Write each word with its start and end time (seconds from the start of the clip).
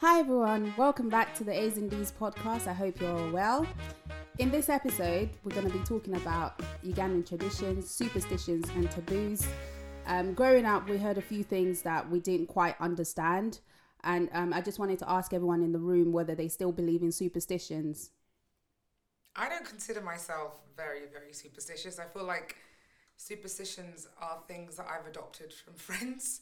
Hi 0.00 0.20
everyone, 0.20 0.72
welcome 0.78 1.10
back 1.10 1.34
to 1.34 1.44
the 1.44 1.52
A's 1.52 1.76
and 1.76 1.90
D's 1.90 2.10
podcast. 2.10 2.66
I 2.66 2.72
hope 2.72 2.98
you're 3.02 3.14
all 3.14 3.30
well. 3.32 3.66
In 4.38 4.50
this 4.50 4.70
episode, 4.70 5.28
we're 5.44 5.54
going 5.54 5.70
to 5.70 5.78
be 5.78 5.84
talking 5.84 6.14
about 6.14 6.58
Ugandan 6.82 7.28
traditions, 7.28 7.90
superstitions, 7.90 8.66
and 8.70 8.90
taboos. 8.90 9.46
Um, 10.06 10.32
growing 10.32 10.64
up, 10.64 10.88
we 10.88 10.96
heard 10.96 11.18
a 11.18 11.22
few 11.22 11.44
things 11.44 11.82
that 11.82 12.10
we 12.10 12.18
didn't 12.18 12.46
quite 12.46 12.76
understand, 12.80 13.60
and 14.02 14.30
um, 14.32 14.54
I 14.54 14.62
just 14.62 14.78
wanted 14.78 14.98
to 15.00 15.10
ask 15.10 15.34
everyone 15.34 15.62
in 15.62 15.70
the 15.70 15.78
room 15.78 16.12
whether 16.12 16.34
they 16.34 16.48
still 16.48 16.72
believe 16.72 17.02
in 17.02 17.12
superstitions. 17.12 18.08
I 19.36 19.50
don't 19.50 19.66
consider 19.66 20.00
myself 20.00 20.54
very, 20.78 21.02
very 21.12 21.34
superstitious. 21.34 21.98
I 21.98 22.06
feel 22.06 22.24
like 22.24 22.56
superstitions 23.18 24.08
are 24.18 24.38
things 24.48 24.78
that 24.78 24.86
I've 24.88 25.06
adopted 25.06 25.52
from 25.52 25.74
friends, 25.74 26.40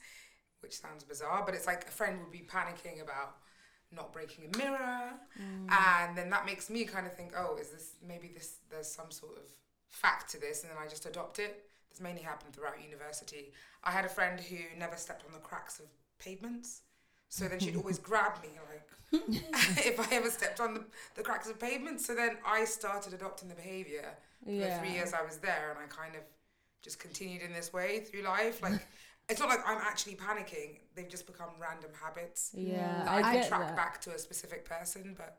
which 0.60 0.78
sounds 0.78 1.02
bizarre, 1.02 1.42
but 1.44 1.56
it's 1.56 1.66
like 1.66 1.88
a 1.88 1.90
friend 1.90 2.20
would 2.20 2.30
be 2.30 2.46
panicking 2.48 3.02
about 3.02 3.38
not 3.94 4.12
breaking 4.12 4.44
a 4.52 4.58
mirror, 4.58 5.12
mm. 5.40 5.70
and 5.70 6.16
then 6.16 6.30
that 6.30 6.46
makes 6.46 6.68
me 6.68 6.84
kind 6.84 7.06
of 7.06 7.14
think, 7.14 7.32
oh, 7.36 7.56
is 7.56 7.68
this 7.68 7.94
maybe 8.06 8.30
this 8.34 8.56
there's 8.70 8.88
some 8.88 9.10
sort 9.10 9.36
of 9.36 9.44
fact 9.88 10.30
to 10.32 10.40
this, 10.40 10.62
and 10.62 10.70
then 10.70 10.78
I 10.82 10.88
just 10.88 11.06
adopt 11.06 11.38
it. 11.38 11.64
This 11.90 12.00
mainly 12.00 12.22
happened 12.22 12.54
throughout 12.54 12.82
university. 12.82 13.52
I 13.82 13.90
had 13.90 14.04
a 14.04 14.08
friend 14.08 14.38
who 14.40 14.56
never 14.78 14.96
stepped 14.96 15.24
on 15.24 15.32
the 15.32 15.38
cracks 15.38 15.78
of 15.78 15.86
pavements. 16.18 16.82
So 17.30 17.46
then 17.46 17.58
she'd 17.58 17.76
always 17.76 17.98
grab 18.10 18.42
me 18.42 18.48
like 18.70 18.88
if 19.86 20.00
I 20.00 20.16
ever 20.16 20.30
stepped 20.30 20.60
on 20.60 20.74
the, 20.74 20.84
the 21.14 21.22
cracks 21.22 21.48
of 21.48 21.58
pavements 21.58 22.06
So 22.06 22.14
then 22.14 22.36
I 22.46 22.64
started 22.64 23.14
adopting 23.14 23.48
the 23.48 23.54
behaviour 23.54 24.04
for 24.44 24.50
the 24.50 24.78
three 24.80 24.92
years 24.92 25.12
I 25.14 25.24
was 25.24 25.38
there 25.38 25.70
and 25.70 25.78
I 25.78 25.86
kind 25.94 26.14
of 26.14 26.22
just 26.82 26.98
continued 26.98 27.42
in 27.42 27.52
this 27.52 27.72
way 27.72 28.00
through 28.00 28.22
life. 28.22 28.62
Like 28.62 28.86
it's 29.28 29.40
not 29.40 29.48
like 29.48 29.60
I'm 29.66 29.78
actually 29.78 30.14
panicking. 30.14 30.78
They've 30.94 31.08
just 31.08 31.26
become 31.26 31.50
random 31.60 31.90
habits 32.00 32.52
Yeah, 32.54 33.04
I 33.06 33.22
I, 33.22 33.22
can 33.22 33.48
track 33.48 33.60
that. 33.60 33.76
back 33.76 34.00
to 34.02 34.10
a 34.14 34.18
specific 34.18 34.64
person. 34.64 35.14
But 35.16 35.38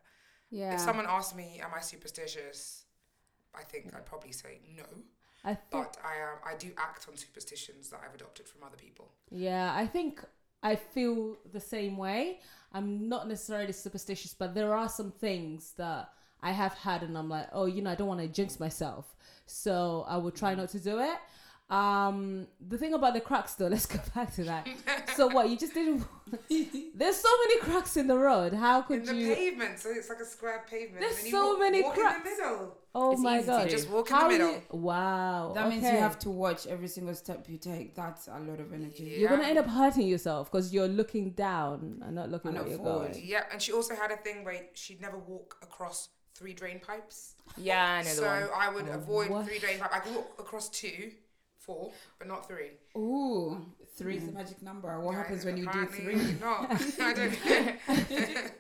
Yeah, 0.51 0.73
if 0.73 0.79
someone 0.79 1.05
asked 1.07 1.35
me, 1.35 1.59
am 1.63 1.71
I 1.75 1.81
superstitious? 1.81 2.83
I 3.55 3.63
think 3.63 3.93
I'd 3.95 4.05
probably 4.05 4.31
say 4.31 4.61
no. 4.77 4.83
I 5.43 5.53
think, 5.55 5.71
But 5.71 5.97
I 6.03 6.21
um, 6.31 6.39
I 6.45 6.55
do 6.55 6.71
act 6.77 7.07
on 7.09 7.17
superstitions 7.17 7.89
that 7.89 8.01
I've 8.05 8.13
adopted 8.15 8.47
from 8.47 8.63
other 8.63 8.77
people. 8.77 9.11
yeah, 9.31 9.73
I 9.75 9.85
think 9.85 10.23
I 10.63 10.75
feel 10.75 11.37
the 11.51 11.59
same 11.59 11.97
way. 11.97 12.39
I'm 12.73 13.09
not 13.09 13.27
necessarily 13.27 13.71
superstitious, 13.73 14.33
but 14.33 14.53
there 14.53 14.73
are 14.73 14.89
some 14.89 15.11
things 15.11 15.73
that 15.77 16.09
I 16.41 16.51
have 16.51 16.73
had, 16.73 17.03
and 17.03 17.17
I'm 17.17 17.29
like, 17.29 17.47
oh, 17.51 17.65
you 17.65 17.81
know, 17.81 17.91
I 17.91 17.95
don't 17.95 18.07
want 18.07 18.21
to 18.21 18.27
jinx 18.27 18.59
myself, 18.59 19.15
so 19.45 20.05
I 20.07 20.17
will 20.17 20.31
try 20.31 20.55
not 20.55 20.69
to 20.69 20.79
do 20.79 20.99
it. 20.99 21.17
Um, 21.69 22.47
the 22.67 22.77
thing 22.79 22.93
about 22.95 23.13
the 23.13 23.21
cracks, 23.21 23.53
though, 23.53 23.67
let's 23.73 23.85
go 23.85 23.99
back 24.15 24.33
to 24.35 24.43
that. 24.45 24.67
so 25.15 25.27
what? 25.27 25.49
You 25.49 25.57
just 25.57 25.73
didn't. 25.75 26.03
There's 26.95 27.15
so 27.17 27.29
many 27.43 27.59
cracks 27.59 27.95
in 27.97 28.07
the 28.07 28.17
road. 28.17 28.53
How 28.53 28.81
could 28.81 29.05
you 29.05 29.11
In 29.11 29.17
the 29.19 29.25
you? 29.25 29.35
pavement, 29.35 29.79
so 29.79 29.89
it's 29.91 30.09
like 30.09 30.19
a 30.19 30.25
square 30.25 30.63
pavement. 30.69 30.99
There's 31.01 31.17
and 31.17 31.25
you 31.27 31.31
so 31.31 31.49
walk, 31.51 31.59
many 31.59 31.83
walk 31.83 31.93
cracks. 31.95 32.17
in 32.17 32.23
the 32.23 32.29
middle. 32.29 32.77
Oh 32.95 33.11
It's 33.11 33.21
my 33.21 33.37
easy 33.37 33.45
god! 33.47 33.65
You 33.65 33.69
just 33.71 33.89
walk 33.89 34.09
in 34.09 34.15
How 34.15 34.23
the 34.23 34.29
middle. 34.29 34.51
You, 34.51 34.61
wow. 34.71 35.51
That 35.53 35.69
means 35.69 35.83
you 35.83 35.89
have 35.89 36.17
to 36.19 36.29
watch 36.31 36.65
every 36.65 36.87
single 36.87 37.13
step 37.13 37.45
you 37.47 37.57
take. 37.57 37.95
That's 37.95 38.27
a 38.27 38.39
lot 38.39 38.59
of 38.59 38.73
energy. 38.73 39.03
You're 39.19 39.29
gonna 39.29 39.43
end 39.47 39.59
up 39.59 39.67
hurting 39.67 40.07
yourself 40.07 40.51
because 40.51 40.73
you're 40.73 40.87
looking 40.87 41.31
down 41.31 42.01
and 42.03 42.15
not 42.15 42.31
looking 42.31 42.49
And 42.49 42.57
where 42.57 42.63
not 42.65 42.69
you're 42.71 42.79
forward. 42.83 43.11
going. 43.13 43.23
Yeah, 43.23 43.43
and 43.51 43.61
she 43.61 43.71
also 43.73 43.93
had 43.95 44.09
a 44.09 44.17
thing 44.17 44.43
where 44.43 44.59
she'd 44.73 45.01
never 45.01 45.19
walk 45.19 45.57
across 45.61 46.09
three 46.33 46.53
drain 46.53 46.79
pipes. 46.79 47.35
Yeah, 47.57 47.83
I 47.99 48.01
know 48.01 48.09
So 48.09 48.21
the 48.21 48.27
one. 48.27 48.49
I 48.57 48.69
would 48.73 48.89
Oh, 48.89 48.93
avoid 48.93 49.29
what? 49.29 49.45
three 49.45 49.59
drain 49.59 49.77
pipes. 49.77 49.93
I 49.93 49.99
could 49.99 50.15
walk 50.15 50.31
across 50.39 50.69
two, 50.69 51.11
four, 51.59 51.91
but 52.17 52.27
not 52.27 52.47
three. 52.47 52.71
Ooh, 52.97 53.65
three 53.97 54.17
is 54.17 54.25
the 54.25 54.31
magic 54.31 54.61
number. 54.61 54.99
What 54.99 55.11
Yeah, 55.11 55.17
happens 55.19 55.45
when 55.45 55.57
you 55.57 55.67
do 55.71 55.85
three? 55.87 56.15
Not. 56.41 56.71
I 57.01 57.13
don't. 57.13 57.33
it's 57.87 58.51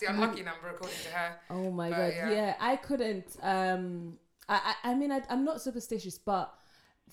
the 0.00 0.06
unlucky 0.08 0.42
number 0.42 0.68
according 0.70 0.96
to 1.04 1.10
her. 1.10 1.36
Oh 1.50 1.70
my 1.70 1.90
But, 1.90 1.96
god, 1.96 2.12
yeah. 2.16 2.30
yeah. 2.30 2.54
I 2.60 2.76
couldn't. 2.76 3.36
Um, 3.42 4.18
I, 4.48 4.74
I, 4.84 4.90
I 4.90 4.94
mean, 4.94 5.12
I, 5.12 5.22
I'm 5.30 5.44
not 5.44 5.60
superstitious, 5.62 6.18
but 6.18 6.52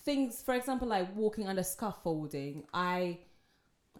things, 0.03 0.41
for 0.43 0.53
example, 0.55 0.87
like 0.87 1.15
walking 1.15 1.47
under 1.47 1.63
scaffolding, 1.63 2.63
I, 2.73 3.19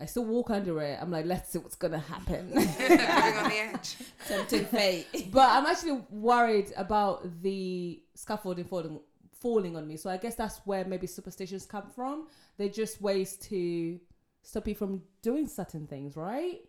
I 0.02 0.06
still 0.06 0.26
walk 0.26 0.50
under 0.50 0.82
it. 0.82 0.98
I'm 1.02 1.12
like, 1.12 1.26
let's 1.26 1.52
see 1.52 1.60
what's 1.60 1.76
gonna 1.76 2.00
happen. 2.00 2.52
On 2.54 2.54
the 2.56 3.70
edge. 3.74 3.98
Tempting 4.28 4.66
fate. 4.66 5.08
but 5.32 5.50
I'm 5.52 5.66
actually 5.66 6.02
worried 6.10 6.72
about 6.78 7.42
the 7.42 8.02
scaffolding 8.16 8.66
falling, 8.66 9.00
falling 9.40 9.76
on 9.76 9.88
me. 9.88 9.98
So 9.98 10.10
I 10.10 10.18
guess 10.18 10.36
that's 10.36 10.58
where 10.66 10.86
maybe 10.86 11.08
superstitions 11.08 11.66
come 11.66 11.90
from. 11.96 12.28
They're 12.58 12.70
just 12.70 13.02
ways 13.02 13.38
to 13.38 14.00
stop 14.42 14.68
you 14.68 14.76
from 14.76 15.04
doing 15.22 15.48
certain 15.48 15.88
things, 15.88 16.16
right? 16.16 16.60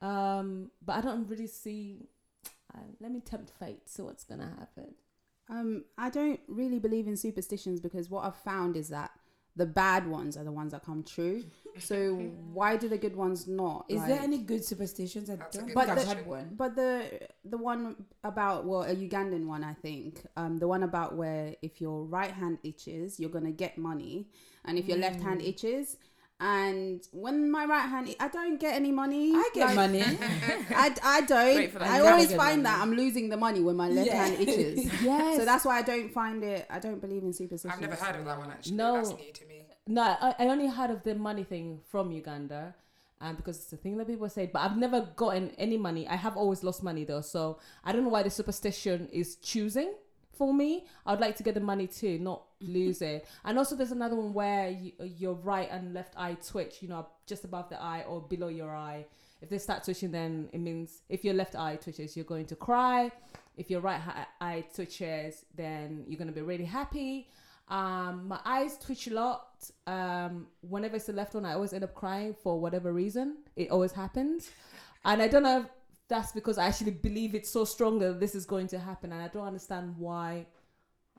Um, 0.00 0.70
but 0.84 0.96
I 0.96 1.00
don't 1.00 1.28
really 1.28 1.46
see. 1.46 2.08
Uh, 2.74 2.80
let 3.00 3.10
me 3.10 3.20
tempt 3.20 3.52
fate. 3.58 3.88
So 3.88 4.04
what's 4.04 4.24
gonna 4.24 4.54
happen. 4.58 4.94
Um, 5.50 5.84
I 5.96 6.10
don't 6.10 6.40
really 6.46 6.78
believe 6.78 7.06
in 7.06 7.16
superstitions 7.16 7.80
because 7.80 8.10
what 8.10 8.24
I've 8.24 8.36
found 8.36 8.76
is 8.76 8.88
that 8.88 9.10
the 9.58 9.66
bad 9.66 10.06
ones 10.18 10.36
are 10.38 10.44
the 10.44 10.52
ones 10.60 10.72
that 10.72 10.82
come 10.84 11.02
true. 11.02 11.42
So 11.80 11.96
why 12.58 12.76
do 12.76 12.88
the 12.88 12.98
good 12.98 13.14
ones 13.14 13.46
not? 13.46 13.84
Is 13.88 13.98
Like- 14.00 14.08
there 14.08 14.20
any 14.20 14.38
good 14.38 14.64
superstitions? 14.64 15.30
I 15.30 15.36
That's 15.36 15.54
a 15.54 15.58
don't 15.60 15.68
good 15.68 15.74
think 15.76 15.86
But 15.86 15.88
I've 15.98 16.00
the- 16.08 16.14
had 16.14 16.26
one. 16.26 16.46
But 16.62 16.74
the 16.74 16.92
the 17.44 17.56
one 17.70 17.82
about 18.24 18.58
well 18.66 18.82
a 18.82 18.96
Ugandan 18.96 19.44
one 19.54 19.62
I 19.62 19.74
think 19.74 20.10
um 20.40 20.52
the 20.62 20.66
one 20.74 20.82
about 20.90 21.10
where 21.20 21.54
if 21.62 21.80
your 21.84 21.98
right 22.18 22.32
hand 22.40 22.58
itches 22.70 23.20
you're 23.20 23.30
gonna 23.38 23.52
get 23.64 23.72
money 23.78 24.14
and 24.64 24.76
if 24.80 24.84
your 24.90 24.98
left 25.06 25.20
Mm. 25.20 25.26
hand 25.28 25.40
itches 25.50 25.96
and 26.40 27.06
when 27.10 27.50
my 27.50 27.64
right 27.64 27.88
hand 27.88 28.14
I 28.20 28.28
don't 28.28 28.60
get 28.60 28.74
any 28.74 28.92
money 28.92 29.32
I 29.34 29.50
get 29.54 29.66
Like, 29.66 29.74
money. 29.76 30.02
I, 30.70 30.94
I 31.02 31.20
don't 31.22 31.56
Wait 31.56 31.72
for 31.72 31.80
that. 31.80 31.88
I 31.90 32.00
always 32.08 32.28
find 32.34 32.62
money. 32.62 32.76
that 32.76 32.80
I'm 32.82 32.92
losing 32.94 33.28
the 33.28 33.36
money 33.36 33.60
when 33.60 33.76
my 33.76 33.88
left 33.88 34.06
Yeah. 34.06 34.24
hand 34.26 34.40
itches 34.48 34.84
Yes. 35.02 35.38
so 35.38 35.44
that's 35.44 35.64
why 35.64 35.78
I 35.78 35.82
don't 35.82 36.12
find 36.12 36.44
it 36.44 36.66
I 36.70 36.78
don't 36.78 37.00
believe 37.00 37.22
in 37.24 37.32
superstitions 37.32 37.74
I've 37.74 37.80
never 37.90 37.96
heard 38.02 38.16
of 38.16 38.24
that 38.26 38.38
one 38.38 38.50
actually. 38.50 38.76
No. 38.76 38.94
That's 38.94 39.10
new 39.10 39.32
to 39.32 39.46
me. 39.46 39.54
No, 39.88 40.02
I, 40.02 40.34
I 40.38 40.46
only 40.48 40.66
heard 40.68 40.90
of 40.90 41.02
the 41.02 41.14
money 41.14 41.44
thing 41.44 41.80
from 41.90 42.12
Uganda, 42.12 42.74
um, 43.22 43.36
because 43.36 43.56
it's 43.56 43.70
the 43.70 43.78
thing 43.78 43.96
that 43.96 44.06
people 44.06 44.28
say. 44.28 44.44
But 44.44 44.60
I've 44.60 44.76
never 44.76 45.08
gotten 45.16 45.50
any 45.56 45.78
money. 45.78 46.06
I 46.06 46.16
have 46.16 46.36
always 46.36 46.62
lost 46.62 46.82
money 46.82 47.04
though, 47.04 47.22
so 47.22 47.58
I 47.82 47.92
don't 47.92 48.02
know 48.04 48.10
why 48.10 48.22
the 48.22 48.28
superstition 48.30 49.08
is 49.10 49.36
choosing 49.36 49.94
for 50.38 50.54
me. 50.54 50.86
I'd 51.04 51.20
like 51.20 51.36
to 51.36 51.42
get 51.42 51.54
the 51.54 51.60
money 51.60 51.86
too, 51.86 52.18
not 52.18 52.44
lose 52.60 53.02
it. 53.02 53.26
And 53.44 53.58
also, 53.58 53.76
there's 53.76 53.92
another 53.92 54.16
one 54.16 54.32
where 54.32 54.70
you, 54.70 54.92
your 55.00 55.34
right 55.34 55.68
and 55.70 55.92
left 55.92 56.14
eye 56.16 56.36
twitch. 56.50 56.76
You 56.80 56.88
know, 56.88 57.06
just 57.26 57.44
above 57.44 57.68
the 57.68 57.80
eye 57.82 58.04
or 58.08 58.22
below 58.22 58.48
your 58.48 58.74
eye. 58.74 59.04
If 59.42 59.50
they 59.50 59.58
start 59.58 59.84
twitching, 59.84 60.10
then 60.10 60.48
it 60.52 60.58
means 60.58 61.02
if 61.08 61.24
your 61.24 61.34
left 61.34 61.54
eye 61.54 61.76
twitches, 61.76 62.16
you're 62.16 62.24
going 62.24 62.46
to 62.46 62.56
cry. 62.56 63.10
If 63.56 63.70
your 63.70 63.80
right 63.80 64.00
eye 64.40 64.64
twitches, 64.74 65.44
then 65.54 66.04
you're 66.08 66.18
going 66.18 66.28
to 66.28 66.34
be 66.34 66.42
really 66.42 66.64
happy. 66.64 67.28
Um, 67.68 68.28
my 68.28 68.40
eyes 68.44 68.78
twitch 68.78 69.08
a 69.08 69.14
lot. 69.14 69.70
Um, 69.86 70.46
whenever 70.62 70.96
it's 70.96 71.06
the 71.06 71.12
left 71.12 71.34
one, 71.34 71.44
I 71.44 71.54
always 71.54 71.72
end 71.72 71.84
up 71.84 71.94
crying 71.94 72.34
for 72.42 72.58
whatever 72.58 72.92
reason. 72.92 73.38
It 73.56 73.70
always 73.70 73.92
happens, 73.92 74.50
and 75.04 75.20
I 75.20 75.28
don't 75.28 75.42
know 75.42 75.66
that's 76.08 76.32
because 76.32 76.58
I 76.58 76.66
actually 76.66 76.92
believe 76.92 77.34
it 77.34 77.46
so 77.46 77.64
strongly 77.64 78.06
that 78.06 78.20
this 78.20 78.34
is 78.34 78.46
going 78.46 78.66
to 78.68 78.78
happen, 78.78 79.12
and 79.12 79.22
I 79.22 79.28
don't 79.28 79.46
understand 79.46 79.94
why 79.98 80.46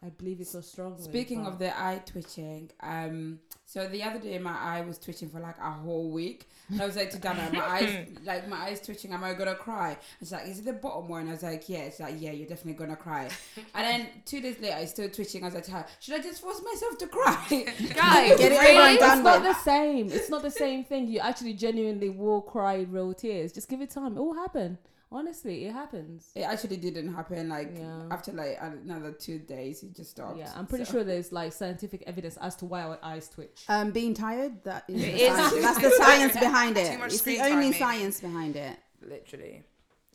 I 0.04 0.10
believe 0.10 0.40
it 0.40 0.48
so 0.48 0.62
strongly. 0.62 1.02
Speaking 1.04 1.44
but- 1.44 1.50
of 1.54 1.60
the 1.60 1.78
eye 1.78 2.02
twitching, 2.06 2.70
um, 2.82 3.40
so 3.66 3.86
the 3.88 4.02
other 4.02 4.18
day 4.20 4.40
my 4.40 4.58
eye 4.58 4.82
was 4.82 4.98
twitching 4.98 5.30
for 5.30 5.40
like 5.42 5.58
a 5.60 5.70
whole 5.72 6.10
week. 6.10 6.48
And 6.70 6.82
I 6.82 6.86
was 6.86 6.96
like 6.96 7.10
to 7.12 7.20
Dana, 7.20 7.50
my 7.52 7.60
eyes, 7.68 8.08
like 8.24 8.48
my 8.48 8.56
eyes 8.58 8.80
twitching. 8.82 9.12
Am 9.12 9.24
I 9.24 9.34
gonna 9.34 9.56
cry? 9.56 9.90
And 9.90 9.98
she's 10.22 10.32
like, 10.32 10.48
is 10.48 10.60
it 10.60 10.66
the 10.66 10.74
bottom 10.74 11.10
one? 11.10 11.28
I 11.28 11.32
was 11.32 11.44
like, 11.44 11.68
yeah. 11.68 11.80
It's 11.80 12.00
like, 12.00 12.16
yeah, 12.18 12.32
you're 12.32 12.48
definitely 12.48 12.74
gonna 12.74 12.96
cry. 12.96 13.30
and 13.76 13.86
then 13.86 14.08
two 14.26 14.40
days 14.42 14.60
later, 14.62 14.78
it's 14.80 14.92
still 14.92 15.10
twitching. 15.10 15.44
I 15.44 15.48
was 15.48 15.56
like, 15.56 15.66
to 15.66 15.72
her, 15.72 15.86
should 16.00 16.16
I 16.16 16.20
just 16.24 16.42
force 16.42 16.62
myself 16.64 16.98
to 17.00 17.08
cry? 17.08 17.46
Guys, 17.50 18.38
get 18.40 18.52
it 18.54 18.60
Really? 18.60 18.98
done 18.98 19.18
It's 19.18 19.24
not 19.24 19.42
with. 19.44 19.52
the 19.56 19.62
same. 19.64 20.12
It's 20.12 20.30
not 20.30 20.42
the 20.44 20.52
same 20.52 20.84
thing. 20.86 21.08
You 21.10 21.20
actually 21.20 21.54
genuinely 21.54 22.10
will 22.10 22.42
cry 22.42 22.86
real 22.90 23.14
tears. 23.14 23.52
Just 23.52 23.68
give 23.68 23.82
it 23.82 23.90
time. 23.90 24.16
It 24.18 24.22
will 24.22 24.34
happen. 24.36 24.78
Honestly, 25.12 25.66
it 25.66 25.74
happens. 25.74 26.30
It 26.36 26.42
actually 26.44 26.78
didn't 26.78 27.14
happen. 27.14 27.50
Like 27.50 27.72
Yeah. 27.76 28.04
after 28.12 28.32
like 28.32 28.58
another 28.62 29.12
two 29.12 29.40
days, 29.40 29.82
it 29.82 29.96
just 29.96 30.12
stopped. 30.12 30.38
Yeah, 30.38 30.52
I'm 30.56 30.68
pretty 30.68 30.86
So- 30.86 30.92
sure 30.92 31.04
there's 31.04 31.32
like 31.32 31.52
scientific 31.52 32.04
evidence 32.06 32.38
as 32.38 32.56
to 32.58 32.66
why 32.66 32.84
our 32.84 33.00
eyes 33.02 33.28
twitch. 33.28 33.66
um 33.70 33.90
being 33.92 34.14
tired 34.14 34.64
that 34.66 34.84
is, 34.88 35.02
the 35.02 35.08
It 35.10 35.16
is. 35.22 35.36
science. 35.36 35.62
that's 35.64 35.82
the 35.82 35.92
science 36.04 36.34
behind 36.34 36.78
it 36.78 36.92
Too 36.94 36.98
much 37.00 37.14
it's 37.14 37.22
the 37.24 37.36
screen 37.36 37.40
time, 37.40 37.52
only 37.54 37.66
maybe. 37.68 37.78
science 37.80 38.20
behind 38.22 38.56
it 38.56 38.78
Literally. 39.02 39.64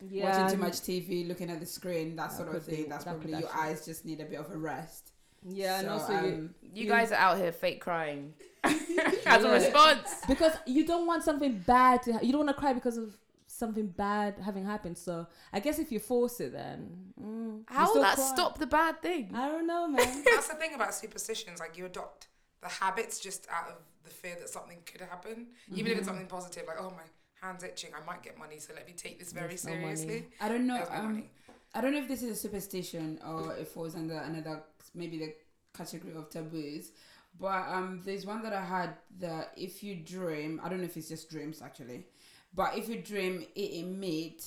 Yeah, 0.07 0.43
Watching 0.43 0.57
too 0.59 0.63
much 0.63 0.75
TV, 0.83 1.27
looking 1.27 1.51
at 1.51 1.59
the 1.61 1.67
screen, 1.67 2.15
that 2.17 2.29
That 2.31 2.37
sort 2.37 2.49
of 2.49 2.55
could 2.55 2.67
be- 2.67 2.77
thing. 2.77 2.89
That's 2.91 3.05
that 3.05 3.11
probably 3.13 3.31
your 3.31 3.49
actually- 3.49 3.63
eyes 3.71 3.85
just 3.87 4.05
need 4.05 4.21
a 4.21 4.25
bit 4.27 4.39
of 4.39 4.51
a 4.51 4.57
rest. 4.59 5.13
Yeah, 5.47 5.79
and 5.79 5.87
So, 5.89 5.93
also 5.95 6.13
you, 6.13 6.19
um, 6.35 6.55
You 6.63 6.83
You- 6.85 6.89
guys 6.89 7.11
are 7.11 7.17
out 7.17 7.39
here 7.39 7.51
fake 7.53 7.81
crying 7.81 8.35
as 8.65 8.81
Yeah. 8.89 9.39
a 9.39 9.53
response. 9.53 10.09
because 10.29 10.53
you 10.67 10.87
don't 10.87 11.07
want 11.07 11.23
something 11.25 11.59
bad 11.67 12.03
to. 12.05 12.13
Ha- 12.15 12.21
you 12.23 12.33
don't 12.33 12.45
want 12.47 12.57
to 12.57 12.61
cry 12.61 12.73
because 12.75 12.97
of 12.99 13.17
something 13.55 13.87
bad 13.89 14.35
having 14.45 14.65
happened. 14.65 14.99
So 14.99 15.27
I 15.53 15.61
guess 15.61 15.79
if 15.79 15.93
you 15.93 15.99
force 16.01 16.41
it, 16.41 16.53
then 16.53 17.13
mm, 17.21 17.63
How 17.67 17.93
will 17.95 18.03
that 18.03 18.17
cry. 18.17 18.25
stop 18.35 18.59
the 18.59 18.67
bad 18.67 19.01
thing? 19.03 19.31
I 19.35 19.49
don't 19.49 19.67
know, 19.67 19.87
man. 19.95 20.23
That's 20.25 20.49
the 20.49 20.55
thing 20.55 20.75
about 20.75 20.95
superstitions. 20.95 21.61
Like 21.61 21.77
you 21.79 21.87
adopt 21.87 22.29
the 22.63 22.69
habits 22.69 23.21
just 23.21 23.47
out 23.51 23.69
of 23.69 23.77
the 24.05 24.11
fear 24.11 24.37
that 24.39 24.49
something 24.49 24.79
could 24.87 25.01
happen, 25.03 25.49
even 25.75 25.93
if 25.93 25.99
it's 25.99 26.07
something 26.07 26.27
positive. 26.27 26.65
Like 26.67 26.81
oh 26.81 26.91
my 26.91 27.03
hands 27.47 27.63
itching. 27.65 27.91
I 28.01 28.05
might 28.05 28.23
get 28.23 28.39
money, 28.39 28.59
so 28.59 28.73
let 28.75 28.87
me 28.87 28.95
take 28.97 29.19
this 29.19 29.33
very 29.33 29.49
There's 29.49 29.65
no 29.67 29.73
seriously. 29.73 30.27
I 30.41 30.49
don't 30.49 30.67
know. 30.67 30.79
No 30.79 30.87
Um, 30.91 31.05
money. 31.13 31.31
I 31.75 31.81
don't 31.81 31.93
know 31.93 31.99
if 31.99 32.09
this 32.09 32.23
is 32.23 32.31
a 32.31 32.37
superstition 32.41 33.19
or 33.27 33.53
if 33.55 33.63
it 33.63 33.69
falls 33.69 33.95
under 33.97 34.17
another 34.19 34.63
maybe 34.95 35.19
the 35.19 35.35
category 35.77 36.15
of 36.15 36.31
taboos. 36.31 36.93
But 37.39 37.67
um, 37.69 38.01
there's 38.05 38.25
one 38.25 38.43
that 38.45 38.53
I 38.53 38.65
had 38.65 38.91
that 39.19 39.53
if 39.57 39.83
you 39.83 39.97
dream, 39.97 40.61
I 40.63 40.69
don't 40.69 40.79
know 40.79 40.85
if 40.85 40.97
it's 40.97 41.09
just 41.09 41.29
dreams 41.29 41.61
actually, 41.63 42.07
but 42.55 42.77
if 42.79 42.89
you 42.89 43.01
dream 43.03 43.45
eating 43.55 43.99
meat, 43.99 44.45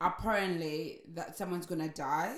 apparently 0.00 1.00
that 1.14 1.36
someone's 1.36 1.66
gonna 1.66 1.88
die, 1.88 2.36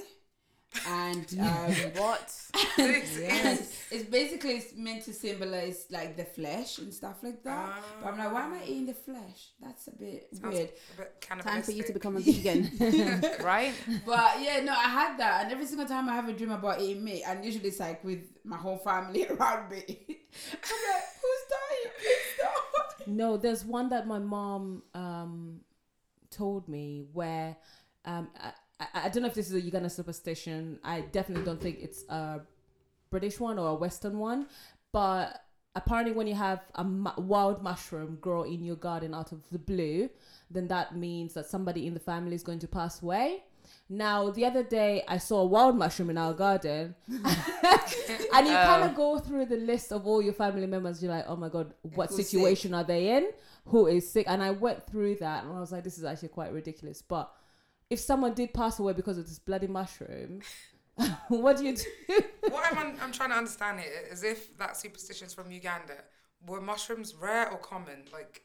and 0.88 1.26
um, 1.40 1.72
What? 1.96 2.32
This 2.76 3.18
yes, 3.20 3.60
is 3.60 3.74
it's 3.90 4.10
basically 4.10 4.54
it's 4.56 4.74
meant 4.76 5.04
to 5.04 5.12
symbolize 5.12 5.86
like 5.90 6.16
the 6.16 6.24
flesh 6.24 6.78
and 6.78 6.92
stuff 6.92 7.22
like 7.22 7.42
that. 7.44 7.82
but 8.02 8.08
I'm 8.12 8.18
like, 8.18 8.32
why 8.32 8.44
am 8.46 8.54
I 8.54 8.64
eating 8.64 8.86
the 8.86 8.94
flesh? 8.94 9.50
That's 9.60 9.86
a 9.86 9.92
bit. 9.92 10.28
Sounds 10.32 10.54
weird. 10.54 10.70
a 10.94 11.02
bit 11.02 11.20
Time 11.42 11.62
for 11.62 11.70
you 11.70 11.84
to 11.84 11.92
become 11.92 12.16
a 12.16 12.20
vegan. 12.28 12.70
right? 13.44 13.72
But 14.04 14.40
yeah, 14.42 14.60
no, 14.64 14.72
I 14.72 14.88
had 14.88 15.16
that, 15.18 15.44
and 15.44 15.52
every 15.52 15.66
single 15.66 15.86
time 15.86 16.08
I 16.08 16.14
have 16.14 16.28
a 16.28 16.32
dream 16.32 16.50
about 16.50 16.80
eating 16.80 17.04
meat, 17.04 17.22
and 17.26 17.44
usually 17.44 17.68
it's 17.68 17.78
like 17.80 18.02
with 18.02 18.24
my 18.44 18.56
whole 18.56 18.78
family 18.78 19.26
around 19.28 19.70
me. 19.70 19.84
I'm 19.86 20.80
like, 20.90 21.04
who's 21.22 21.44
dying? 21.50 21.92
Please 22.00 22.24
stop. 22.36 22.90
No, 23.06 23.36
there's 23.36 23.64
one 23.64 23.88
that 23.90 24.06
my 24.06 24.18
mom 24.18 24.82
um, 24.94 25.60
told 26.30 26.68
me 26.68 27.06
where 27.12 27.56
um, 28.04 28.28
I, 28.40 28.52
I, 28.80 28.86
I 29.04 29.08
don't 29.08 29.22
know 29.22 29.28
if 29.28 29.34
this 29.34 29.48
is 29.48 29.54
a 29.54 29.60
Uganda 29.60 29.90
superstition. 29.90 30.78
I 30.84 31.02
definitely 31.02 31.44
don't 31.44 31.60
think 31.60 31.78
it's 31.80 32.04
a 32.08 32.40
British 33.10 33.38
one 33.40 33.58
or 33.58 33.68
a 33.68 33.74
Western 33.74 34.18
one, 34.18 34.46
but 34.92 35.44
apparently 35.76 36.12
when 36.12 36.26
you 36.26 36.34
have 36.34 36.60
a 36.74 36.84
mu- 36.84 37.10
wild 37.18 37.62
mushroom 37.62 38.18
grow 38.20 38.42
in 38.42 38.64
your 38.64 38.76
garden 38.76 39.14
out 39.14 39.32
of 39.32 39.40
the 39.50 39.58
blue, 39.58 40.08
then 40.50 40.68
that 40.68 40.96
means 40.96 41.34
that 41.34 41.46
somebody 41.46 41.86
in 41.86 41.94
the 41.94 42.00
family 42.00 42.34
is 42.34 42.42
going 42.42 42.58
to 42.60 42.68
pass 42.68 43.02
away. 43.02 43.44
Now, 43.88 44.30
the 44.30 44.46
other 44.46 44.62
day, 44.62 45.02
I 45.06 45.18
saw 45.18 45.40
a 45.40 45.44
wild 45.46 45.76
mushroom 45.76 46.08
in 46.10 46.16
our 46.18 46.32
garden, 46.32 46.94
and 47.08 48.46
you 48.46 48.52
kind 48.54 48.82
Oh. 48.82 48.86
of 48.86 48.94
go 48.94 49.18
through 49.18 49.46
the 49.46 49.56
list 49.58 49.92
of 49.92 50.06
all 50.06 50.22
your 50.22 50.32
family 50.32 50.66
members. 50.66 51.02
You're 51.02 51.12
like, 51.12 51.26
oh 51.28 51.36
my 51.36 51.48
god, 51.50 51.74
what 51.82 52.08
Who's 52.08 52.16
sick? 52.16 52.26
situation 52.26 52.72
are 52.74 52.84
they 52.84 53.16
in? 53.16 53.28
Who 53.66 53.86
is 53.86 54.10
sick? 54.10 54.26
And 54.28 54.42
I 54.42 54.50
went 54.52 54.86
through 54.86 55.16
that, 55.16 55.44
and 55.44 55.52
I 55.56 55.60
was 55.60 55.70
like, 55.72 55.84
this 55.84 55.98
is 55.98 56.04
actually 56.04 56.28
quite 56.28 56.52
ridiculous. 56.52 57.02
But 57.02 57.30
if 57.90 58.00
someone 58.00 58.32
did 58.34 58.54
pass 58.54 58.78
away 58.78 58.94
because 58.94 59.18
of 59.18 59.26
this 59.28 59.38
bloody 59.38 59.66
mushroom, 59.66 60.40
what 61.28 61.58
do 61.58 61.64
you 61.66 61.76
do? 61.76 62.20
what 62.48 62.64
I'm, 62.72 62.78
un- 62.78 62.96
I'm 63.02 63.12
trying 63.12 63.30
to 63.30 63.36
understand 63.36 63.80
here 63.80 63.90
is 64.10 64.22
if 64.22 64.56
that 64.58 64.76
superstition 64.78 65.26
is 65.26 65.34
from 65.34 65.50
Uganda, 65.52 65.94
were 66.46 66.60
mushrooms 66.60 67.14
rare 67.14 67.50
or 67.50 67.58
common? 67.58 68.04
Like, 68.12 68.42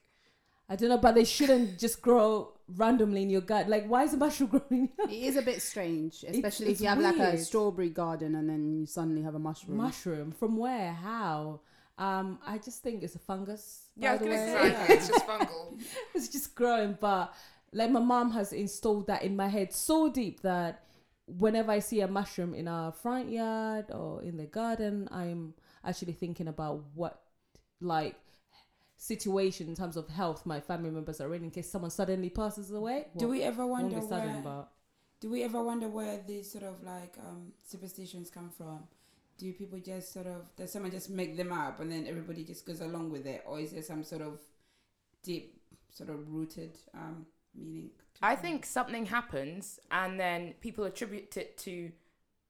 I 0.67 0.75
don't 0.75 0.89
know, 0.89 0.97
but 0.97 1.15
they 1.15 1.23
shouldn't 1.25 1.79
just 1.79 2.01
grow 2.01 2.53
randomly 2.75 3.23
in 3.23 3.29
your 3.29 3.41
gut. 3.41 3.67
Like, 3.69 3.87
why 3.87 4.03
is 4.03 4.13
a 4.13 4.17
mushroom 4.17 4.49
growing? 4.69 4.89
it 4.99 5.11
is 5.11 5.35
a 5.35 5.41
bit 5.41 5.61
strange, 5.61 6.23
especially 6.27 6.67
if 6.67 6.71
it's 6.73 6.81
you 6.81 6.87
have 6.87 6.99
like 6.99 7.17
a 7.17 7.37
strawberry 7.37 7.89
garden 7.89 8.35
and 8.35 8.49
then 8.49 8.65
you 8.73 8.85
suddenly 8.85 9.21
have 9.21 9.35
a 9.35 9.39
mushroom. 9.39 9.77
mushroom 9.77 10.31
from 10.31 10.57
where? 10.57 10.93
How? 10.93 11.61
Um, 11.97 12.39
I 12.45 12.57
just 12.57 12.81
think 12.81 13.03
it's 13.03 13.15
a 13.15 13.19
fungus. 13.19 13.89
Yeah, 13.97 14.13
I 14.13 14.17
by 14.17 14.23
was 14.23 14.29
the 14.29 14.29
way. 14.29 14.45
say, 14.45 14.77
like, 14.77 14.89
it's 14.89 15.07
just 15.09 15.27
fungal. 15.27 15.81
it's 16.15 16.27
just 16.29 16.55
growing 16.55 16.97
but 16.99 17.33
like 17.73 17.91
my 17.91 17.99
mom 17.99 18.31
has 18.31 18.53
installed 18.53 19.07
that 19.07 19.23
in 19.23 19.35
my 19.35 19.47
head 19.47 19.73
so 19.73 20.09
deep 20.09 20.41
that 20.41 20.83
whenever 21.27 21.71
i 21.71 21.79
see 21.79 22.01
a 22.01 22.07
mushroom 22.07 22.53
in 22.55 22.67
our 22.67 22.91
front 22.91 23.29
yard 23.31 23.85
or 23.91 24.21
in 24.23 24.37
the 24.37 24.45
garden 24.45 25.07
i'm 25.11 25.53
actually 25.85 26.13
thinking 26.13 26.47
about 26.47 26.83
what 26.95 27.21
like 27.81 28.15
situation 29.01 29.69
in 29.69 29.75
terms 29.75 29.95
of 29.95 30.09
health 30.09 30.45
my 30.45 30.59
family 30.59 30.89
members 30.91 31.21
are 31.21 31.33
in 31.33 31.43
in 31.45 31.51
case 31.51 31.71
someone 31.71 31.89
suddenly 31.89 32.29
passes 32.29 32.69
away 32.71 33.07
Do 33.17 33.29
we 33.29 33.41
ever 33.43 33.65
wonder 33.65 33.95
be 34.01 34.07
sudden 34.07 34.33
where? 34.33 34.41
but 34.43 34.71
Do 35.21 35.29
we 35.29 35.43
ever 35.43 35.61
wonder 35.63 35.87
where 35.87 36.19
these 36.27 36.51
sort 36.51 36.65
of 36.65 36.83
like 36.83 37.15
um, 37.27 37.53
superstitions 37.63 38.29
come 38.29 38.49
from? 38.49 38.79
Do 39.37 39.53
people 39.53 39.79
just 39.79 40.11
sort 40.11 40.27
of 40.27 40.41
does 40.57 40.71
someone 40.73 40.91
just 40.91 41.09
make 41.09 41.37
them 41.37 41.51
up 41.53 41.79
and 41.79 41.89
then 41.91 42.07
everybody 42.07 42.43
just 42.43 42.65
goes 42.65 42.81
along 42.81 43.09
with 43.11 43.25
it, 43.25 43.41
or 43.47 43.59
is 43.61 43.71
there 43.71 43.83
some 43.83 44.03
sort 44.03 44.21
of 44.21 44.39
deep, 45.23 45.61
sort 45.93 46.09
of 46.09 46.19
rooted 46.33 46.77
um, 46.93 47.25
meaning? 47.55 47.91
to 48.15 48.25
I 48.25 48.33
it? 48.33 48.39
think 48.39 48.65
something 48.65 49.05
happens 49.05 49.79
and 49.91 50.19
then 50.19 50.55
people 50.59 50.83
attribute 50.83 51.37
it 51.37 51.57
to 51.59 51.91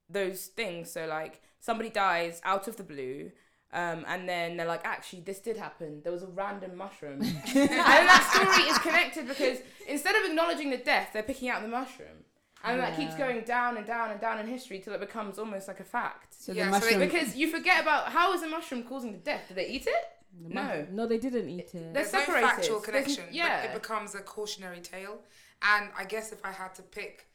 those 0.09 0.47
things. 0.47 0.89
So 0.91 1.05
like 1.05 1.41
somebody 1.59 1.89
dies 1.91 2.41
out 2.43 2.67
of 2.67 2.75
the 2.77 2.83
blue. 2.83 3.31
Um, 3.71 4.03
and 4.07 4.27
then 4.27 4.57
they're 4.57 4.65
like, 4.65 4.81
actually, 4.85 5.21
this 5.21 5.39
did 5.39 5.55
happen. 5.57 6.01
There 6.03 6.11
was 6.11 6.23
a 6.23 6.27
random 6.27 6.75
mushroom. 6.75 7.21
and 7.21 7.69
that 7.69 8.31
story 8.33 8.63
is 8.69 8.77
connected 8.79 9.27
because 9.27 9.59
instead 9.87 10.15
of 10.15 10.25
acknowledging 10.29 10.71
the 10.71 10.77
death, 10.77 11.09
they're 11.13 11.21
picking 11.23 11.49
out 11.49 11.61
the 11.61 11.67
mushroom. 11.67 12.23
And 12.63 12.79
that 12.81 12.97
keeps 12.97 13.15
going 13.15 13.41
down 13.45 13.77
and 13.77 13.85
down 13.85 14.11
and 14.11 14.19
down 14.19 14.39
in 14.39 14.47
history 14.47 14.79
till 14.79 14.93
it 14.93 14.99
becomes 14.99 15.39
almost 15.39 15.67
like 15.67 15.79
a 15.79 15.83
fact. 15.85 16.33
So 16.37 16.51
Yeah, 16.51 16.69
the 16.71 16.73
so 16.73 16.85
they- 16.87 16.97
mushroom. 16.97 17.09
Because 17.09 17.35
you 17.35 17.49
forget 17.49 17.81
about 17.81 18.09
how 18.11 18.33
is 18.33 18.41
a 18.43 18.47
mushroom 18.49 18.83
causing 18.83 19.11
the 19.13 19.17
death? 19.19 19.43
Did 19.47 19.57
they 19.57 19.67
eat 19.69 19.85
it? 19.87 20.05
the 20.47 20.53
No. 20.53 20.61
mushroom- 20.63 20.95
no 20.95 21.05
they 21.07 21.17
didn't 21.19 21.47
eat 21.49 21.59
it 21.61 21.71
They're 21.73 21.93
There's 21.93 22.11
no 22.13 22.19
separated. 22.19 22.47
factual 22.49 22.79
There's 22.81 22.85
connection. 23.05 23.23
yeah. 23.31 23.61
But 23.67 23.69
it 23.75 23.81
becomes 23.81 24.13
a 24.15 24.19
cautionary 24.21 24.81
tale. 24.81 25.21
And 25.61 25.89
I 25.97 26.03
guess 26.05 26.31
if 26.33 26.43
I 26.43 26.51
had 26.51 26.73
to 26.75 26.81
pick 26.81 27.27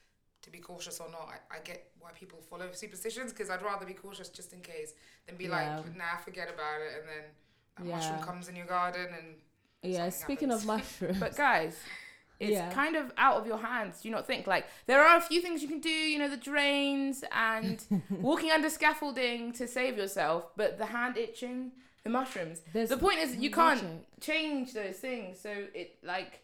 to 0.45 0.51
be 0.51 0.59
cautious 0.59 1.01
or 1.01 1.09
not, 1.11 1.29
I, 1.51 1.57
I 1.57 1.59
get 1.61 1.91
why 2.01 2.11
people 2.13 2.39
follow 2.51 2.69
superstitions 2.73 3.33
because 3.33 3.51
I'd 3.51 3.63
rather 3.63 3.87
be 3.87 3.95
cautious 3.95 4.29
just 4.29 4.53
in 4.53 4.61
case 4.61 4.93
than 5.27 5.37
be 5.37 5.45
Yeah. 5.45 5.77
like, 5.79 5.97
nah, 5.97 6.17
forget 6.25 6.49
about 6.53 6.81
it. 6.81 6.93
And 7.01 7.09
then 7.09 7.25
a 7.79 7.97
mushroom 7.97 8.21
comes 8.23 8.49
in 8.49 8.57
your 8.57 8.67
garden 8.67 9.09
and 9.19 9.37
yeah 9.83 10.09
something 10.09 10.13
speaking 10.13 10.51
of 10.53 10.65
mushrooms 10.65 11.19
But 11.19 11.37
guys, 11.37 11.77
it's 12.41 12.53
Yeah. 12.53 12.71
kind 12.73 12.95
of 12.97 13.13
out 13.17 13.37
of 13.41 13.47
your 13.47 13.59
hands. 13.59 14.01
Do 14.03 14.09
you 14.09 14.15
not 14.15 14.27
think 14.27 14.47
like 14.47 14.67
there 14.87 15.03
are 15.03 15.17
a 15.17 15.21
few 15.21 15.41
things 15.41 15.63
you 15.63 15.69
can 15.69 15.81
do? 15.81 15.89
You 15.89 16.19
know, 16.19 16.29
the 16.29 16.37
drains 16.37 17.25
and 17.33 17.83
walking 18.11 18.51
under 18.51 18.69
scaffolding 18.69 19.53
to 19.55 19.67
save 19.67 19.97
yourself. 19.97 20.51
But 20.57 20.77
the 20.79 20.87
hand 20.87 21.17
itching, 21.17 21.73
the 22.03 22.11
mushrooms. 22.11 22.61
There's 22.75 22.91
the 22.91 22.99
point 22.99 23.19
is 23.21 23.37
you 23.37 23.51
can't 23.51 23.83
logic. 23.83 24.21
change 24.21 24.73
those 24.75 24.97
things. 24.97 25.41
So 25.41 25.51
it 25.75 25.97
like 26.03 26.41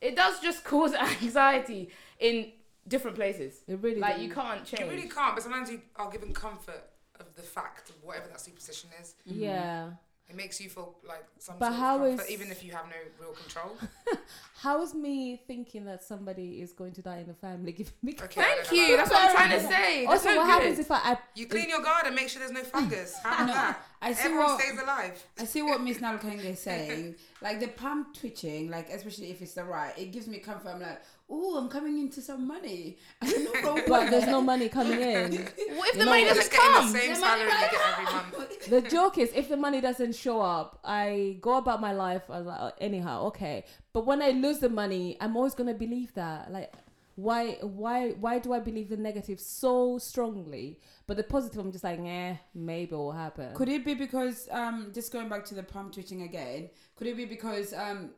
it 0.00 0.14
does 0.14 0.40
just 0.40 0.62
cause 0.72 0.94
anxiety 0.94 1.90
in 2.20 2.52
different 2.88 3.16
places. 3.16 3.60
it 3.68 3.78
really 3.80 4.00
Like 4.00 4.14
does. 4.16 4.24
you 4.24 4.30
can't 4.32 4.64
change. 4.64 4.80
you 4.82 4.88
really 4.96 5.08
can't. 5.08 5.34
But 5.34 5.42
sometimes 5.42 5.70
you 5.70 5.80
are 5.96 6.10
given 6.10 6.32
comfort 6.32 6.82
of 7.18 7.26
the 7.34 7.42
fact 7.42 7.90
of 7.90 7.96
whatever 8.02 8.28
that 8.28 8.40
superstition 8.40 8.90
is. 9.00 9.14
Mm-hmm. 9.28 9.40
yeah 9.42 9.90
It 10.28 10.36
makes 10.36 10.60
you 10.60 10.70
feel 10.70 10.94
like 11.06 11.24
some 11.38 11.56
But 11.58 11.72
sort 11.72 11.82
of 11.82 12.08
comfort, 12.16 12.24
is- 12.24 12.30
even 12.30 12.50
if 12.50 12.64
you 12.64 12.72
have 12.72 12.86
no 12.86 12.96
real 13.20 13.32
control. 13.34 13.72
how 14.62 14.82
is 14.82 14.94
me 14.94 15.40
thinking 15.46 15.84
that 15.86 16.02
somebody 16.04 16.60
is 16.60 16.72
going 16.72 16.92
to 16.92 17.02
die 17.02 17.18
in 17.18 17.26
the 17.26 17.34
family 17.34 17.72
giving 17.80 17.92
me 18.02 18.16
Okay, 18.22 18.40
Thank 18.42 18.72
you. 18.72 18.94
about 18.94 19.08
That's 19.08 19.10
what 19.10 19.22
I'm 19.30 19.36
trying 19.36 19.60
to 19.60 19.66
say. 19.66 20.06
That's 20.06 20.12
also 20.12 20.28
so 20.30 20.36
what 20.36 20.44
good. 20.46 20.50
happens 20.52 20.78
if 20.78 20.90
i, 20.90 20.96
I 21.12 21.18
You 21.34 21.46
clean 21.46 21.68
your 21.68 21.82
garden, 21.82 22.14
make 22.14 22.28
sure 22.28 22.40
there's 22.40 22.52
no 22.52 22.62
fungus. 22.62 23.16
How 23.22 23.44
No, 23.46 23.52
that? 23.52 23.82
I 24.02 24.12
see 24.12 24.24
Everyone 24.24 24.46
what 24.46 24.60
stays 24.60 24.78
alive. 24.80 25.24
I 25.38 25.44
see 25.44 25.62
what 25.62 25.82
Miss 25.82 25.98
Nalkenge 25.98 26.44
is 26.44 26.60
saying. 26.60 27.16
Like 27.42 27.60
the 27.60 27.68
palm 27.68 28.06
twitching, 28.18 28.70
like 28.70 28.88
especially 28.90 29.30
if 29.30 29.42
it's 29.42 29.52
the 29.54 29.64
right, 29.64 29.92
it 29.98 30.10
gives 30.12 30.26
me 30.26 30.38
comfort. 30.38 30.68
I'm 30.68 30.80
like, 30.80 31.02
oh, 31.30 31.56
I'm 31.58 31.68
coming 31.68 31.98
into 31.98 32.20
some 32.20 32.46
money. 32.46 32.98
I 33.22 33.30
don't 33.30 33.44
know 33.44 33.60
from 33.60 33.82
but 33.88 34.10
there's 34.10 34.26
no 34.26 34.40
money 34.42 34.68
coming 34.68 35.00
in 35.14 35.32
What 35.76 35.88
if 35.90 35.98
the 35.98 36.04
know 36.04 36.10
money 36.10 36.24
doesn't 36.24 36.36
just 36.42 36.50
getting 36.52 36.72
come? 36.72 36.92
the 36.92 36.98
same 36.98 37.10
The 37.10 37.16
salary 37.16 37.48
money 37.48 37.64
you 37.64 37.70
get 37.70 37.80
right 37.80 37.92
every 37.92 38.04
month. 38.04 38.66
the 38.70 38.82
joke 38.82 39.18
is 39.18 39.30
if 39.34 39.48
the 39.48 39.56
money 39.56 39.80
doesn't 39.80 40.14
show 40.14 40.40
up 40.40 40.78
i 40.84 41.36
go 41.40 41.56
about 41.56 41.80
my 41.80 41.92
life 41.92 42.22
as 42.30 42.44
like, 42.46 42.58
"Oh, 42.60 42.72
anyhow 42.80 43.24
okay 43.26 43.64
but 43.92 44.04
when 44.06 44.20
i 44.22 44.30
lose 44.30 44.58
the 44.58 44.68
money 44.68 45.16
i'm 45.20 45.36
always 45.36 45.54
going 45.54 45.66
to 45.66 45.74
believe 45.74 46.12
that 46.14 46.52
like 46.52 46.72
why 47.16 47.52
why 47.62 48.10
why 48.12 48.38
do 48.38 48.52
i 48.52 48.60
believe 48.60 48.88
the 48.88 48.96
negative 48.96 49.40
so 49.40 49.98
strongly 49.98 50.78
but 51.06 51.16
the 51.16 51.22
positive 51.22 51.58
i'm 51.58 51.72
just 51.72 51.84
like 51.84 51.98
eh 52.00 52.34
maybe 52.54 52.92
it 52.92 52.96
will 52.96 53.12
happen 53.12 53.52
Could 53.54 53.68
it 53.68 53.84
be 53.84 53.94
because 53.94 54.48
um 54.50 54.90
just 54.94 55.12
going 55.12 55.28
back 55.28 55.44
to 55.46 55.54
the 55.54 55.62
palm 55.62 55.90
twitching 55.90 56.22
again? 56.22 56.70
Could 56.96 57.08
it 57.08 57.16
be 57.16 57.24
because 57.24 57.72
um 57.72 58.10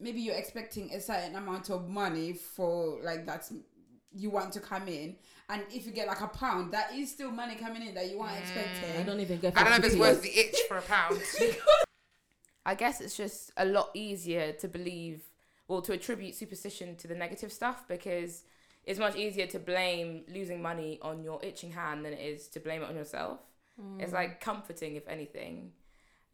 maybe 0.00 0.20
you're 0.20 0.34
expecting 0.34 0.92
a 0.92 1.00
certain 1.00 1.36
amount 1.36 1.70
of 1.70 1.88
money 1.88 2.32
for 2.32 2.98
like 3.02 3.26
that's 3.26 3.52
you 4.12 4.30
want 4.30 4.52
to 4.52 4.60
come 4.60 4.88
in, 4.88 5.16
and 5.48 5.62
if 5.70 5.86
you 5.86 5.92
get 5.92 6.08
like 6.08 6.20
a 6.20 6.28
pound, 6.28 6.72
that 6.72 6.92
is 6.92 7.10
still 7.10 7.30
money 7.30 7.54
coming 7.54 7.86
in 7.86 7.94
that 7.94 8.10
you 8.10 8.18
weren't 8.18 8.32
i 8.32 8.38
expecting. 8.38 9.00
I 9.00 9.02
don't 9.04 9.20
even 9.20 9.38
get 9.38 9.56
I 9.56 9.62
don't 9.62 9.70
know 9.70 9.78
if 9.78 9.84
it's 9.84 9.94
50p. 9.94 10.00
worth 10.00 10.22
the 10.22 10.38
itch 10.38 10.56
for 10.68 10.78
a 10.78 10.82
pound. 10.82 11.20
I 12.66 12.74
guess 12.74 13.00
it's 13.00 13.16
just 13.16 13.52
a 13.56 13.64
lot 13.64 13.90
easier 13.94 14.52
to 14.52 14.68
believe, 14.68 15.22
well, 15.68 15.80
to 15.82 15.92
attribute 15.92 16.34
superstition 16.34 16.96
to 16.96 17.08
the 17.08 17.14
negative 17.14 17.52
stuff 17.52 17.84
because 17.88 18.42
it's 18.84 18.98
much 18.98 19.16
easier 19.16 19.46
to 19.46 19.58
blame 19.58 20.24
losing 20.28 20.60
money 20.60 20.98
on 21.02 21.22
your 21.22 21.38
itching 21.42 21.72
hand 21.72 22.04
than 22.04 22.12
it 22.12 22.20
is 22.20 22.48
to 22.48 22.60
blame 22.60 22.82
it 22.82 22.88
on 22.88 22.96
yourself. 22.96 23.40
It's 23.98 24.10
mm. 24.10 24.14
like 24.14 24.40
comforting, 24.40 24.96
if 24.96 25.08
anything. 25.08 25.72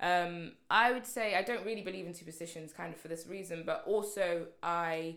Um, 0.00 0.52
I 0.70 0.92
would 0.92 1.06
say 1.06 1.34
I 1.34 1.42
don't 1.42 1.64
really 1.64 1.82
believe 1.82 2.06
in 2.06 2.14
superstitions 2.14 2.72
kind 2.72 2.92
of 2.92 3.00
for 3.00 3.08
this 3.08 3.26
reason, 3.26 3.62
but 3.64 3.82
also 3.86 4.46
I 4.62 5.16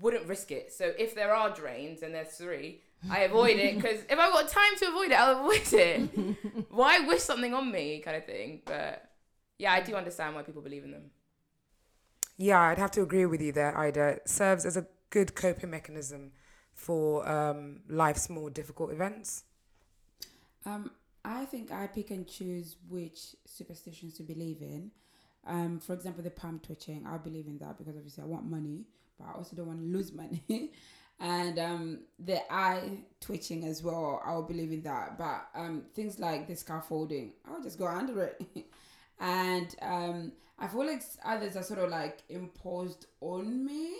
wouldn't 0.00 0.26
risk 0.26 0.50
it. 0.50 0.72
So 0.72 0.92
if 0.98 1.14
there 1.14 1.34
are 1.34 1.50
drains 1.50 2.02
and 2.02 2.14
there's 2.14 2.28
three, 2.28 2.82
I 3.10 3.20
avoid 3.20 3.58
it 3.58 3.76
because 3.76 4.00
if 4.08 4.18
I've 4.18 4.32
got 4.32 4.48
time 4.48 4.76
to 4.78 4.88
avoid 4.88 5.10
it, 5.10 5.18
I'll 5.18 5.40
avoid 5.40 5.72
it. 5.72 6.66
why 6.70 7.00
wish 7.00 7.20
something 7.20 7.52
on 7.54 7.70
me, 7.70 8.00
kind 8.00 8.16
of 8.16 8.24
thing. 8.24 8.62
But 8.64 9.08
yeah, 9.58 9.72
I 9.72 9.80
do 9.80 9.94
understand 9.94 10.34
why 10.34 10.42
people 10.42 10.62
believe 10.62 10.84
in 10.84 10.90
them. 10.90 11.10
Yeah, 12.36 12.60
I'd 12.60 12.78
have 12.78 12.90
to 12.92 13.02
agree 13.02 13.26
with 13.26 13.40
you 13.40 13.52
there, 13.52 13.76
Ida. 13.78 14.08
It 14.08 14.28
serves 14.28 14.64
as 14.64 14.76
a 14.76 14.86
good 15.10 15.34
coping 15.34 15.70
mechanism 15.70 16.32
for 16.72 17.28
um, 17.28 17.80
life's 17.88 18.28
more 18.28 18.50
difficult 18.50 18.90
events. 18.90 19.44
Um, 20.66 20.90
I 21.24 21.44
think 21.46 21.72
I 21.72 21.86
pick 21.86 22.10
and 22.10 22.26
choose 22.26 22.76
which 22.88 23.34
superstitions 23.46 24.14
to 24.18 24.22
believe 24.22 24.60
in. 24.60 24.90
Um, 25.46 25.78
for 25.78 25.92
example, 25.92 26.22
the 26.22 26.30
palm 26.30 26.60
twitching, 26.62 27.06
I 27.06 27.18
believe 27.18 27.46
in 27.46 27.58
that 27.58 27.78
because 27.78 27.96
obviously 27.96 28.24
I 28.24 28.26
want 28.26 28.50
money, 28.50 28.84
but 29.18 29.28
I 29.28 29.32
also 29.32 29.56
don't 29.56 29.66
want 29.66 29.80
to 29.80 29.86
lose 29.86 30.12
money. 30.12 30.42
and 31.20 31.58
um, 31.58 31.98
the 32.18 32.40
eye 32.52 32.98
twitching 33.20 33.64
as 33.64 33.82
well, 33.82 34.22
I'll 34.24 34.42
believe 34.42 34.72
in 34.72 34.82
that. 34.82 35.18
But 35.18 35.48
um, 35.54 35.84
things 35.94 36.18
like 36.18 36.46
the 36.46 36.56
scaffolding, 36.56 37.32
I'll 37.48 37.62
just 37.62 37.78
go 37.78 37.86
under 37.86 38.22
it. 38.24 38.42
and 39.20 39.74
um, 39.82 40.32
I 40.58 40.68
feel 40.68 40.86
like 40.86 41.02
others 41.24 41.56
are 41.56 41.62
sort 41.62 41.80
of 41.80 41.90
like 41.90 42.22
imposed 42.28 43.06
on 43.20 43.64
me. 43.64 43.92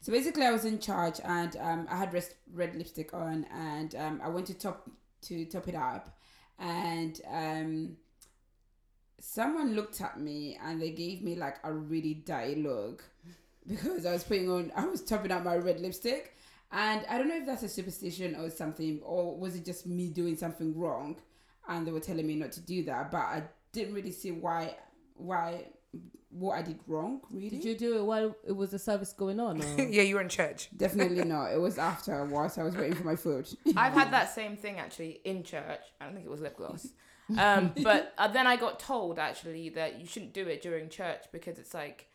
So 0.00 0.12
basically, 0.12 0.44
I 0.44 0.50
was 0.50 0.64
in 0.64 0.78
charge 0.78 1.20
and 1.24 1.56
um, 1.56 1.86
I 1.90 1.96
had 1.96 2.12
red, 2.12 2.26
red 2.52 2.74
lipstick 2.74 3.14
on, 3.14 3.46
and 3.52 3.94
um, 3.94 4.20
I 4.22 4.28
went 4.28 4.46
to 4.48 4.54
top 4.54 4.90
to 5.22 5.44
top 5.46 5.68
it 5.68 5.74
up, 5.74 6.16
and 6.58 7.20
um, 7.30 7.96
someone 9.20 9.74
looked 9.74 10.00
at 10.00 10.18
me 10.20 10.58
and 10.64 10.80
they 10.80 10.90
gave 10.90 11.22
me 11.22 11.36
like 11.36 11.56
a 11.64 11.72
really 11.72 12.14
dirty 12.14 12.56
look 12.56 13.04
because 13.66 14.04
I 14.06 14.12
was 14.12 14.24
putting 14.24 14.50
on, 14.50 14.72
I 14.76 14.86
was 14.86 15.02
topping 15.02 15.30
up 15.32 15.44
my 15.44 15.56
red 15.56 15.80
lipstick, 15.80 16.36
and 16.72 17.04
I 17.08 17.18
don't 17.18 17.28
know 17.28 17.36
if 17.36 17.46
that's 17.46 17.62
a 17.62 17.68
superstition 17.68 18.34
or 18.34 18.50
something, 18.50 19.00
or 19.04 19.36
was 19.36 19.54
it 19.54 19.64
just 19.64 19.86
me 19.86 20.08
doing 20.08 20.36
something 20.36 20.76
wrong, 20.76 21.16
and 21.68 21.86
they 21.86 21.92
were 21.92 22.00
telling 22.00 22.26
me 22.26 22.34
not 22.34 22.52
to 22.52 22.60
do 22.60 22.82
that, 22.84 23.10
but 23.10 23.18
I 23.18 23.42
didn't 23.72 23.94
really 23.94 24.10
see 24.12 24.32
why 24.32 24.76
why 25.14 25.66
what 26.30 26.58
I 26.58 26.62
did 26.62 26.78
wrong. 26.86 27.20
Really, 27.30 27.50
Did 27.50 27.64
you 27.64 27.76
do 27.76 27.98
it 27.98 28.04
while 28.04 28.34
it 28.46 28.52
was 28.52 28.70
the 28.70 28.78
service 28.78 29.12
going 29.12 29.38
on? 29.38 29.62
Or? 29.62 29.82
yeah, 29.82 30.02
you 30.02 30.14
were 30.14 30.20
in 30.20 30.28
church. 30.28 30.70
Definitely 30.76 31.24
not. 31.24 31.52
It 31.52 31.60
was 31.60 31.78
after 31.92 32.24
whilst 32.24 32.58
I 32.58 32.64
was 32.64 32.74
waiting 32.74 32.94
for 32.94 33.04
my 33.04 33.16
food. 33.16 33.48
I've 33.76 33.92
had 33.92 34.12
that 34.12 34.34
same 34.34 34.56
thing 34.56 34.78
actually 34.78 35.20
in 35.24 35.42
church. 35.42 35.80
I 36.00 36.04
don't 36.04 36.14
think 36.14 36.26
it 36.26 36.30
was 36.30 36.40
lip 36.40 36.56
gloss. 36.56 36.88
Um, 37.38 37.72
but 37.82 38.12
uh, 38.18 38.28
then 38.28 38.46
I 38.46 38.56
got 38.56 38.80
told 38.80 39.18
actually 39.18 39.70
that 39.70 40.00
you 40.00 40.06
shouldn't 40.06 40.34
do 40.34 40.46
it 40.48 40.60
during 40.60 40.88
church 40.88 41.24
because 41.32 41.58
it's 41.58 41.72
like 41.72 42.08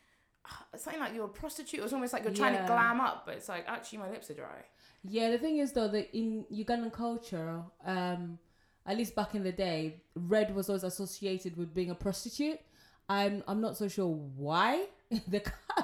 uh, 0.46 0.56
it's 0.74 0.84
something 0.84 1.02
like 1.02 1.14
you're 1.14 1.26
a 1.26 1.30
prostitute. 1.30 1.82
It's 1.84 1.94
almost 1.94 2.14
like 2.14 2.24
you're 2.24 2.34
trying 2.34 2.58
to 2.58 2.66
glam 2.68 3.00
up, 3.00 3.24
but 3.26 3.36
it's 3.36 3.50
like 3.50 3.66
actually 3.68 4.00
my 4.00 4.10
lips 4.10 4.30
are 4.30 4.36
dry. 4.36 4.64
Yeah, 5.04 5.32
the 5.32 5.38
thing 5.38 5.58
is 5.58 5.72
though 5.72 5.88
that 5.88 6.16
in 6.16 6.46
Ugandan 6.52 6.92
culture, 6.92 7.64
um, 7.86 8.38
at 8.86 8.98
least 8.98 9.16
back 9.16 9.36
in 9.36 9.44
the 9.44 9.52
day, 9.52 10.02
red 10.16 10.54
was 10.54 10.70
always 10.70 10.84
associated 10.84 11.58
with 11.58 11.74
being 11.74 11.90
a 11.90 11.96
prostitute. 11.96 12.60
I'm 13.10 13.44
I'm 13.48 13.62
not 13.62 13.78
so 13.78 13.88
sure 13.88 14.08
why. 14.08 14.86
the 15.28 15.40
co- 15.40 15.84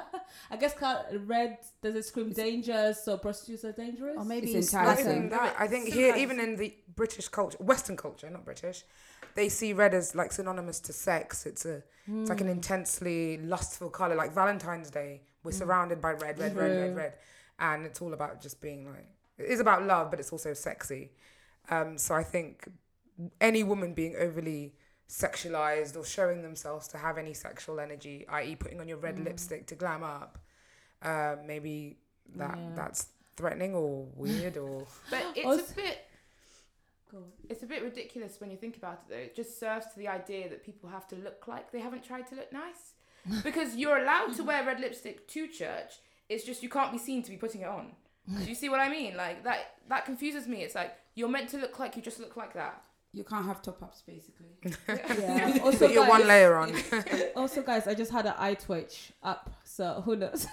I 0.51 0.57
guess 0.57 0.73
co- 0.73 1.03
red 1.25 1.57
does 1.81 1.95
it 1.95 2.03
scream 2.05 2.31
danger, 2.31 2.93
so 2.93 3.17
prostitutes 3.17 3.63
are 3.63 3.71
dangerous. 3.71 4.15
Or 4.17 4.25
maybe 4.25 4.47
It's 4.47 4.65
it's 4.65 4.73
entirely 4.73 5.21
like 5.21 5.29
that. 5.31 5.55
I 5.57 5.67
think 5.67 5.87
here, 5.93 6.15
even 6.15 6.39
in 6.39 6.57
the 6.57 6.73
British 6.95 7.29
culture, 7.29 7.57
Western 7.59 7.95
culture, 7.95 8.29
not 8.29 8.43
British, 8.43 8.83
they 9.35 9.47
see 9.49 9.71
red 9.73 9.93
as 9.93 10.13
like 10.15 10.31
synonymous 10.33 10.79
to 10.81 10.93
sex. 10.93 11.45
It's 11.45 11.65
a, 11.65 11.81
it's 12.07 12.29
like 12.29 12.41
an 12.41 12.49
intensely 12.49 13.37
lustful 13.37 13.89
color. 13.89 14.15
Like 14.15 14.33
Valentine's 14.33 14.89
Day, 14.89 15.21
we're 15.43 15.51
surrounded 15.53 16.01
by 16.01 16.11
red, 16.11 16.37
red, 16.39 16.55
red, 16.55 16.77
red, 16.77 16.95
red, 16.95 17.13
and 17.59 17.85
it's 17.85 18.01
all 18.01 18.13
about 18.13 18.41
just 18.41 18.61
being 18.61 18.85
like. 18.85 19.07
It 19.37 19.45
is 19.45 19.59
about 19.61 19.83
love, 19.85 20.11
but 20.11 20.19
it's 20.19 20.31
also 20.31 20.53
sexy. 20.53 21.11
Um, 21.69 21.97
so 21.97 22.13
I 22.13 22.23
think 22.23 22.67
any 23.39 23.63
woman 23.63 23.93
being 23.93 24.15
overly 24.19 24.73
sexualized 25.13 25.95
or 25.95 26.03
showing 26.03 26.41
themselves 26.41 26.87
to 26.87 26.97
have 26.97 27.17
any 27.19 27.33
sexual 27.33 27.79
energy, 27.79 28.25
i.e., 28.29 28.55
putting 28.55 28.79
on 28.81 28.87
your 28.87 28.97
red 28.97 29.19
lipstick 29.19 29.67
to 29.67 29.75
glam 29.75 30.03
up, 30.03 30.39
uh, 31.03 31.35
maybe 31.45 31.97
that 32.35 32.57
Yeah. 32.57 32.69
that's 32.75 33.09
threatening 33.37 33.75
or 33.75 34.07
weird 34.15 34.57
or 34.57 34.87
But 35.11 35.23
it's 35.35 35.45
Also- 35.45 35.71
a 35.73 35.75
bit 35.75 35.97
Go 37.11 37.17
on. 37.19 37.31
it's 37.47 37.61
a 37.61 37.67
bit 37.67 37.83
ridiculous 37.83 38.39
when 38.41 38.49
you 38.49 38.57
think 38.57 38.75
about 38.77 38.93
it 39.03 39.09
though. 39.09 39.15
It 39.27 39.35
just 39.35 39.59
serves 39.59 39.85
to 39.93 39.99
the 39.99 40.07
idea 40.07 40.49
that 40.49 40.63
people 40.65 40.89
have 40.89 41.07
to 41.09 41.15
look 41.15 41.47
like 41.47 41.71
they 41.71 41.79
haven't 41.79 42.03
tried 42.03 42.27
to 42.29 42.35
look 42.35 42.51
nice. 42.51 42.93
because 43.43 43.75
you're 43.77 43.97
allowed 43.99 44.33
to 44.35 44.43
wear 44.43 44.65
red 44.65 44.79
lipstick 44.79 45.27
to 45.29 45.47
church. 45.47 45.93
It's 46.27 46.43
just 46.43 46.63
you 46.63 46.69
can't 46.69 46.91
be 46.91 46.97
seen 46.97 47.21
to 47.23 47.29
be 47.29 47.37
putting 47.37 47.61
it 47.61 47.67
on. 47.67 47.91
Do 48.39 48.45
you 48.45 48.55
see 48.55 48.69
what 48.69 48.79
I 48.79 48.89
mean? 48.89 49.15
Like 49.15 49.43
that 49.43 49.75
that 49.89 50.05
confuses 50.05 50.47
me. 50.47 50.63
It's 50.63 50.75
like 50.75 50.93
you're 51.15 51.29
meant 51.29 51.49
to 51.49 51.57
look 51.57 51.77
like 51.79 51.95
you 51.95 52.01
just 52.01 52.19
look 52.19 52.35
like 52.35 52.53
that. 52.53 52.81
You 53.13 53.23
can't 53.23 53.45
have 53.45 53.61
top 53.61 53.81
ups, 53.83 54.01
basically. 54.01 54.47
Yeah. 55.21 55.59
Also, 55.63 55.85
put 55.85 55.93
your 55.93 56.03
guys, 56.03 56.09
one 56.09 56.27
layer 56.27 56.55
on. 56.55 56.73
also, 57.35 57.61
guys, 57.61 57.87
I 57.87 57.93
just 57.93 58.11
had 58.11 58.25
an 58.25 58.33
eye 58.37 58.55
twitch 58.55 59.11
up, 59.21 59.51
so 59.63 60.01
who 60.03 60.15
knows? 60.15 60.47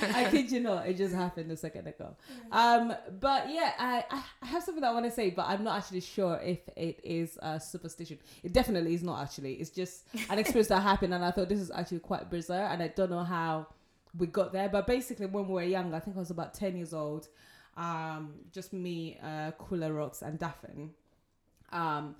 I 0.00 0.28
kid 0.30 0.50
you 0.50 0.60
not, 0.60 0.86
it 0.86 0.96
just 0.96 1.14
happened 1.14 1.50
a 1.50 1.56
second 1.56 1.86
ago. 1.86 2.16
Um, 2.50 2.94
but 3.20 3.50
yeah, 3.50 3.72
I, 3.78 4.04
I 4.10 4.22
I 4.42 4.46
have 4.46 4.62
something 4.62 4.80
that 4.80 4.90
I 4.90 4.92
want 4.92 5.06
to 5.06 5.10
say, 5.10 5.30
but 5.30 5.46
I'm 5.46 5.64
not 5.64 5.76
actually 5.78 6.00
sure 6.00 6.40
if 6.42 6.60
it 6.76 7.00
is 7.02 7.38
a 7.42 7.58
superstition. 7.60 8.18
It 8.42 8.52
definitely 8.52 8.94
is 8.94 9.02
not 9.02 9.22
actually. 9.22 9.54
It's 9.54 9.70
just 9.70 10.04
an 10.30 10.38
experience 10.38 10.68
that 10.68 10.80
happened, 10.82 11.14
and 11.14 11.24
I 11.24 11.30
thought 11.30 11.48
this 11.48 11.60
is 11.60 11.70
actually 11.70 12.00
quite 12.00 12.30
bizarre, 12.30 12.68
and 12.68 12.82
I 12.82 12.88
don't 12.88 13.10
know 13.10 13.24
how 13.24 13.66
we 14.16 14.26
got 14.26 14.52
there. 14.52 14.68
But 14.68 14.86
basically, 14.86 15.26
when 15.26 15.46
we 15.48 15.54
were 15.54 15.62
young, 15.62 15.94
I 15.94 16.00
think 16.00 16.16
I 16.16 16.20
was 16.20 16.30
about 16.30 16.54
ten 16.54 16.76
years 16.76 16.92
old. 16.94 17.28
Um, 17.76 18.34
just 18.52 18.72
me, 18.72 19.18
uh, 19.22 19.52
Cooler 19.52 19.92
Rocks, 19.92 20.22
and 20.22 20.38
Daphne. 20.38 20.90
Um, 21.72 22.16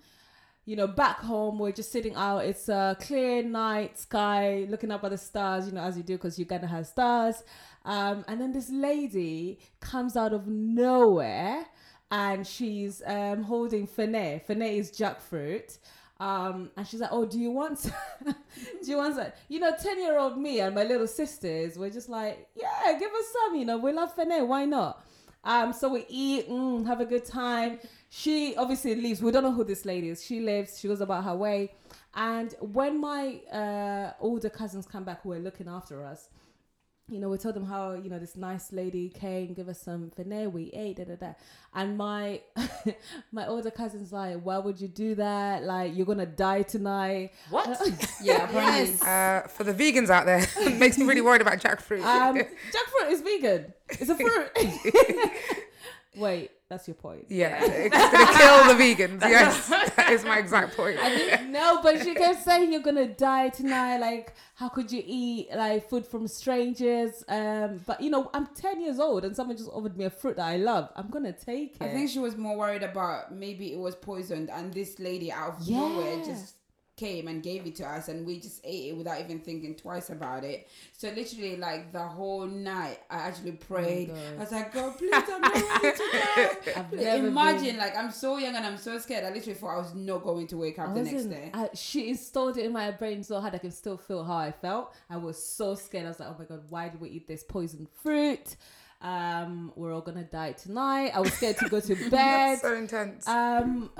you 0.64 0.76
know, 0.76 0.86
back 0.86 1.18
home, 1.18 1.58
we're 1.58 1.72
just 1.72 1.90
sitting 1.90 2.14
out. 2.14 2.44
It's 2.44 2.68
a 2.68 2.96
clear 3.00 3.42
night 3.42 3.98
sky, 3.98 4.66
looking 4.68 4.90
up 4.92 5.02
at 5.04 5.10
the 5.10 5.18
stars, 5.18 5.66
you 5.66 5.72
know, 5.72 5.80
as 5.82 5.96
you 5.96 6.04
do 6.04 6.14
because 6.14 6.38
Uganda 6.38 6.68
has 6.68 6.88
stars. 6.88 7.42
Um, 7.84 8.24
and 8.28 8.40
then 8.40 8.52
this 8.52 8.70
lady 8.70 9.58
comes 9.80 10.16
out 10.16 10.32
of 10.32 10.46
nowhere 10.46 11.66
and 12.12 12.46
she's 12.46 13.02
um, 13.06 13.42
holding 13.42 13.88
fene. 13.88 14.46
Fene 14.46 14.78
is 14.78 14.92
jackfruit. 14.92 15.78
Um, 16.20 16.70
and 16.76 16.86
she's 16.86 17.00
like, 17.00 17.10
"Oh, 17.10 17.24
do 17.26 17.40
you 17.40 17.50
want? 17.50 17.80
Some? 17.80 17.92
do 18.24 18.34
you 18.90 18.98
want 18.98 19.16
some?" 19.16 19.26
You 19.48 19.58
know, 19.58 19.74
ten 19.76 19.98
year 20.00 20.16
old 20.16 20.38
me 20.38 20.60
and 20.60 20.72
my 20.72 20.84
little 20.84 21.08
sisters 21.08 21.76
were 21.76 21.90
just 21.90 22.08
like, 22.08 22.46
"Yeah, 22.54 22.96
give 22.96 23.10
us 23.10 23.24
some." 23.32 23.56
You 23.56 23.64
know, 23.64 23.78
we 23.78 23.92
love 23.92 24.14
fene. 24.14 24.46
Why 24.46 24.64
not? 24.64 25.04
Um, 25.44 25.72
so 25.72 25.88
we 25.88 26.06
eat, 26.08 26.48
mm, 26.48 26.86
have 26.86 27.00
a 27.00 27.04
good 27.04 27.24
time. 27.24 27.80
She 28.08 28.54
obviously 28.56 28.94
leaves. 28.94 29.22
We 29.22 29.32
don't 29.32 29.42
know 29.42 29.52
who 29.52 29.64
this 29.64 29.84
lady 29.84 30.10
is. 30.10 30.24
She 30.24 30.40
lives. 30.40 30.78
She 30.78 30.88
goes 30.88 31.00
about 31.00 31.24
her 31.24 31.34
way. 31.34 31.72
And 32.14 32.54
when 32.60 33.00
my 33.00 33.40
uh, 33.50 34.12
older 34.20 34.50
cousins 34.50 34.86
come 34.86 35.04
back, 35.04 35.22
who 35.22 35.32
are 35.32 35.38
looking 35.38 35.68
after 35.68 36.04
us, 36.04 36.28
you 37.08 37.18
know, 37.18 37.28
we 37.28 37.36
told 37.36 37.54
them 37.54 37.64
how 37.64 37.92
you 37.92 38.08
know 38.08 38.18
this 38.18 38.36
nice 38.36 38.72
lady 38.72 39.08
came, 39.08 39.54
give 39.54 39.68
us 39.68 39.80
some 39.80 40.10
fene, 40.16 40.50
we 40.50 40.70
ate, 40.72 40.96
da 40.96 41.04
da 41.04 41.16
da. 41.16 41.32
And 41.74 41.96
my 41.96 42.40
my 43.32 43.46
older 43.46 43.70
cousin's 43.70 44.12
like, 44.12 44.40
why 44.42 44.58
would 44.58 44.80
you 44.80 44.88
do 44.88 45.14
that? 45.16 45.64
Like 45.64 45.96
you're 45.96 46.06
gonna 46.06 46.26
die 46.26 46.62
tonight. 46.62 47.32
What? 47.50 47.66
Yeah. 48.22 48.48
Yes. 48.52 49.02
Uh, 49.02 49.48
for 49.48 49.64
the 49.64 49.74
vegans 49.74 50.08
out 50.08 50.26
there, 50.26 50.46
it 50.58 50.76
makes 50.78 50.96
me 50.96 51.04
really 51.04 51.20
worried 51.20 51.40
about 51.40 51.58
jackfruit. 51.58 52.04
Um, 52.04 52.36
jackfruit 52.36 53.10
is 53.10 53.20
vegan. 53.20 53.74
It's 53.88 54.08
a 54.08 54.14
fruit. 54.14 54.50
Wait, 56.16 56.50
that's 56.72 56.88
your 56.88 56.94
point. 56.94 57.26
yeah, 57.28 57.58
it's 57.62 57.94
gonna 57.94 58.38
kill 58.38 58.58
the 58.72 58.82
vegans. 58.82 59.20
yes, 59.36 59.68
that 59.96 60.08
is 60.10 60.24
my 60.24 60.38
exact 60.38 60.74
point. 60.76 60.96
no, 61.50 61.80
but 61.82 62.02
she 62.02 62.14
kept 62.14 62.42
saying 62.42 62.72
you're 62.72 62.80
gonna 62.90 63.08
die 63.08 63.50
tonight. 63.50 63.98
Like, 63.98 64.34
how 64.54 64.68
could 64.70 64.90
you 64.90 65.02
eat 65.04 65.48
like 65.54 65.88
food 65.90 66.06
from 66.06 66.26
strangers? 66.26 67.24
Um, 67.28 67.80
but 67.86 68.00
you 68.00 68.10
know, 68.10 68.30
I'm 68.32 68.46
10 68.46 68.80
years 68.80 68.98
old 68.98 69.24
and 69.24 69.36
someone 69.36 69.56
just 69.56 69.68
offered 69.70 69.96
me 69.96 70.04
a 70.06 70.10
fruit 70.10 70.36
that 70.36 70.46
I 70.46 70.56
love. 70.56 70.88
I'm 70.96 71.08
gonna 71.10 71.32
take 71.32 71.76
it. 71.76 71.82
I 71.84 71.88
think 71.88 72.08
she 72.10 72.18
was 72.18 72.36
more 72.36 72.56
worried 72.56 72.82
about 72.82 73.34
maybe 73.34 73.72
it 73.72 73.78
was 73.78 73.94
poisoned 73.94 74.48
and 74.50 74.72
this 74.72 74.98
lady 74.98 75.30
out 75.30 75.60
of 75.60 75.66
Yeah. 75.66 75.78
nowhere 75.80 76.24
just 76.24 76.54
came 77.02 77.26
and 77.28 77.42
gave 77.42 77.66
it 77.66 77.74
to 77.76 77.84
us 77.84 78.08
and 78.08 78.24
we 78.24 78.38
just 78.38 78.60
ate 78.64 78.90
it 78.90 78.96
without 78.96 79.18
even 79.20 79.40
thinking 79.40 79.74
twice 79.74 80.10
about 80.10 80.44
it. 80.44 80.68
So 80.96 81.08
literally 81.08 81.56
like 81.56 81.92
the 81.92 82.06
whole 82.16 82.46
night 82.46 82.98
I 83.10 83.16
actually 83.28 83.52
prayed. 83.52 84.08
God. 84.08 84.18
I 84.36 84.40
was 84.40 84.52
like, 84.52 84.72
God, 84.72 84.96
please 84.98 85.12
I'm 85.12 85.40
not 85.40 85.54
ready 85.54 85.96
to 85.96 86.04
go. 86.12 86.72
I've 86.76 86.92
never 86.92 87.26
Imagine 87.26 87.64
been- 87.64 87.76
like 87.78 87.96
I'm 87.96 88.10
so 88.12 88.38
young 88.38 88.54
and 88.54 88.64
I'm 88.64 88.76
so 88.78 88.98
scared. 88.98 89.24
I 89.24 89.30
literally 89.30 89.54
thought 89.54 89.74
I 89.74 89.78
was 89.78 89.94
not 89.94 90.22
going 90.22 90.46
to 90.48 90.56
wake 90.56 90.78
up 90.78 90.90
I 90.90 90.94
the 90.94 91.02
next 91.02 91.24
day. 91.24 91.50
I, 91.52 91.70
she 91.74 92.08
installed 92.10 92.56
it 92.56 92.64
in 92.66 92.72
my 92.72 92.90
brain 92.92 93.22
so 93.24 93.40
hard 93.40 93.54
I 93.54 93.58
can 93.58 93.72
still 93.72 93.96
feel 93.96 94.22
how 94.24 94.36
I 94.36 94.52
felt. 94.52 94.94
I 95.10 95.16
was 95.16 95.44
so 95.44 95.74
scared. 95.74 96.06
I 96.06 96.08
was 96.08 96.20
like, 96.20 96.28
oh 96.28 96.36
my 96.38 96.44
god, 96.44 96.62
why 96.68 96.88
did 96.88 97.00
we 97.00 97.08
eat 97.10 97.26
this 97.26 97.42
poisoned 97.42 97.88
fruit? 98.02 98.56
Um, 99.00 99.72
we're 99.74 99.92
all 99.92 100.00
gonna 100.00 100.22
die 100.22 100.52
tonight. 100.52 101.10
I 101.14 101.20
was 101.20 101.32
scared 101.32 101.58
to 101.58 101.68
go 101.68 101.80
to 101.80 101.94
bed. 102.10 102.10
That's 102.12 102.62
so 102.62 102.74
intense. 102.74 103.26
Um, 103.26 103.90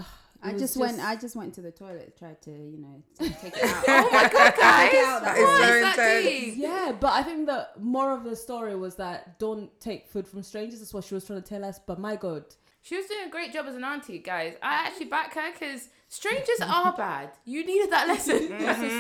I 0.45 0.51
it 0.51 0.59
just, 0.59 0.77
went. 0.77 0.99
I 1.01 1.15
just 1.17 1.37
went 1.37 1.55
to 1.55 1.61
the 1.61 1.71
toilet, 1.71 2.19
tried 2.19 2.43
to, 2.43 2.51
you 2.51 2.79
know, 2.79 3.03
take 3.19 3.55
it 3.55 3.63
out. 3.63 3.85
oh 3.87 4.11
my 4.13 4.23
god, 4.29 4.55
guys! 4.57 4.93
That 5.23 5.37
is 5.39 5.45
What 5.45 5.63
so 5.63 5.81
that 5.81 5.99
intense. 5.99 6.27
deep? 6.27 6.55
Yeah, 6.57 6.93
but 6.99 7.13
I 7.13 7.23
think 7.23 7.47
the 7.47 7.69
more 7.79 8.13
of 8.13 8.25
the 8.25 8.35
story 8.35 8.75
was 8.75 8.97
that 8.97 9.39
don't 9.39 9.71
take 9.81 10.09
food 10.09 10.27
from 10.27 10.43
strangers. 10.43 10.81
That's 10.81 10.93
what 10.93 11.05
she 11.05 11.15
was 11.15 11.25
trying 11.25 11.43
to 11.43 11.49
tell 11.49 11.65
us. 11.65 11.79
But 11.79 11.99
my 12.01 12.17
God, 12.17 12.45
She 12.83 12.97
was 12.97 13.07
doing 13.07 13.27
a 13.27 13.31
great 13.31 13.53
job 13.53 13.67
as 13.67 13.77
an 13.77 13.85
auntie, 13.85 14.19
guys. 14.19 14.55
I 14.61 14.67
mm-hmm. 14.67 14.87
actually 14.87 15.07
back 15.07 15.35
her 15.35 15.53
because 15.53 15.89
strangers 16.09 16.61
are 16.61 16.93
bad. 16.97 17.31
You 17.45 17.65
needed 17.65 17.91
that 17.93 18.09
lesson. 18.09 18.49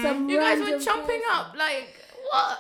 Some 0.03 0.29
you 0.29 0.39
guys 0.39 0.61
were 0.61 0.67
random 0.67 0.81
chomping 0.81 1.07
person. 1.07 1.23
up 1.33 1.57
like 1.57 1.89
what? 2.31 2.59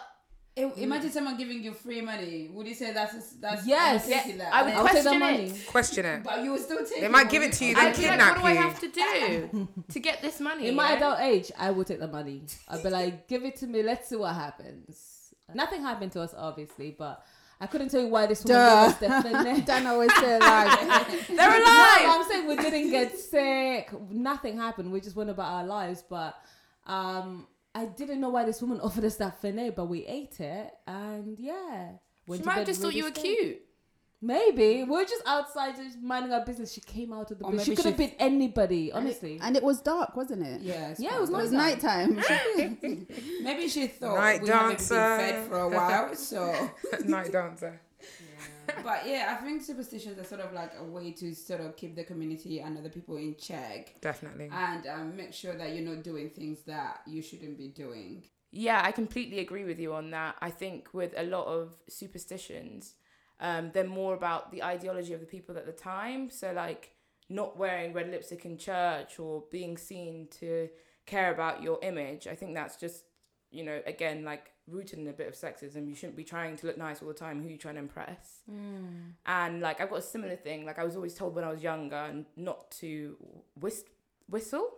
I- 0.54 0.72
imagine 0.76 1.10
someone 1.10 1.38
giving 1.38 1.62
you 1.62 1.72
free 1.72 2.02
money. 2.02 2.50
Would 2.52 2.66
you 2.66 2.74
say 2.74 2.92
that's 2.92 3.32
that's 3.34 3.66
Yes. 3.66 4.04
I'm 4.04 4.10
Yeah, 4.10 4.36
that? 4.36 4.54
I 4.54 4.62
would 4.62 4.70
And 4.70 4.78
I'll 4.78 4.84
take 4.88 5.02
the 5.02 5.08
question 5.10 5.18
money. 5.20 5.44
it. 5.44 5.66
Question 5.66 6.04
it. 6.04 6.22
But 6.22 6.44
you 6.44 6.50
would 6.52 6.60
still 6.60 6.84
take. 6.84 7.00
They 7.00 7.08
might 7.08 7.22
would 7.24 7.30
give 7.32 7.42
it 7.42 7.52
to 7.54 7.64
you, 7.64 7.74
then 7.74 7.86
I'd 7.86 7.96
be 7.96 8.06
like, 8.06 8.20
what 8.20 8.36
do 8.40 8.46
I 8.46 8.52
have 8.54 8.80
to 8.80 8.88
do 8.88 9.68
to 9.92 10.00
get 10.00 10.20
this 10.20 10.40
money? 10.40 10.68
In 10.68 10.74
my 10.74 10.90
yeah? 10.90 10.96
adult 10.96 11.20
age, 11.20 11.50
I 11.58 11.70
would 11.70 11.86
take 11.86 12.00
the 12.00 12.08
money. 12.08 12.42
I'd 12.68 12.82
be 12.82 12.90
like, 12.90 13.28
give 13.28 13.44
it 13.44 13.56
to 13.56 13.66
me. 13.66 13.82
Let's 13.82 14.08
see 14.08 14.16
what 14.16 14.34
happens. 14.34 15.32
Nothing 15.54 15.82
happened 15.82 16.12
to 16.12 16.20
us, 16.20 16.34
obviously, 16.36 16.94
but 16.98 17.24
I 17.60 17.66
couldn't 17.66 17.88
tell 17.90 18.00
you 18.02 18.08
why 18.08 18.26
this 18.26 18.44
woman 18.44 18.58
Duh. 18.58 18.92
gave 18.92 18.92
us 18.92 19.22
the 19.22 19.28
finesse. 19.30 19.64
Don't 19.66 19.86
always 19.86 20.14
say 20.16 20.38
like 20.38 20.78
They're 21.28 21.62
alive. 21.62 22.02
No. 22.02 22.18
I'm 22.20 22.28
saying 22.28 22.46
we 22.48 22.56
didn't 22.56 22.90
get 22.90 23.16
sick. 23.18 23.90
Nothing 24.10 24.56
happened. 24.58 24.92
We 24.92 25.00
just 25.00 25.16
went 25.16 25.30
about 25.30 25.50
our 25.50 25.64
lives. 25.64 26.02
But 26.08 26.34
um, 26.86 27.46
I 27.74 27.86
didn't 27.86 28.20
know 28.20 28.28
why 28.30 28.44
this 28.44 28.60
woman 28.60 28.80
offered 28.80 29.04
us 29.04 29.16
that 29.16 29.40
filet, 29.40 29.70
but 29.70 29.86
we 29.86 30.04
ate 30.06 30.40
it, 30.40 30.72
and 30.86 31.38
yeah. 31.38 31.92
She 32.26 32.42
might 32.42 32.54
have 32.58 32.66
just 32.66 32.80
thought 32.82 32.94
you 32.94 33.04
were 33.04 33.10
scared. 33.10 33.26
cute. 33.38 33.58
Maybe 34.24 34.84
we 34.84 34.84
we're 34.84 35.04
just 35.04 35.22
outside, 35.26 35.74
just 35.74 35.98
minding 36.00 36.32
our 36.32 36.44
business. 36.44 36.72
She 36.72 36.80
came 36.80 37.12
out 37.12 37.32
of 37.32 37.38
the 37.40 37.44
Or 37.44 37.50
bush. 37.52 37.64
She 37.64 37.74
could 37.74 37.86
have 37.86 37.96
been 37.96 38.12
anybody, 38.20 38.92
honestly. 38.92 39.40
and 39.42 39.56
it 39.56 39.64
was 39.64 39.80
dark, 39.80 40.16
wasn't 40.16 40.46
it? 40.46 40.60
Yeah, 40.60 40.94
Yeah, 40.98 41.16
it 41.16 41.20
was 41.20 41.28
It 41.30 41.32
quite 41.32 41.42
was 41.42 41.52
nice. 41.52 41.82
nighttime. 41.82 42.22
Maybe 43.42 43.66
she 43.68 43.88
thought 43.88 44.14
Night 44.16 44.42
we 44.42 44.48
haven't 44.48 44.78
dancer. 44.78 44.94
been 44.94 45.18
fed 45.18 45.48
for 45.48 45.58
a 45.58 45.68
while, 45.68 46.14
so. 46.14 46.70
Night 47.04 47.32
dancer. 47.32 47.80
But 48.84 49.06
yeah, 49.06 49.36
I 49.38 49.44
think 49.44 49.62
superstitions 49.62 50.18
are 50.18 50.24
sort 50.24 50.40
of 50.40 50.52
like 50.52 50.72
a 50.78 50.84
way 50.84 51.12
to 51.12 51.34
sort 51.34 51.60
of 51.60 51.76
keep 51.76 51.94
the 51.94 52.04
community 52.04 52.60
and 52.60 52.76
other 52.76 52.88
people 52.88 53.16
in 53.16 53.36
check, 53.36 54.00
Definitely. 54.00 54.50
and 54.52 54.86
um, 54.86 55.16
make 55.16 55.32
sure 55.32 55.54
that 55.54 55.74
you're 55.74 55.88
not 55.88 56.02
doing 56.02 56.30
things 56.30 56.62
that 56.66 57.00
you 57.06 57.22
shouldn't 57.22 57.56
be 57.58 57.68
doing. 57.68 58.24
Yeah, 58.50 58.82
I 58.84 58.92
completely 58.92 59.38
agree 59.38 59.64
with 59.64 59.78
you 59.78 59.94
on 59.94 60.10
that. 60.10 60.36
I 60.40 60.50
think 60.50 60.88
with 60.92 61.14
a 61.16 61.24
lot 61.24 61.46
of 61.46 61.74
superstitions, 61.88 62.94
um, 63.40 63.70
they're 63.72 63.84
more 63.86 64.14
about 64.14 64.52
the 64.52 64.62
ideology 64.62 65.14
of 65.14 65.20
the 65.20 65.26
people 65.26 65.56
at 65.56 65.64
the 65.64 65.72
time. 65.72 66.28
So, 66.30 66.52
like, 66.52 66.92
not 67.28 67.56
wearing 67.56 67.92
red 67.94 68.10
lipstick 68.10 68.44
in 68.44 68.58
church 68.58 69.18
or 69.18 69.44
being 69.50 69.78
seen 69.78 70.28
to 70.40 70.68
care 71.06 71.32
about 71.32 71.62
your 71.62 71.78
image. 71.82 72.26
I 72.26 72.34
think 72.34 72.54
that's 72.54 72.76
just, 72.76 73.04
you 73.50 73.64
know, 73.64 73.80
again, 73.86 74.22
like 74.24 74.50
rooted 74.72 74.98
in 74.98 75.06
a 75.08 75.12
bit 75.12 75.28
of 75.28 75.34
sexism. 75.34 75.88
You 75.88 75.94
shouldn't 75.94 76.16
be 76.16 76.24
trying 76.24 76.56
to 76.56 76.66
look 76.66 76.78
nice 76.78 77.02
all 77.02 77.08
the 77.08 77.14
time. 77.14 77.42
Who 77.42 77.48
you 77.48 77.58
trying 77.58 77.74
to 77.74 77.80
impress? 77.80 78.40
Hmm. 78.50 79.12
And, 79.26 79.60
like, 79.60 79.80
I've 79.80 79.90
got 79.90 79.98
a 79.98 80.02
similar 80.02 80.36
thing. 80.36 80.64
Like, 80.64 80.78
I 80.78 80.84
was 80.84 80.96
always 80.96 81.14
told 81.14 81.34
when 81.34 81.44
I 81.44 81.50
was 81.50 81.62
younger 81.62 82.24
not 82.36 82.70
to 82.72 83.16
whist- 83.60 83.88
whistle. 84.28 84.68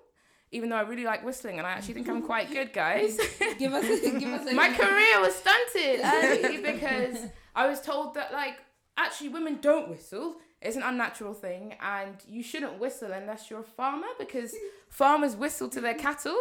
Even 0.52 0.68
though 0.68 0.76
I 0.76 0.82
really 0.82 1.04
like 1.04 1.24
whistling, 1.24 1.58
and 1.58 1.66
I 1.66 1.70
actually 1.72 1.94
think 1.94 2.08
I'm 2.08 2.22
quite 2.22 2.50
good, 2.50 2.72
guys. 2.72 3.16
give 3.58 3.72
us, 3.72 3.84
give 4.00 4.32
us. 4.32 4.46
A 4.46 4.54
My 4.54 4.72
career 4.72 5.20
was 5.20 5.34
stunted 5.34 6.00
early 6.04 6.58
because 6.58 7.18
I 7.56 7.66
was 7.66 7.80
told 7.80 8.14
that 8.14 8.32
like 8.32 8.58
actually 8.96 9.30
women 9.30 9.58
don't 9.60 9.88
whistle. 9.88 10.36
It's 10.62 10.76
an 10.76 10.82
unnatural 10.82 11.34
thing, 11.34 11.74
and 11.80 12.14
you 12.28 12.44
shouldn't 12.44 12.78
whistle 12.78 13.10
unless 13.10 13.50
you're 13.50 13.60
a 13.60 13.64
farmer 13.64 14.06
because 14.16 14.54
farmers 14.88 15.34
whistle 15.34 15.68
to 15.70 15.80
their 15.80 15.94
cattle. 15.94 16.38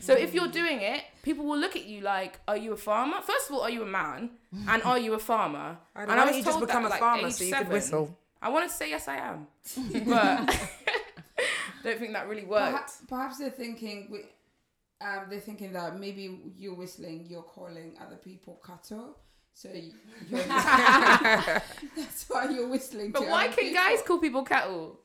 So 0.00 0.12
if 0.12 0.32
you're 0.32 0.46
hmm. 0.46 0.52
doing 0.52 0.80
it, 0.82 1.02
people 1.26 1.44
will 1.44 1.58
look 1.64 1.74
at 1.80 1.84
you 1.92 1.98
like, 2.14 2.32
"Are 2.50 2.56
you 2.64 2.70
a 2.72 2.76
farmer? 2.88 3.18
First 3.32 3.44
of 3.50 3.56
all, 3.56 3.62
are 3.66 3.74
you 3.76 3.82
a 3.82 3.92
man? 4.02 4.30
And 4.72 4.80
are 4.90 4.98
you 5.06 5.12
a 5.14 5.18
farmer?" 5.18 5.68
I 5.94 6.02
and 6.02 6.12
I 6.12 6.14
was 6.16 6.24
don't 6.26 6.38
you 6.38 6.44
just 6.44 6.56
told 6.58 6.66
become 6.66 6.82
that 6.84 6.92
a 6.92 6.94
at, 6.94 7.00
like, 7.00 7.06
farmer 7.06 7.30
so 7.30 7.44
you 7.44 7.54
could 7.54 7.68
whistle? 7.68 8.06
I 8.40 8.48
wanted 8.54 8.68
to 8.72 8.76
say 8.80 8.88
yes, 8.94 9.08
I 9.08 9.16
am, 9.30 9.38
but 10.12 10.36
don't 11.84 11.98
think 11.98 12.12
that 12.16 12.28
really 12.28 12.44
worked. 12.44 12.72
Perhaps, 12.72 13.02
perhaps 13.08 13.38
they're 13.38 13.50
thinking, 13.64 13.96
we, 14.12 14.18
um, 15.06 15.22
they're 15.30 15.40
thinking 15.50 15.72
that 15.72 15.98
maybe 15.98 16.24
you're 16.62 16.74
whistling, 16.82 17.26
you're 17.28 17.42
calling 17.56 17.88
other 18.04 18.16
people 18.28 18.60
cattle. 18.66 19.18
So 19.54 19.68
you- 19.72 19.94
you're, 20.30 20.44
that's 21.96 22.24
why 22.28 22.42
you're 22.54 22.68
whistling. 22.68 23.10
But 23.12 23.20
to 23.24 23.26
why 23.32 23.44
other 23.46 23.54
can 23.56 23.64
people. 23.68 23.82
guys 23.82 24.02
call 24.06 24.18
people 24.18 24.44
cattle? 24.44 25.00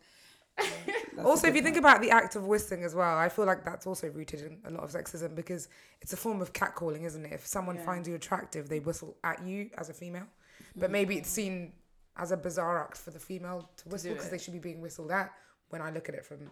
That's 1.16 1.28
also, 1.28 1.48
if 1.48 1.56
you 1.56 1.62
think 1.62 1.78
about 1.78 2.02
the 2.02 2.10
act 2.12 2.36
of 2.36 2.46
whistling 2.46 2.84
as 2.84 2.96
well, 2.96 3.18
I 3.18 3.30
feel 3.30 3.46
like 3.46 3.66
that's 3.66 3.86
also 3.86 4.10
rooted 4.10 4.42
in 4.42 4.60
a 4.66 4.72
lot 4.72 4.84
of 4.84 4.92
sexism 4.92 5.36
because 5.36 5.68
it's 6.02 6.14
a 6.14 6.18
form 6.18 6.42
of 6.42 6.54
catcalling, 6.54 7.04
isn't 7.04 7.26
it? 7.26 7.34
If 7.34 7.46
someone 7.46 7.76
Yeah. 7.76 7.86
finds 7.86 8.08
you 8.08 8.16
attractive, 8.16 8.70
they 8.70 8.80
whistle 8.80 9.18
at 9.24 9.44
you 9.46 9.70
as 9.78 9.90
a 9.90 9.94
female, 9.94 10.28
but 10.76 10.90
maybe 10.90 11.18
it's 11.18 11.30
seen 11.30 11.74
as 12.18 12.32
a 12.32 12.38
bizarre 12.38 12.82
act 12.84 12.98
for 12.98 13.12
the 13.12 13.20
female 13.20 13.70
to 13.78 13.90
whistle 13.90 14.14
because 14.14 14.30
they 14.30 14.38
should 14.38 14.54
be 14.54 14.60
being 14.60 14.82
whistled 14.82 15.12
at. 15.12 15.32
When 15.70 15.82
I 15.82 15.90
look 15.92 16.10
at 16.10 16.16
it 16.16 16.26
from 16.26 16.52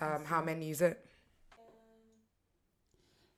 um, 0.00 0.24
how 0.24 0.42
men 0.42 0.60
use 0.62 0.80
it, 0.82 1.04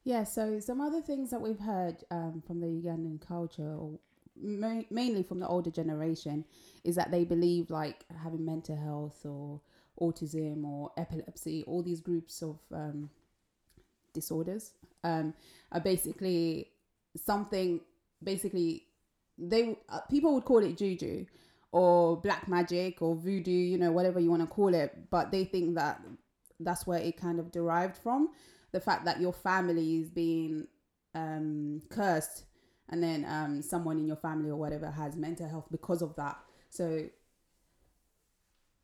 Yeah, 0.05 0.24
so 0.24 0.59
some 0.61 0.81
other 0.81 1.03
things 1.03 1.31
that 1.31 1.40
we've 1.40 1.59
heard 1.59 2.03
um, 2.11 2.42
from 2.46 2.61
the 2.61 2.66
Ugandan 2.66 3.20
culture, 3.20 3.62
or 3.77 3.98
ma- 4.40 4.83
mainly 4.90 5.22
from 5.22 5.38
the 5.40 5.46
older 5.46 5.70
generation, 5.70 6.44
is 6.85 6.94
that 6.96 7.11
they 7.11 7.24
believe 7.24 7.70
like 7.70 8.05
having 8.22 8.44
mental 8.44 8.77
health 8.77 9.24
or 9.27 9.61
autism 10.01 10.65
or 10.65 10.91
epilepsy, 10.97 11.65
all 11.67 11.83
these 11.83 12.01
groups 12.01 12.43
of 12.43 12.59
um, 12.73 13.11
disorders, 14.15 14.73
um, 15.05 15.35
are 15.73 15.81
basically 15.81 16.71
something. 17.17 17.81
Basically, 18.23 18.85
they 19.37 19.79
uh, 19.89 20.01
people 20.11 20.35
would 20.35 20.45
call 20.45 20.59
it 20.59 20.77
juju 20.77 21.27
or 21.71 22.17
black 22.17 22.49
magic 22.49 23.03
or 23.03 23.15
voodoo, 23.15 23.51
you 23.51 23.79
know, 23.79 23.93
whatever 23.93 24.19
you 24.19 24.31
want 24.31 24.43
to 24.43 24.49
call 24.49 24.75
it, 24.75 25.11
but 25.11 25.31
they 25.31 25.45
think 25.45 25.75
that 25.75 26.01
that's 26.61 26.87
where 26.87 26.99
it 26.99 27.17
kind 27.17 27.39
of 27.39 27.53
derived 27.53 27.97
from 27.97 28.31
the 28.73 28.81
fact 28.81 29.05
that 29.05 29.21
your 29.21 29.33
family 29.33 29.99
is 30.01 30.11
being 30.11 30.67
um, 31.15 31.81
cursed 31.89 32.45
and 32.91 33.03
then 33.03 33.25
um, 33.27 33.63
someone 33.63 33.99
in 33.99 34.07
your 34.07 34.17
family 34.17 34.51
or 34.51 34.57
whatever 34.57 34.91
has 34.91 35.17
mental 35.17 35.49
health 35.49 35.67
because 35.71 36.03
of 36.03 36.15
that 36.17 36.37
so 36.71 37.05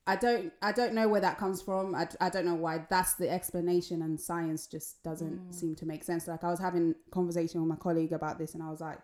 i 0.07 0.17
don't 0.17 0.53
i 0.63 0.71
don't 0.71 0.93
know 0.93 1.09
where 1.09 1.21
that 1.21 1.39
comes 1.39 1.63
from. 1.63 1.95
I, 1.95 2.09
I 2.21 2.29
don't 2.29 2.45
know 2.45 2.55
why. 2.55 2.85
That's 2.91 3.15
the 3.15 3.31
explanation 3.31 4.03
and 4.03 4.21
science 4.21 4.67
just 4.67 5.03
doesn't 5.03 5.53
seem 5.53 5.75
to 5.77 5.87
make 5.87 6.05
sense. 6.05 6.27
Like 6.29 6.45
i 6.45 6.51
was 6.51 6.61
having 6.61 6.95
a 7.07 7.11
conversation 7.11 7.61
with 7.61 7.69
my 7.69 7.77
colleague 7.77 8.13
about 8.13 8.39
this 8.39 8.55
and 8.55 8.63
i 8.63 8.71
was 8.71 8.81
like 8.81 8.99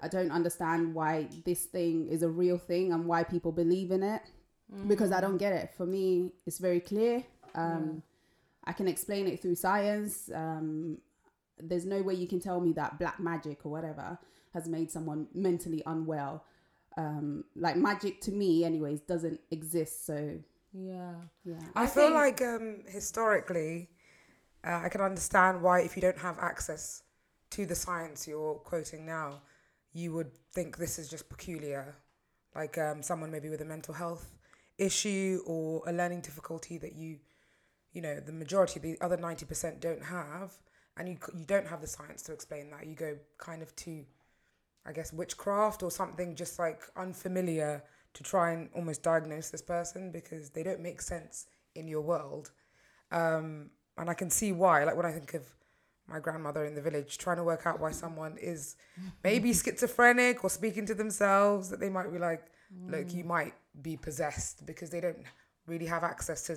i 0.00 0.08
don't 0.08 0.30
understand 0.30 0.94
why 0.94 1.28
this 1.44 1.64
thing 1.64 2.06
is 2.08 2.22
a 2.22 2.28
real 2.28 2.58
thing 2.58 2.92
and 2.92 3.06
why 3.06 3.22
people 3.24 3.50
believe 3.52 3.90
in 3.90 4.02
it 4.02 4.22
because 4.88 5.12
i 5.12 5.20
don't 5.20 5.38
get 5.38 5.52
it. 5.52 5.70
For 5.76 5.86
me 5.86 6.32
it's 6.44 6.58
very 6.58 6.80
clear. 6.80 7.24
Um, 7.54 8.02
I 8.64 8.72
can 8.72 8.88
explain 8.88 9.26
it 9.28 9.40
through 9.40 9.54
science. 9.54 10.28
Um, 10.34 10.98
there's 11.58 11.86
no 11.86 12.02
way 12.02 12.14
you 12.14 12.26
can 12.26 12.40
tell 12.40 12.60
me 12.60 12.72
that 12.72 12.98
black 12.98 13.18
magic 13.20 13.64
or 13.64 13.70
whatever 13.70 14.18
has 14.52 14.68
made 14.68 14.90
someone 14.90 15.28
mentally 15.34 15.82
unwell. 15.86 16.44
Um, 16.96 17.44
like 17.54 17.76
magic 17.76 18.20
to 18.22 18.32
me, 18.32 18.64
anyways, 18.64 19.00
doesn't 19.00 19.40
exist. 19.50 20.06
So 20.06 20.38
Yeah. 20.72 21.14
yeah, 21.44 21.60
I, 21.74 21.84
I 21.84 21.86
feel 21.86 22.04
think- 22.04 22.14
like 22.14 22.42
um, 22.42 22.82
historically, 22.88 23.90
uh, 24.64 24.80
I 24.84 24.88
can 24.88 25.00
understand 25.00 25.62
why 25.62 25.80
if 25.80 25.94
you 25.96 26.02
don't 26.02 26.18
have 26.18 26.38
access 26.38 27.02
to 27.50 27.66
the 27.66 27.74
science 27.74 28.26
you're 28.26 28.54
quoting 28.56 29.04
now, 29.06 29.42
you 29.92 30.12
would 30.14 30.32
think 30.52 30.76
this 30.78 30.98
is 30.98 31.08
just 31.08 31.28
peculiar, 31.28 31.94
like 32.54 32.76
um, 32.78 33.02
someone 33.02 33.30
maybe 33.30 33.48
with 33.48 33.60
a 33.60 33.64
mental 33.64 33.94
health 33.94 34.32
issue 34.78 35.40
or 35.46 35.82
a 35.86 35.92
learning 35.92 36.20
difficulty 36.22 36.76
that 36.78 36.94
you, 36.94 37.18
you 37.92 38.00
know, 38.02 38.20
the 38.20 38.32
majority, 38.32 38.78
the 38.80 38.98
other 39.00 39.16
ninety 39.16 39.44
percent 39.46 39.80
don't 39.80 40.02
have, 40.04 40.52
and 40.96 41.08
you 41.08 41.16
you 41.38 41.44
don't 41.44 41.66
have 41.66 41.80
the 41.80 41.86
science 41.86 42.22
to 42.22 42.32
explain 42.32 42.70
that. 42.70 42.86
You 42.86 42.94
go 42.94 43.16
kind 43.38 43.62
of 43.62 43.74
to, 43.76 44.04
I 44.86 44.92
guess, 44.92 45.12
witchcraft 45.12 45.82
or 45.82 45.90
something 45.90 46.34
just 46.34 46.58
like 46.58 46.82
unfamiliar 46.96 47.82
to 48.14 48.22
try 48.22 48.52
and 48.52 48.70
almost 48.74 49.02
diagnose 49.02 49.50
this 49.50 49.62
person 49.62 50.10
because 50.10 50.50
they 50.50 50.62
don't 50.62 50.80
make 50.80 51.02
sense 51.02 51.46
in 51.74 51.86
your 51.88 52.00
world. 52.00 52.50
Um, 53.10 53.70
and 53.98 54.08
I 54.08 54.14
can 54.14 54.30
see 54.30 54.52
why. 54.52 54.84
Like 54.84 54.96
when 54.96 55.06
I 55.06 55.12
think 55.12 55.34
of 55.34 55.42
my 56.08 56.20
grandmother 56.20 56.64
in 56.64 56.74
the 56.74 56.80
village 56.80 57.18
trying 57.18 57.36
to 57.36 57.44
work 57.44 57.66
out 57.66 57.80
why 57.80 57.90
someone 57.90 58.36
is 58.38 58.76
maybe 59.24 59.52
schizophrenic 59.52 60.44
or 60.44 60.50
speaking 60.50 60.86
to 60.86 60.94
themselves, 60.94 61.68
that 61.70 61.80
they 61.80 61.90
might 61.90 62.12
be 62.12 62.18
like, 62.18 62.46
look, 62.88 63.12
you 63.12 63.24
might 63.24 63.54
be 63.82 63.96
possessed 63.96 64.64
because 64.66 64.90
they 64.90 65.00
don't 65.00 65.18
really 65.66 65.86
have 65.86 66.04
access 66.04 66.42
to, 66.44 66.56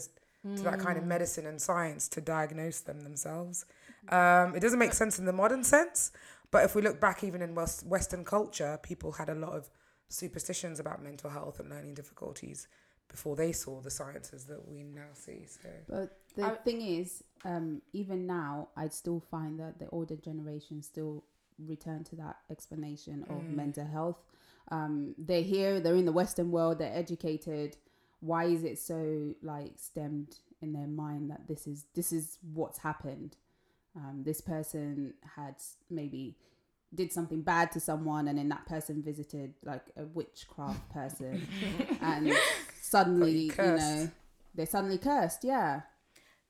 to 0.55 0.63
that 0.63 0.79
kind 0.79 0.97
of 0.97 1.03
medicine 1.05 1.45
and 1.45 1.61
science 1.61 2.07
to 2.09 2.21
diagnose 2.21 2.81
them 2.81 3.01
themselves. 3.01 3.65
Um, 4.09 4.55
it 4.55 4.61
doesn't 4.61 4.79
make 4.79 4.93
sense 4.93 5.19
in 5.19 5.25
the 5.25 5.33
modern 5.33 5.63
sense, 5.63 6.11
but 6.51 6.63
if 6.65 6.75
we 6.75 6.81
look 6.81 6.99
back 6.99 7.23
even 7.23 7.41
in 7.41 7.55
West, 7.55 7.85
Western 7.85 8.23
culture, 8.25 8.79
people 8.81 9.11
had 9.13 9.29
a 9.29 9.35
lot 9.35 9.53
of 9.53 9.69
superstitions 10.09 10.79
about 10.79 11.03
mental 11.03 11.29
health 11.29 11.59
and 11.59 11.69
learning 11.69 11.93
difficulties 11.93 12.67
before 13.07 13.35
they 13.35 13.51
saw 13.51 13.79
the 13.81 13.89
sciences 13.89 14.45
that 14.45 14.67
we 14.67 14.83
now 14.83 15.09
see. 15.13 15.45
So 15.47 15.69
but 15.87 16.17
the 16.35 16.45
I- 16.45 16.55
thing 16.55 16.81
is, 16.81 17.23
um, 17.45 17.81
even 17.93 18.25
now, 18.27 18.69
I'd 18.75 18.93
still 18.93 19.19
find 19.31 19.59
that 19.59 19.79
the 19.79 19.89
older 19.89 20.15
generation 20.15 20.81
still 20.81 21.23
return 21.57 22.03
to 22.05 22.15
that 22.17 22.37
explanation 22.49 23.25
of 23.29 23.43
mental 23.43 23.85
health. 23.85 24.17
Um, 24.71 25.15
they're 25.17 25.41
here, 25.41 25.79
they're 25.79 25.95
in 25.95 26.05
the 26.05 26.11
Western 26.11 26.51
world, 26.51 26.77
they're 26.79 26.95
educated. 26.95 27.77
why 28.21 28.43
is 28.45 28.63
it 28.65 28.77
so 28.77 29.33
like 29.41 29.71
stemmed 29.77 30.35
in 30.61 30.73
their 30.73 30.87
mind 30.87 31.31
that 31.31 31.47
this 31.47 31.65
is 31.65 31.85
this 31.95 32.11
is 32.11 32.37
what's 32.53 32.79
happened 32.79 33.37
um, 33.95 34.23
this 34.23 34.41
person 34.41 35.13
had 35.35 35.55
maybe 35.89 36.35
did 36.93 37.11
something 37.11 37.41
bad 37.41 37.71
to 37.71 37.79
someone 37.79 38.27
and 38.27 38.37
then 38.39 38.49
that 38.49 38.65
person 38.65 39.01
visited 39.03 39.53
like 39.63 39.85
a 39.97 40.05
witchcraft 40.05 40.89
person 40.89 41.47
and 42.01 42.33
suddenly 42.81 43.41
you 43.43 43.53
know 43.57 44.09
they're 44.55 44.65
suddenly 44.65 44.97
cursed 44.97 45.43
yeah 45.43 45.81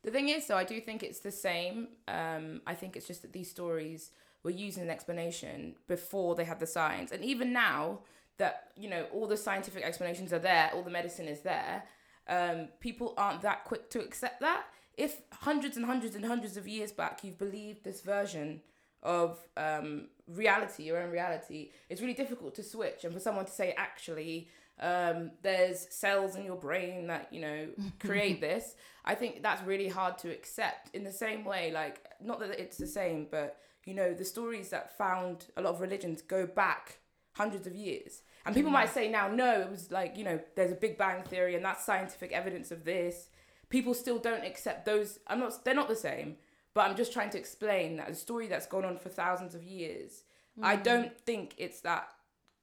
The 0.03 0.11
thing 0.11 0.29
is, 0.29 0.47
though, 0.47 0.55
I 0.55 0.63
do 0.63 0.79
think 0.79 1.03
it's 1.03 1.19
the 1.19 1.31
same. 1.31 1.89
Um, 2.07 2.61
I 2.65 2.73
think 2.73 2.95
it's 2.95 3.05
just 3.05 3.21
that 3.23 3.33
these 3.33 3.49
stories 3.51 4.11
were 4.43 4.51
using 4.51 4.83
an 4.83 4.89
explanation 4.89 5.75
before 5.87 6.35
they 6.35 6.45
had 6.45 6.59
the 6.59 6.67
science, 6.67 7.11
and 7.11 7.21
even 7.23 7.51
now 7.51 7.99
that 8.37 8.71
you 8.77 8.89
know 8.89 9.05
all 9.11 9.27
the 9.27 9.35
scientific 9.35 9.83
explanations 9.83 10.31
are 10.31 10.39
there, 10.39 10.71
all 10.73 10.83
the 10.83 10.89
medicine 10.89 11.27
is 11.27 11.41
there. 11.41 11.83
Um, 12.29 12.69
people 12.79 13.13
aren't 13.17 13.41
that 13.41 13.65
quick 13.65 13.89
to 13.89 13.99
accept 13.99 14.39
that. 14.39 14.63
If 14.99 15.21
hundreds 15.31 15.77
and 15.77 15.85
hundreds 15.85 16.15
and 16.15 16.25
hundreds 16.25 16.57
of 16.57 16.67
years 16.67 16.91
back 16.91 17.23
you've 17.23 17.37
believed 17.37 17.83
this 17.83 18.01
version 18.01 18.61
of 19.01 19.39
um, 19.55 20.09
reality, 20.27 20.83
your 20.83 21.01
own 21.01 21.09
reality, 21.09 21.71
it's 21.89 22.01
really 22.01 22.13
difficult 22.13 22.53
to 22.55 22.63
switch. 22.63 23.05
And 23.05 23.13
for 23.13 23.19
someone 23.19 23.45
to 23.45 23.51
say, 23.51 23.73
actually, 23.77 24.49
um, 24.81 25.31
there's 25.41 25.87
cells 25.89 26.35
in 26.35 26.43
your 26.43 26.57
brain 26.57 27.07
that 27.07 27.31
you 27.31 27.41
know 27.41 27.67
create 27.99 28.41
this, 28.41 28.75
I 29.05 29.15
think 29.15 29.41
that's 29.41 29.63
really 29.63 29.87
hard 29.87 30.17
to 30.19 30.29
accept. 30.29 30.93
In 30.93 31.03
the 31.03 31.11
same 31.11 31.45
way, 31.45 31.71
like 31.71 32.05
not 32.21 32.39
that 32.41 32.59
it's 32.59 32.77
the 32.77 32.87
same, 32.87 33.27
but 33.31 33.57
you 33.85 33.93
know 33.93 34.13
the 34.13 34.25
stories 34.25 34.69
that 34.69 34.97
found 34.97 35.45
a 35.57 35.61
lot 35.61 35.73
of 35.73 35.81
religions 35.81 36.21
go 36.21 36.45
back 36.45 36.99
hundreds 37.33 37.65
of 37.67 37.73
years. 37.73 38.21
And 38.45 38.55
people 38.55 38.71
might 38.71 38.93
say 38.93 39.09
now, 39.09 39.27
no, 39.27 39.61
it 39.61 39.69
was 39.69 39.91
like, 39.91 40.17
you 40.17 40.23
know, 40.23 40.39
there's 40.55 40.71
a 40.71 40.75
Big 40.75 40.97
Bang 40.97 41.23
theory 41.23 41.55
and 41.55 41.63
that's 41.63 41.85
scientific 41.85 42.31
evidence 42.31 42.71
of 42.71 42.83
this. 42.83 43.29
People 43.69 43.93
still 43.93 44.17
don't 44.17 44.45
accept 44.45 44.85
those. 44.85 45.19
I'm 45.27 45.39
not, 45.39 45.63
they're 45.63 45.75
not 45.75 45.87
the 45.87 45.95
same, 45.95 46.37
but 46.73 46.89
I'm 46.89 46.95
just 46.95 47.13
trying 47.13 47.29
to 47.31 47.37
explain 47.37 47.97
that 47.97 48.09
a 48.09 48.15
story 48.15 48.47
that's 48.47 48.65
gone 48.65 48.85
on 48.85 48.97
for 48.97 49.09
thousands 49.09 49.55
of 49.55 49.63
years. 49.63 50.23
I 50.61 50.75
mm. 50.75 50.83
don't 50.83 51.19
think 51.19 51.53
it's 51.57 51.81
that 51.81 52.09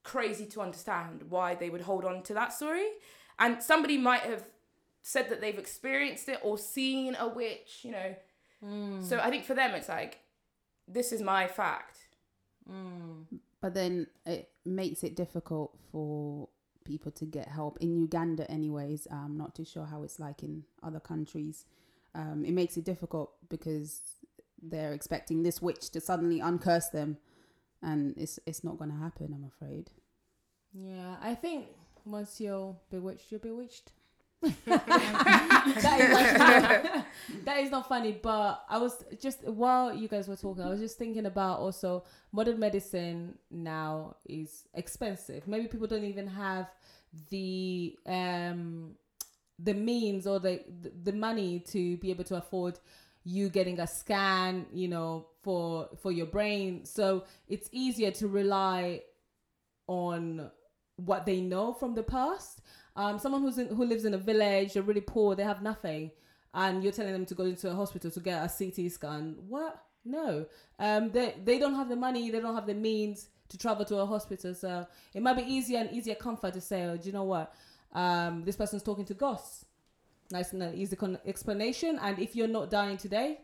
crazy 0.02 0.46
to 0.46 0.60
understand 0.60 1.24
why 1.28 1.54
they 1.54 1.70
would 1.70 1.82
hold 1.82 2.04
on 2.04 2.22
to 2.24 2.34
that 2.34 2.52
story. 2.52 2.86
And 3.38 3.62
somebody 3.62 3.98
might 3.98 4.22
have 4.22 4.44
said 5.02 5.30
that 5.30 5.40
they've 5.40 5.58
experienced 5.58 6.28
it 6.28 6.40
or 6.42 6.58
seen 6.58 7.16
a 7.18 7.28
witch, 7.28 7.80
you 7.82 7.92
know. 7.92 8.14
Mm. 8.64 9.04
So 9.04 9.18
I 9.18 9.30
think 9.30 9.44
for 9.44 9.54
them, 9.54 9.74
it's 9.74 9.88
like, 9.88 10.20
this 10.88 11.12
is 11.12 11.22
my 11.22 11.46
fact. 11.46 11.98
Mm. 12.70 13.26
but 13.60 13.74
then 13.74 14.08
it 14.24 14.50
makes 14.64 15.04
it 15.04 15.14
difficult 15.14 15.76
for 15.92 16.48
people 16.86 17.12
to 17.12 17.24
get 17.24 17.48
help 17.48 17.78
in 17.80 17.96
Uganda 17.96 18.50
anyways. 18.50 19.06
I'm 19.10 19.36
not 19.36 19.54
too 19.54 19.64
sure 19.64 19.84
how 19.84 20.02
it's 20.02 20.18
like 20.18 20.42
in 20.42 20.64
other 20.82 21.00
countries. 21.00 21.66
Um, 22.14 22.44
it 22.46 22.52
makes 22.52 22.76
it 22.76 22.84
difficult 22.84 23.32
because 23.48 24.00
they're 24.62 24.92
expecting 24.94 25.42
this 25.42 25.60
witch 25.60 25.90
to 25.90 26.00
suddenly 26.00 26.40
uncurse 26.40 26.90
them. 26.90 27.18
And 27.82 28.16
it's 28.16 28.38
it's 28.46 28.64
not 28.64 28.78
going 28.78 28.90
to 28.90 28.96
happen 28.96 29.34
I'm 29.34 29.44
afraid. 29.44 29.90
Yeah, 30.72 31.16
I 31.20 31.34
think 31.34 31.66
once 32.04 32.40
you're 32.40 32.76
bewitched, 32.90 33.30
you're 33.30 33.40
bewitched. 33.40 33.92
That, 34.66 36.00
is 36.00 36.16
actually, 36.16 37.02
that 37.44 37.58
is 37.58 37.70
not 37.70 37.88
funny, 37.88 38.12
but 38.12 38.64
I 38.68 38.78
was 38.78 39.04
just 39.20 39.46
while 39.46 39.94
you 39.94 40.08
guys 40.08 40.28
were 40.28 40.36
talking, 40.36 40.62
I 40.62 40.68
was 40.68 40.80
just 40.80 40.98
thinking 40.98 41.26
about 41.26 41.60
also 41.60 42.04
modern 42.32 42.58
medicine 42.58 43.38
now 43.50 44.16
is 44.26 44.64
expensive. 44.74 45.46
Maybe 45.46 45.66
people 45.68 45.86
don't 45.86 46.04
even 46.04 46.26
have 46.28 46.68
the 47.30 47.96
um 48.06 48.92
the 49.58 49.74
means 49.74 50.26
or 50.26 50.38
the 50.38 50.60
the 51.02 51.12
money 51.12 51.60
to 51.60 51.96
be 51.98 52.10
able 52.10 52.24
to 52.24 52.36
afford 52.36 52.78
you 53.24 53.48
getting 53.48 53.80
a 53.80 53.86
scan, 53.86 54.66
you 54.72 54.88
know, 54.88 55.26
for 55.42 55.88
for 56.02 56.12
your 56.12 56.26
brain. 56.26 56.84
So 56.84 57.24
it's 57.48 57.68
easier 57.72 58.10
to 58.12 58.28
rely 58.28 59.02
on 59.88 60.50
what 60.96 61.26
they 61.26 61.40
know 61.40 61.72
from 61.72 61.94
the 61.94 62.02
past. 62.02 62.60
Um, 62.96 63.18
someone 63.18 63.42
who's 63.42 63.58
in, 63.58 63.68
who 63.68 63.84
lives 63.84 64.04
in 64.04 64.14
a 64.14 64.18
village, 64.18 64.72
they're 64.72 64.82
really 64.82 65.02
poor, 65.02 65.34
they 65.34 65.44
have 65.44 65.62
nothing, 65.62 66.10
and 66.54 66.82
you're 66.82 66.92
telling 66.92 67.12
them 67.12 67.26
to 67.26 67.34
go 67.34 67.44
into 67.44 67.70
a 67.70 67.74
hospital 67.74 68.10
to 68.10 68.20
get 68.20 68.42
a 68.42 68.48
CT 68.48 68.90
scan. 68.90 69.36
What? 69.48 69.82
No, 70.04 70.46
um, 70.78 71.10
they 71.10 71.34
they 71.44 71.58
don't 71.58 71.74
have 71.74 71.88
the 71.88 71.96
money, 71.96 72.30
they 72.30 72.40
don't 72.40 72.54
have 72.54 72.66
the 72.66 72.74
means 72.74 73.28
to 73.48 73.58
travel 73.58 73.84
to 73.84 73.98
a 73.98 74.06
hospital. 74.06 74.54
So 74.54 74.86
it 75.12 75.20
might 75.22 75.36
be 75.36 75.42
easier 75.42 75.80
and 75.80 75.90
easier 75.92 76.14
comfort 76.14 76.54
to 76.54 76.60
say, 76.60 76.84
oh, 76.84 76.96
do 76.96 77.06
you 77.06 77.12
know 77.12 77.24
what? 77.24 77.52
Um, 77.92 78.44
this 78.44 78.56
person's 78.56 78.82
talking 78.82 79.04
to 79.06 79.14
ghosts. 79.14 79.64
Nice 80.30 80.52
and 80.52 80.74
easy 80.74 80.96
con- 80.96 81.18
explanation. 81.26 81.98
And 82.02 82.18
if 82.18 82.34
you're 82.34 82.48
not 82.48 82.70
dying 82.70 82.96
today, 82.96 83.40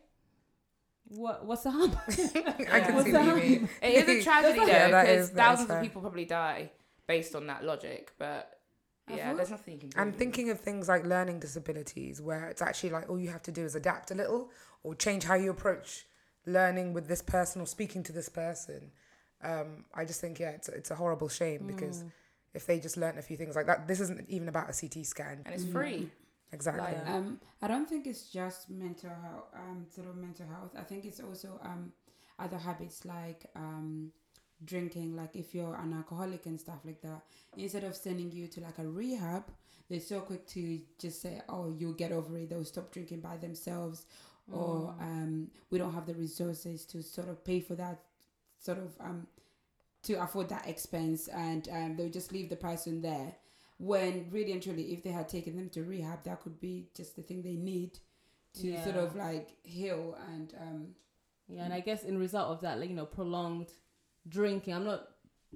what 1.08 1.44
what's 1.44 1.62
the 1.64 1.70
harm? 1.70 1.92
I 2.08 2.80
can 2.80 2.94
What's 2.94 3.06
see 3.06 3.12
that? 3.12 3.26
what 3.26 3.44
you 3.44 3.50
mean. 3.60 3.68
It 3.82 4.08
is 4.08 4.20
a 4.20 4.24
tragedy 4.30 4.58
though, 4.60 4.64
because 4.66 4.80
is- 4.84 4.90
that 4.92 5.08
is 5.08 5.30
thousands 5.30 5.70
of 5.70 5.82
people 5.82 6.00
probably 6.00 6.24
die 6.24 6.70
based 7.16 7.34
on 7.34 7.46
that 7.48 7.62
logic. 7.64 8.12
But 8.18 8.58
I 9.08 9.14
yeah, 9.16 9.28
thought- 9.28 9.36
there's 9.38 9.50
nothing 9.50 9.74
you 9.74 9.80
can 9.80 9.88
do. 9.90 9.98
And 10.00 10.16
thinking 10.22 10.50
of 10.50 10.58
things 10.60 10.88
like 10.88 11.04
learning 11.04 11.40
disabilities, 11.40 12.20
where 12.28 12.44
it's 12.48 12.62
actually 12.62 12.90
like 12.96 13.08
all 13.10 13.18
you 13.18 13.30
have 13.30 13.42
to 13.50 13.52
do 13.52 13.64
is 13.64 13.74
adapt 13.74 14.10
a 14.10 14.14
little 14.14 14.50
or 14.82 14.94
change 14.94 15.24
how 15.24 15.34
you 15.34 15.50
approach 15.50 16.06
learning 16.46 16.92
with 16.96 17.06
this 17.08 17.22
person 17.22 17.60
or 17.62 17.66
speaking 17.66 18.02
to 18.08 18.12
this 18.12 18.28
person. 18.28 18.90
Um, 19.42 19.84
I 19.94 20.04
just 20.04 20.20
think, 20.20 20.38
yeah, 20.40 20.50
it's, 20.50 20.68
it's 20.68 20.90
a 20.90 20.94
horrible 20.94 21.28
shame 21.28 21.62
because 21.66 22.04
if 22.54 22.62
they 22.66 22.78
just 22.80 22.96
learn 22.96 23.18
a 23.18 23.22
few 23.22 23.36
things 23.36 23.54
like 23.56 23.66
that, 23.66 23.86
this 23.88 24.00
isn't 24.00 24.28
even 24.28 24.48
about 24.48 24.70
a 24.70 24.74
CT 24.80 25.04
scan. 25.04 25.42
and 25.44 25.54
it's 25.54 25.64
free. 25.64 26.10
Exactly. 26.52 26.82
Like- 26.98 27.08
Um, 27.16 27.40
I 27.60 27.66
don't 27.72 27.88
think 27.88 28.06
it's 28.06 28.24
just 28.30 28.70
mental 28.70 29.10
health, 29.24 29.48
um, 29.54 29.78
sort 29.94 30.06
of 30.10 30.16
mental 30.16 30.46
health. 30.46 30.72
I 30.76 30.82
think 30.82 31.04
it's 31.04 31.20
also 31.20 31.48
um, 31.62 31.92
other 32.38 32.58
habits 32.58 33.04
like 33.04 33.46
um, 33.56 34.12
drinking. 34.64 35.16
Like 35.16 35.36
if 35.36 35.54
you're 35.54 35.74
an 35.76 35.92
alcoholic 35.92 36.46
and 36.46 36.58
stuff 36.60 36.80
like 36.84 37.00
that, 37.02 37.22
instead 37.56 37.84
of 37.84 37.96
sending 37.96 38.30
you 38.32 38.46
to 38.48 38.60
like 38.60 38.78
a 38.78 38.86
rehab, 38.86 39.44
they're 39.88 40.00
so 40.00 40.20
quick 40.20 40.46
to 40.48 40.80
just 40.98 41.20
say, 41.22 41.42
"Oh, 41.48 41.74
you'll 41.78 41.92
get 41.94 42.12
over 42.12 42.36
it." 42.38 42.50
They'll 42.50 42.64
stop 42.64 42.92
drinking 42.92 43.20
by 43.20 43.36
themselves, 43.36 44.06
or 44.50 44.94
um, 45.00 45.50
we 45.70 45.78
don't 45.78 45.94
have 45.94 46.06
the 46.06 46.14
resources 46.14 46.84
to 46.86 47.02
sort 47.02 47.28
of 47.28 47.44
pay 47.44 47.60
for 47.60 47.74
that, 47.76 48.00
sort 48.58 48.78
of 48.78 48.94
um, 49.00 49.26
to 50.02 50.14
afford 50.14 50.48
that 50.48 50.68
expense, 50.68 51.28
and 51.28 51.68
um, 51.70 51.96
they'll 51.96 52.10
just 52.10 52.32
leave 52.32 52.48
the 52.50 52.56
person 52.56 53.00
there 53.02 53.34
when 53.78 54.28
really 54.30 54.52
and 54.52 54.62
truly 54.62 54.92
if 54.92 55.02
they 55.02 55.10
had 55.10 55.28
taken 55.28 55.56
them 55.56 55.68
to 55.68 55.82
rehab 55.82 56.22
that 56.22 56.40
could 56.40 56.60
be 56.60 56.86
just 56.94 57.16
the 57.16 57.22
thing 57.22 57.42
they 57.42 57.56
need 57.56 57.98
to 58.54 58.76
sort 58.84 58.96
of 58.96 59.16
like 59.16 59.56
heal 59.64 60.16
and 60.32 60.54
um 60.60 60.86
Yeah, 61.48 61.64
and 61.64 61.72
I 61.72 61.80
guess 61.80 62.04
in 62.04 62.18
result 62.18 62.48
of 62.50 62.60
that, 62.62 62.78
like 62.78 62.88
you 62.88 62.94
know, 62.96 63.06
prolonged 63.06 63.72
drinking. 64.28 64.74
I'm 64.74 64.84
not 64.84 65.08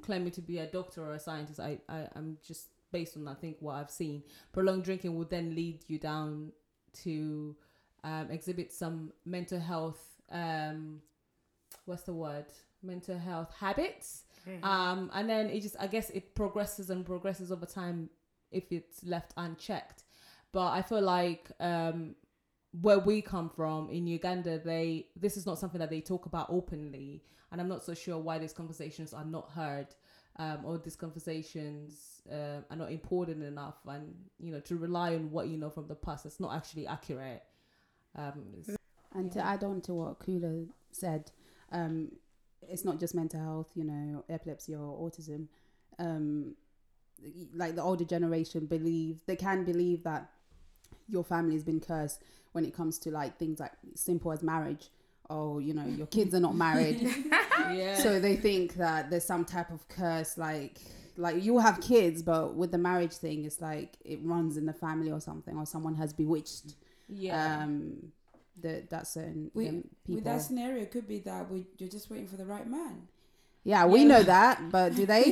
claiming 0.02 0.30
to 0.32 0.42
be 0.42 0.58
a 0.58 0.66
doctor 0.66 1.02
or 1.02 1.14
a 1.14 1.18
scientist. 1.20 1.60
I, 1.60 1.78
I 1.88 2.08
I'm 2.14 2.38
just 2.46 2.68
based 2.92 3.16
on 3.16 3.28
I 3.28 3.34
think 3.34 3.56
what 3.60 3.74
I've 3.74 3.90
seen. 3.90 4.22
Prolonged 4.52 4.84
drinking 4.84 5.16
would 5.16 5.30
then 5.30 5.54
lead 5.54 5.84
you 5.88 5.98
down 5.98 6.52
to 7.04 7.56
um, 8.04 8.30
exhibit 8.30 8.72
some 8.72 9.12
mental 9.24 9.60
health. 9.60 10.02
Um, 10.30 11.00
what's 11.84 12.02
the 12.02 12.12
word? 12.12 12.46
Mental 12.82 13.18
health 13.18 13.52
habits. 13.58 14.24
Um, 14.62 15.10
and 15.12 15.28
then 15.28 15.50
it 15.50 15.60
just 15.60 15.76
I 15.80 15.88
guess 15.88 16.10
it 16.10 16.34
progresses 16.34 16.90
and 16.90 17.04
progresses 17.04 17.50
over 17.50 17.66
time 17.66 18.10
if 18.52 18.70
it's 18.70 19.02
left 19.04 19.32
unchecked. 19.36 20.04
But 20.52 20.68
I 20.68 20.82
feel 20.82 21.02
like 21.02 21.50
um, 21.58 22.14
where 22.80 22.98
we 22.98 23.22
come 23.22 23.48
from 23.48 23.90
in 23.90 24.06
Uganda, 24.06 24.58
they 24.58 25.06
this 25.18 25.36
is 25.36 25.46
not 25.46 25.58
something 25.58 25.78
that 25.78 25.90
they 25.90 26.00
talk 26.00 26.26
about 26.26 26.48
openly, 26.50 27.22
and 27.50 27.60
I'm 27.60 27.68
not 27.68 27.84
so 27.84 27.94
sure 27.94 28.18
why 28.18 28.38
these 28.38 28.52
conversations 28.52 29.12
are 29.14 29.24
not 29.24 29.50
heard, 29.50 29.88
um, 30.38 30.58
or 30.64 30.78
these 30.78 30.96
conversations 30.96 32.22
uh, 32.30 32.60
are 32.70 32.76
not 32.76 32.90
important 32.90 33.42
enough, 33.42 33.76
and 33.86 34.14
you 34.38 34.52
know 34.52 34.60
to 34.60 34.76
rely 34.76 35.14
on 35.14 35.30
what 35.30 35.48
you 35.48 35.56
know 35.56 35.70
from 35.70 35.86
the 35.88 35.94
past 35.94 36.24
that's 36.24 36.40
not 36.40 36.54
actually 36.54 36.86
accurate. 36.86 37.42
Um, 38.16 38.44
And 39.14 39.32
to 39.32 39.40
add 39.44 39.64
on 39.64 39.80
to 39.82 39.94
what 39.94 40.20
Kula 40.20 40.68
said, 40.90 41.30
um, 41.72 42.12
it's 42.68 42.84
not 42.84 43.00
just 43.00 43.14
mental 43.14 43.40
health, 43.40 43.68
you 43.74 43.84
know, 43.84 44.24
epilepsy 44.28 44.74
or 44.74 45.10
autism. 45.10 45.48
Um, 45.98 46.54
like 47.54 47.76
the 47.76 47.82
older 47.82 48.04
generation 48.04 48.66
believe 48.66 49.22
they 49.26 49.36
can 49.36 49.64
believe 49.64 50.02
that 50.04 50.30
your 51.08 51.24
family 51.24 51.54
has 51.54 51.64
been 51.64 51.80
cursed 51.80 52.22
when 52.52 52.64
it 52.64 52.74
comes 52.74 52.98
to 52.98 53.10
like 53.10 53.38
things 53.38 53.60
like 53.60 53.72
simple 53.94 54.32
as 54.32 54.42
marriage. 54.42 54.90
Oh, 55.28 55.58
you 55.58 55.74
know, 55.74 55.84
your 55.84 56.06
kids 56.06 56.34
are 56.34 56.40
not 56.40 56.54
married, 56.54 57.00
yeah. 57.72 57.96
so 57.96 58.20
they 58.20 58.36
think 58.36 58.74
that 58.74 59.10
there's 59.10 59.24
some 59.24 59.44
type 59.44 59.70
of 59.70 59.88
curse. 59.88 60.38
Like, 60.38 60.78
like 61.16 61.42
you 61.42 61.58
have 61.58 61.80
kids, 61.80 62.22
but 62.22 62.54
with 62.54 62.70
the 62.70 62.78
marriage 62.78 63.14
thing, 63.14 63.44
it's 63.44 63.60
like 63.60 63.96
it 64.04 64.20
runs 64.22 64.56
in 64.56 64.66
the 64.66 64.72
family 64.72 65.10
or 65.10 65.20
something, 65.20 65.56
or 65.56 65.66
someone 65.66 65.96
has 65.96 66.12
bewitched 66.12 66.76
yeah. 67.08 67.62
um 67.62 68.12
the 68.60 68.84
that 68.90 69.06
certain 69.06 69.50
We- 69.54 69.66
people 69.66 70.14
with 70.16 70.24
that 70.24 70.42
scenario 70.42 70.82
it 70.82 70.90
could 70.90 71.06
be 71.06 71.18
that 71.20 71.50
we 71.50 71.66
you're 71.78 71.88
just 71.88 72.10
waiting 72.10 72.26
for 72.26 72.36
the 72.36 72.46
right 72.46 72.68
man 72.68 73.08
yeah 73.72 73.82
we 73.94 74.00
Yeah. 74.00 74.08
know 74.12 74.22
that 74.34 74.54
but 74.74 74.88
do 74.98 75.02
they 75.12 75.24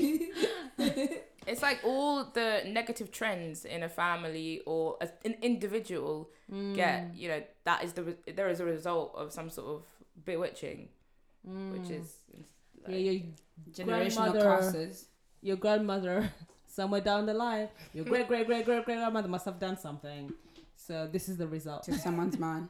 It's 0.78 1.22
It's 1.52 1.62
like 1.68 1.80
all 1.84 2.14
the 2.40 2.48
negative 2.78 3.08
trends 3.18 3.64
in 3.74 3.80
a 3.82 3.88
family 4.02 4.50
or 4.72 4.84
a, 5.04 5.06
an 5.28 5.34
individual 5.50 6.16
Mm. 6.52 6.74
get, 6.80 6.98
you 7.20 7.28
know, 7.30 7.40
that 7.68 7.78
is 7.84 7.90
the 7.98 8.02
re- 8.08 8.32
there 8.38 8.48
is 8.54 8.60
a 8.60 8.66
result 8.76 9.08
of 9.20 9.26
some 9.38 9.48
sort 9.56 9.68
of 9.76 9.80
bewitching, 10.30 10.80
which 11.74 11.88
is 11.98 12.06
Mm. 12.32 12.44
yeah, 12.92 12.96
your 13.08 13.16
Generational 13.78 14.32
Grandmother. 14.32 14.40
curses. 14.50 14.94
your 15.48 15.58
grandmother 15.64 16.16
somewhere 16.78 17.00
down 17.10 17.22
the 17.30 17.34
line, 17.46 17.68
your 17.96 18.04
great 18.10 18.26
great 18.30 18.46
great 18.48 18.64
great 18.68 18.84
great 18.84 18.98
grandmother 19.00 19.28
must 19.36 19.44
have 19.50 19.58
done 19.66 19.76
something. 19.86 20.22
So 20.86 20.94
this 21.14 21.24
is 21.30 21.36
the 21.42 21.48
result. 21.56 21.82
to 21.88 21.92
someone's 22.06 22.38
man. 22.46 22.62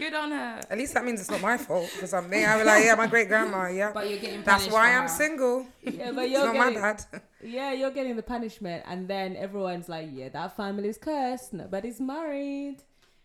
Good 0.00 0.14
on 0.14 0.30
her. 0.30 0.60
At 0.70 0.78
least 0.78 0.94
that 0.94 1.04
means 1.04 1.20
it's 1.20 1.30
not 1.30 1.40
my 1.42 1.56
fault 1.56 1.88
for 1.90 2.06
something. 2.06 2.44
I 2.44 2.56
was 2.56 2.66
like, 2.66 2.84
yeah, 2.84 2.94
my 2.94 3.06
great 3.06 3.28
grandma, 3.28 3.68
yeah. 3.68 3.92
But 3.92 4.08
you're 4.08 4.18
getting 4.18 4.42
That's 4.42 4.68
why 4.68 4.94
I'm 4.94 5.02
her. 5.02 5.08
single. 5.08 5.66
Yeah, 5.82 6.12
but 6.12 6.28
you're 6.30 6.46
not 6.46 6.56
my 6.56 6.70
getting, 6.70 6.80
bad. 6.80 7.04
yeah, 7.44 7.72
you're 7.72 7.90
getting 7.90 8.16
the 8.16 8.22
punishment, 8.22 8.82
and 8.86 9.06
then 9.06 9.36
everyone's 9.36 9.88
like, 9.88 10.08
yeah, 10.12 10.30
that 10.30 10.56
family's 10.56 10.98
cursed. 10.98 11.52
Nobody's 11.52 12.00
married. 12.00 12.78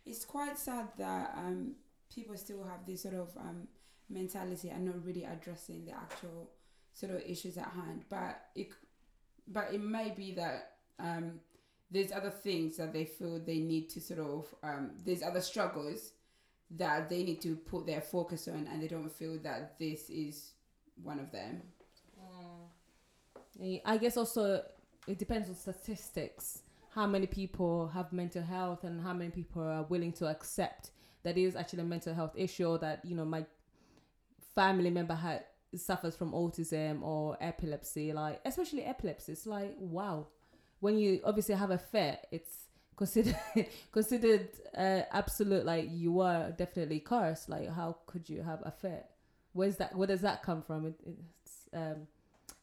It's 0.06 0.26
quite 0.26 0.60
sad 0.60 0.90
that 1.00 1.34
um, 1.38 1.76
people 2.14 2.38
still 2.38 2.64
have 2.64 2.86
this 2.86 3.04
sort 3.04 3.16
of 3.16 3.36
um, 3.38 3.68
mentality 4.10 4.70
and 4.70 4.86
not 4.86 5.04
really 5.04 5.24
addressing 5.24 5.86
the 5.86 5.94
actual 5.94 6.50
sort 6.94 7.14
of 7.14 7.22
issues 7.26 7.58
at 7.58 7.70
hand. 7.70 8.04
But 8.10 8.42
it, 8.56 8.68
but 9.48 9.74
it 9.74 9.82
may 9.82 10.14
be 10.16 10.34
that 10.34 10.74
um, 11.00 11.40
there's 11.90 12.12
other 12.12 12.30
things 12.30 12.78
that 12.78 12.92
they 12.94 13.06
feel 13.06 13.40
they 13.40 13.60
need 13.60 13.90
to 13.92 14.02
sort 14.02 14.20
of 14.20 14.54
um, 14.64 14.92
there's 15.06 15.24
other 15.24 15.42
struggles 15.42 16.12
that 16.71 17.10
they 17.10 17.23
need 17.23 17.41
to 17.41 17.56
put 17.56 17.86
their 17.86 18.01
focus 18.01 18.47
on, 18.47 18.67
and 18.71 18.82
they 18.82 18.88
don't 18.88 19.12
feel 19.12 19.38
that 19.43 19.78
this 19.80 20.10
is 20.10 20.54
one 21.04 21.19
of 21.19 21.32
them. 21.32 21.62
Mm. 23.62 23.82
I 23.86 23.97
guess 23.97 24.17
also 24.17 24.63
it 25.08 25.19
depends 25.19 25.49
on 25.49 25.56
statistics. 25.56 26.63
How 26.89 27.06
many 27.06 27.28
people 27.28 27.88
have 27.89 28.12
mental 28.13 28.41
health 28.41 28.84
and 28.84 29.01
how 29.01 29.13
many 29.13 29.30
people 29.30 29.62
are 29.62 29.84
willing 29.84 30.13
to 30.13 30.28
accept 30.28 30.91
that 31.23 31.38
is 31.38 31.56
actually 31.56 31.82
a 31.82 31.86
mental 31.86 32.13
health 32.13 32.34
issue 32.36 32.67
or 32.67 32.78
that, 32.80 33.04
you 33.04 33.15
know, 33.15 33.25
my 33.25 33.45
family 34.54 34.89
member 34.89 35.15
had 35.15 35.43
suffers 35.75 36.15
from 36.15 36.32
autism 36.32 37.01
or 37.01 37.38
epilepsy, 37.41 38.13
like 38.13 38.39
especially 38.45 38.84
epilepsy. 38.84 39.34
It's 39.34 39.45
like 39.45 39.75
wow. 39.80 40.28
When 40.80 40.97
you 40.97 41.21
obviously 41.23 41.56
have 41.56 41.71
a 41.71 41.78
fit, 41.78 42.28
it's 42.32 42.64
considered 42.96 43.38
considered 43.92 44.50
uh, 44.78 45.02
absolute 45.12 45.66
like 45.66 45.90
you 45.92 46.20
are 46.22 46.52
definitely 46.52 47.00
cursed. 47.00 47.50
Like 47.50 47.70
how 47.70 47.98
could 48.06 48.30
you 48.30 48.42
have 48.42 48.62
a 48.64 48.72
fit? 48.72 49.06
Where's 49.54 49.78
that 49.78 49.96
where 49.96 50.08
does 50.08 50.22
that 50.22 50.44
come 50.44 50.62
from? 50.62 50.88
It, 50.88 50.96
it's 51.06 51.70
um 51.74 52.08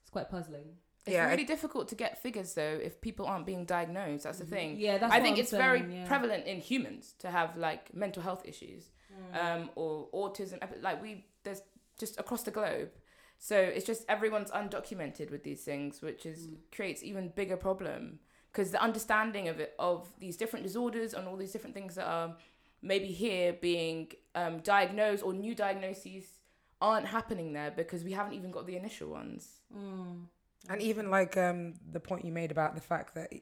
it's 0.00 0.10
quite 0.10 0.30
puzzling. 0.30 0.76
It's 1.04 1.14
Yeah, 1.14 1.28
really 1.28 1.44
difficult 1.44 1.88
to 1.88 1.94
get 1.94 2.22
figures 2.22 2.54
though 2.54 2.78
if 2.82 3.00
people 3.00 3.26
aren't 3.26 3.46
being 3.46 3.64
diagnosed. 3.64 4.24
That's 4.24 4.38
the 4.38 4.44
thing. 4.44 4.78
Yeah, 4.78 4.98
that's 4.98 5.12
I 5.12 5.20
think 5.20 5.36
I'm 5.36 5.40
it's 5.42 5.50
very 5.50 5.80
yeah. 5.80 6.06
prevalent 6.06 6.46
in 6.46 6.60
humans 6.60 7.14
to 7.20 7.30
have 7.30 7.56
like 7.56 7.92
mental 7.94 8.22
health 8.22 8.42
issues, 8.46 8.90
um, 9.34 9.70
or 9.74 10.08
autism. 10.14 10.58
Like 10.80 11.02
we, 11.02 11.26
there's 11.42 11.62
just 11.98 12.18
across 12.20 12.42
the 12.42 12.50
globe. 12.52 12.90
So 13.38 13.56
it's 13.56 13.84
just 13.84 14.04
everyone's 14.08 14.52
undocumented 14.52 15.30
with 15.32 15.42
these 15.42 15.62
things, 15.64 16.00
which 16.00 16.24
is 16.24 16.48
creates 16.70 17.02
even 17.02 17.30
bigger 17.34 17.56
problem 17.56 18.20
because 18.52 18.70
the 18.70 18.82
understanding 18.82 19.48
of 19.48 19.60
it 19.60 19.74
of 19.78 20.08
these 20.18 20.36
different 20.36 20.62
disorders 20.64 21.14
and 21.14 21.26
all 21.26 21.36
these 21.36 21.52
different 21.52 21.74
things 21.74 21.94
that 21.94 22.06
are 22.06 22.36
maybe 22.82 23.06
here 23.06 23.54
being 23.54 24.12
um, 24.34 24.58
diagnosed 24.60 25.22
or 25.24 25.32
new 25.32 25.54
diagnoses 25.54 26.24
aren't 26.80 27.06
happening 27.06 27.52
there 27.52 27.70
because 27.70 28.04
we 28.04 28.12
haven't 28.12 28.34
even 28.34 28.50
got 28.50 28.66
the 28.66 28.76
initial 28.76 29.08
ones. 29.08 29.60
And 30.68 30.80
even 30.80 31.10
like 31.10 31.36
um, 31.36 31.74
the 31.90 32.00
point 32.00 32.24
you 32.24 32.32
made 32.32 32.50
about 32.50 32.74
the 32.74 32.80
fact 32.80 33.14
that 33.14 33.32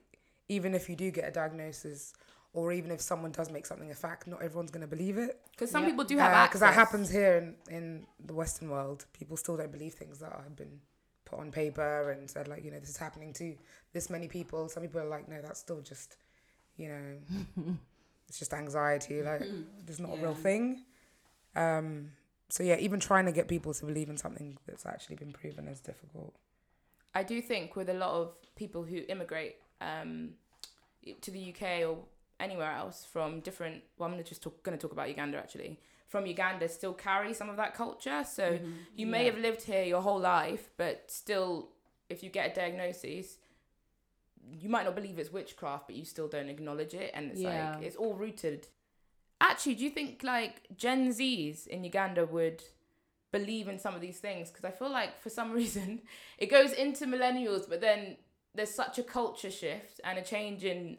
even 0.48 0.74
if 0.74 0.88
you 0.88 0.96
do 0.96 1.10
get 1.10 1.28
a 1.28 1.30
diagnosis, 1.30 2.12
or 2.52 2.72
even 2.72 2.90
if 2.90 3.00
someone 3.00 3.30
does 3.30 3.50
make 3.50 3.64
something 3.64 3.90
a 3.90 3.94
fact, 3.94 4.26
not 4.26 4.42
everyone's 4.42 4.70
going 4.72 4.80
to 4.80 4.86
believe 4.88 5.18
it. 5.18 5.40
Because 5.52 5.70
some 5.70 5.82
Yeah. 5.82 5.90
people 5.90 6.04
do 6.04 6.18
have 6.18 6.32
access. 6.32 6.48
Because 6.48 6.60
that 6.60 6.74
happens 6.74 7.08
here 7.10 7.36
in, 7.38 7.74
in 7.74 8.06
the 8.24 8.34
Western 8.34 8.70
world. 8.70 9.06
People 9.12 9.36
still 9.36 9.56
don't 9.56 9.70
believe 9.70 9.94
things 9.94 10.18
that 10.18 10.32
have 10.32 10.56
been 10.56 10.80
put 11.30 11.38
on 11.38 11.50
paper 11.50 12.10
and 12.10 12.28
said, 12.28 12.48
like, 12.48 12.64
you 12.64 12.70
know, 12.70 12.80
this 12.80 12.90
is 12.90 12.96
happening 12.96 13.32
to 13.34 13.54
this 13.92 14.10
many 14.10 14.28
people. 14.28 14.68
Some 14.68 14.82
people 14.82 15.00
are 15.00 15.08
like, 15.08 15.28
no, 15.28 15.40
that's 15.40 15.60
still 15.60 15.80
just, 15.80 16.16
you 16.76 16.88
know, 16.88 17.76
it's 18.28 18.38
just 18.38 18.52
anxiety. 18.52 19.22
Like, 19.22 19.42
it's 19.86 20.00
not 20.00 20.18
a 20.18 20.20
real 20.20 20.34
thing. 20.34 20.82
Um, 21.56 22.12
so, 22.48 22.62
yeah, 22.62 22.76
even 22.76 23.00
trying 23.00 23.26
to 23.26 23.32
get 23.32 23.48
people 23.48 23.72
to 23.74 23.86
believe 23.86 24.10
in 24.10 24.16
something 24.16 24.58
that's 24.66 24.84
actually 24.86 25.16
been 25.16 25.32
proven 25.32 25.68
is 25.68 25.80
difficult. 25.80 26.34
I 27.14 27.22
do 27.22 27.40
think 27.40 27.76
with 27.76 27.88
a 27.88 27.94
lot 27.94 28.12
of 28.12 28.34
people 28.56 28.82
who 28.84 29.02
immigrate 29.08 29.56
um, 29.80 30.30
to 31.20 31.30
the 31.30 31.54
UK 31.54 31.88
or 31.88 31.98
anywhere 32.38 32.72
else 32.72 33.06
from 33.10 33.40
different, 33.40 33.82
well, 33.98 34.08
I'm 34.08 34.12
gonna 34.12 34.24
just 34.24 34.42
talk, 34.42 34.62
to 34.64 34.76
talk 34.76 34.92
about 34.92 35.08
Uganda 35.08 35.38
actually. 35.38 35.78
From 36.10 36.26
Uganda, 36.26 36.68
still 36.68 36.92
carry 36.92 37.32
some 37.32 37.48
of 37.48 37.56
that 37.56 37.72
culture. 37.74 38.24
So 38.24 38.58
you 38.96 39.06
may 39.06 39.24
Yeah. 39.24 39.30
have 39.30 39.40
lived 39.40 39.62
here 39.62 39.84
your 39.84 40.02
whole 40.02 40.18
life, 40.20 40.68
but 40.76 41.04
still, 41.10 41.70
if 42.08 42.22
you 42.24 42.30
get 42.30 42.50
a 42.50 42.54
diagnosis, 42.54 43.38
you 44.60 44.68
might 44.68 44.84
not 44.84 44.96
believe 44.96 45.18
it's 45.20 45.32
witchcraft, 45.32 45.86
but 45.86 45.94
you 45.96 46.04
still 46.04 46.26
don't 46.28 46.48
acknowledge 46.48 46.94
it, 46.94 47.12
and 47.14 47.30
it's 47.30 47.40
Yeah. 47.40 47.74
like 47.74 47.82
it's 47.86 47.96
all 47.96 48.14
rooted. 48.14 48.66
Actually, 49.40 49.76
do 49.76 49.84
you 49.84 49.90
think 49.90 50.22
like 50.24 50.62
Gen 50.76 51.10
Zs 51.10 51.66
in 51.68 51.84
Uganda 51.84 52.26
would 52.26 52.62
believe 53.30 53.68
in 53.68 53.78
some 53.78 53.94
of 53.94 54.00
these 54.00 54.18
things? 54.18 54.50
Because 54.50 54.64
I 54.64 54.72
feel 54.72 54.90
like 54.90 55.20
for 55.20 55.30
some 55.30 55.52
reason 55.60 56.02
it 56.38 56.46
goes 56.50 56.72
into 56.72 57.06
millennials, 57.06 57.68
but 57.68 57.80
then 57.80 58.16
there's 58.54 58.74
such 58.74 58.98
a 58.98 59.04
culture 59.04 59.50
shift 59.50 60.00
and 60.02 60.18
a 60.18 60.22
change 60.22 60.64
in 60.64 60.98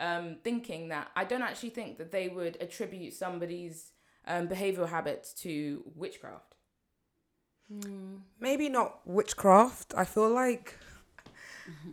um, 0.00 0.38
thinking 0.42 0.88
that 0.88 1.10
I 1.14 1.24
don't 1.24 1.42
actually 1.42 1.70
think 1.70 1.98
that 1.98 2.10
they 2.10 2.28
would 2.28 2.56
attribute 2.60 3.14
somebody's 3.14 3.92
um, 4.28 4.46
behavioral 4.46 4.88
habits 4.88 5.32
to 5.32 5.82
witchcraft. 5.96 6.54
Maybe 8.40 8.68
not 8.68 9.00
witchcraft. 9.06 9.94
I 9.96 10.04
feel 10.04 10.30
like 10.30 10.76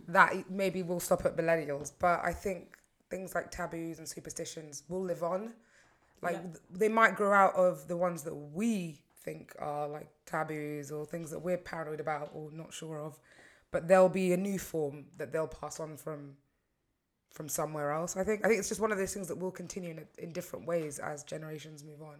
that 0.08 0.50
maybe 0.50 0.82
will 0.82 1.00
stop 1.00 1.26
at 1.26 1.36
millennials, 1.36 1.92
but 1.98 2.20
I 2.22 2.32
think 2.32 2.76
things 3.10 3.34
like 3.34 3.50
taboos 3.50 3.98
and 3.98 4.08
superstitions 4.08 4.84
will 4.88 5.02
live 5.02 5.22
on. 5.22 5.52
Like 6.22 6.40
th- 6.42 6.64
they 6.70 6.88
might 6.88 7.14
grow 7.14 7.32
out 7.32 7.54
of 7.54 7.88
the 7.88 7.96
ones 7.96 8.22
that 8.22 8.34
we 8.34 9.02
think 9.22 9.54
are 9.58 9.86
like 9.88 10.08
taboos 10.24 10.90
or 10.90 11.04
things 11.04 11.30
that 11.30 11.40
we're 11.40 11.58
paranoid 11.58 12.00
about 12.00 12.30
or 12.32 12.50
not 12.52 12.72
sure 12.72 12.98
of, 12.98 13.18
but 13.70 13.86
there'll 13.86 14.08
be 14.08 14.32
a 14.32 14.36
new 14.36 14.58
form 14.58 15.06
that 15.18 15.32
they'll 15.32 15.46
pass 15.46 15.78
on 15.78 15.96
from 15.96 16.36
from 17.36 17.48
somewhere 17.48 17.92
else. 17.92 18.16
I 18.16 18.24
think 18.24 18.44
I 18.44 18.48
think 18.48 18.58
it's 18.58 18.68
just 18.68 18.80
one 18.80 18.90
of 18.92 18.98
those 18.98 19.12
things 19.14 19.28
that 19.28 19.38
will 19.38 19.50
continue 19.52 19.90
in, 19.90 20.06
in 20.18 20.32
different 20.32 20.66
ways 20.66 20.98
as 20.98 21.22
generations 21.22 21.84
move 21.84 22.00
on. 22.02 22.18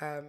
Um, 0.00 0.26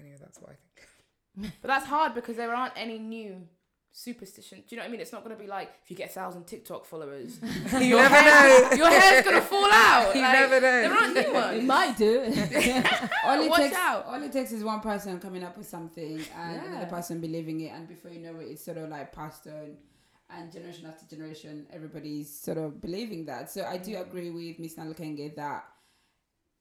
anyway, 0.00 0.16
that's 0.20 0.40
what 0.40 0.50
I 0.50 0.54
think. 0.54 1.52
But 1.62 1.68
that's 1.68 1.84
hard 1.86 2.14
because 2.14 2.36
there 2.36 2.54
aren't 2.54 2.72
any 2.76 2.98
new 2.98 3.46
superstitions. 3.92 4.62
Do 4.66 4.74
you 4.74 4.76
know 4.78 4.84
what 4.84 4.88
I 4.88 4.92
mean? 4.92 5.00
It's 5.00 5.12
not 5.12 5.22
going 5.24 5.36
to 5.36 5.42
be 5.42 5.46
like 5.48 5.70
if 5.84 5.90
you 5.90 5.96
get 5.96 6.08
a 6.08 6.12
thousand 6.12 6.46
TikTok 6.46 6.86
followers, 6.86 7.38
you 7.74 7.78
your, 7.80 7.98
never 8.00 8.14
hair, 8.14 8.70
know. 8.70 8.76
your 8.76 8.88
hair's 8.90 9.22
going 9.24 9.36
to 9.36 9.42
fall 9.42 9.68
out. 9.70 10.14
You 10.16 10.22
Like, 10.22 10.32
never 10.32 10.60
know. 10.60 10.80
There 10.82 10.94
aren't 10.94 11.14
new 11.14 11.32
ones. 11.34 11.58
It 11.58 11.64
might 11.64 11.96
do. 11.98 12.20
all 13.26 13.40
it 13.42 13.50
Watch 13.50 13.60
takes, 13.60 13.76
out. 13.76 14.06
all 14.06 14.22
it 14.22 14.32
takes 14.32 14.52
is 14.52 14.64
one 14.64 14.80
person 14.80 15.20
coming 15.20 15.44
up 15.44 15.58
with 15.58 15.68
something 15.68 16.14
and 16.16 16.56
Yeah. 16.56 16.64
another 16.70 16.86
person 16.86 17.20
believing 17.20 17.60
it, 17.60 17.72
and 17.72 17.86
before 17.86 18.10
you 18.10 18.20
know 18.20 18.38
it, 18.40 18.44
it's 18.52 18.64
sort 18.64 18.78
of 18.78 18.88
like 18.88 19.12
passed 19.12 19.46
on, 19.46 19.76
and 20.30 20.52
generation 20.52 20.86
after 20.86 21.06
generation, 21.06 21.66
everybody's 21.72 22.32
sort 22.32 22.58
of 22.58 22.80
believing 22.80 23.24
that. 23.26 23.50
So 23.50 23.64
I 23.64 23.78
do 23.78 23.96
agree 23.98 24.30
with 24.30 24.58
Miss 24.58 24.74
Nalkenge 24.74 25.34
that 25.36 25.64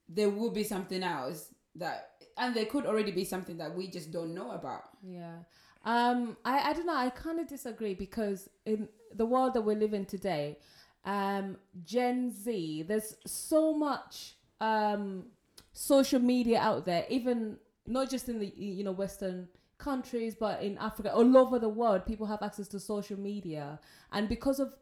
there 0.08 0.30
will 0.30 0.51
be 0.51 0.63
something 0.63 1.01
else 1.01 1.54
that, 1.75 2.12
and 2.38 2.56
there 2.56 2.65
could 2.65 2.86
already 2.86 3.12
be 3.12 3.25
something 3.25 3.58
that 3.58 3.73
we 3.75 3.88
just 3.88 4.12
don't 4.12 4.34
know 4.34 4.51
about. 4.51 4.84
Yeah. 5.04 5.38
Um, 5.84 6.38
I, 6.45 6.69
I 6.69 6.73
don't 6.73 6.86
know. 6.86 6.95
I 6.95 7.10
kind 7.10 7.39
of 7.39 7.47
disagree 7.47 7.93
because 7.93 8.49
in 8.65 8.88
the 9.13 9.25
world 9.25 9.54
that 9.54 9.62
we 9.62 9.75
live 9.75 9.93
in 9.93 10.06
today, 10.06 10.58
um, 11.06 11.58
Gen 11.84 12.32
Z, 12.32 12.84
there's 12.84 13.15
so 13.25 13.73
much 13.73 14.36
um, 14.60 15.25
social 15.73 16.19
media 16.19 16.60
out 16.60 16.86
there, 16.86 17.06
even 17.10 17.58
not 17.86 18.10
just 18.10 18.30
in 18.30 18.39
the 18.39 18.51
you 18.58 18.84
know 18.84 18.91
Western 18.91 19.47
countries, 19.78 20.36
but 20.40 20.62
in 20.62 20.78
Africa, 20.78 21.14
all 21.14 21.38
over 21.38 21.60
the 21.60 21.70
world, 21.70 22.06
people 22.06 22.28
have 22.28 22.42
access 22.42 22.68
to 22.70 22.80
social 22.80 23.20
media, 23.20 23.80
and 24.12 24.30
because 24.30 24.60
of 24.60 24.74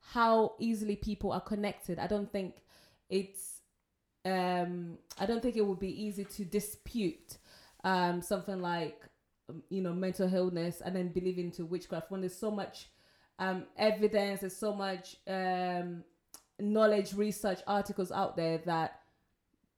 how 0.00 0.54
easily 0.58 0.96
people 0.96 1.32
are 1.32 1.40
connected, 1.40 1.98
I 1.98 2.06
don't 2.06 2.30
think 2.30 2.56
it's 3.08 3.60
um, 4.24 4.98
I 5.18 5.26
don't 5.26 5.42
think 5.42 5.56
it 5.56 5.66
would 5.66 5.78
be 5.78 6.02
easy 6.04 6.24
to 6.24 6.44
dispute 6.44 7.38
um, 7.84 8.20
something 8.20 8.60
like 8.60 9.00
um, 9.48 9.62
you 9.70 9.82
know 9.82 9.92
mental 9.92 10.32
illness 10.32 10.82
and 10.84 10.94
then 10.94 11.08
believe 11.08 11.38
into 11.38 11.64
witchcraft 11.64 12.10
when 12.10 12.20
there's 12.20 12.36
so 12.36 12.50
much 12.50 12.90
um, 13.38 13.64
evidence 13.78 14.40
there's 14.40 14.56
so 14.56 14.74
much 14.74 15.16
um, 15.26 16.04
knowledge 16.58 17.14
research 17.14 17.60
articles 17.66 18.12
out 18.12 18.36
there 18.36 18.58
that 18.58 19.00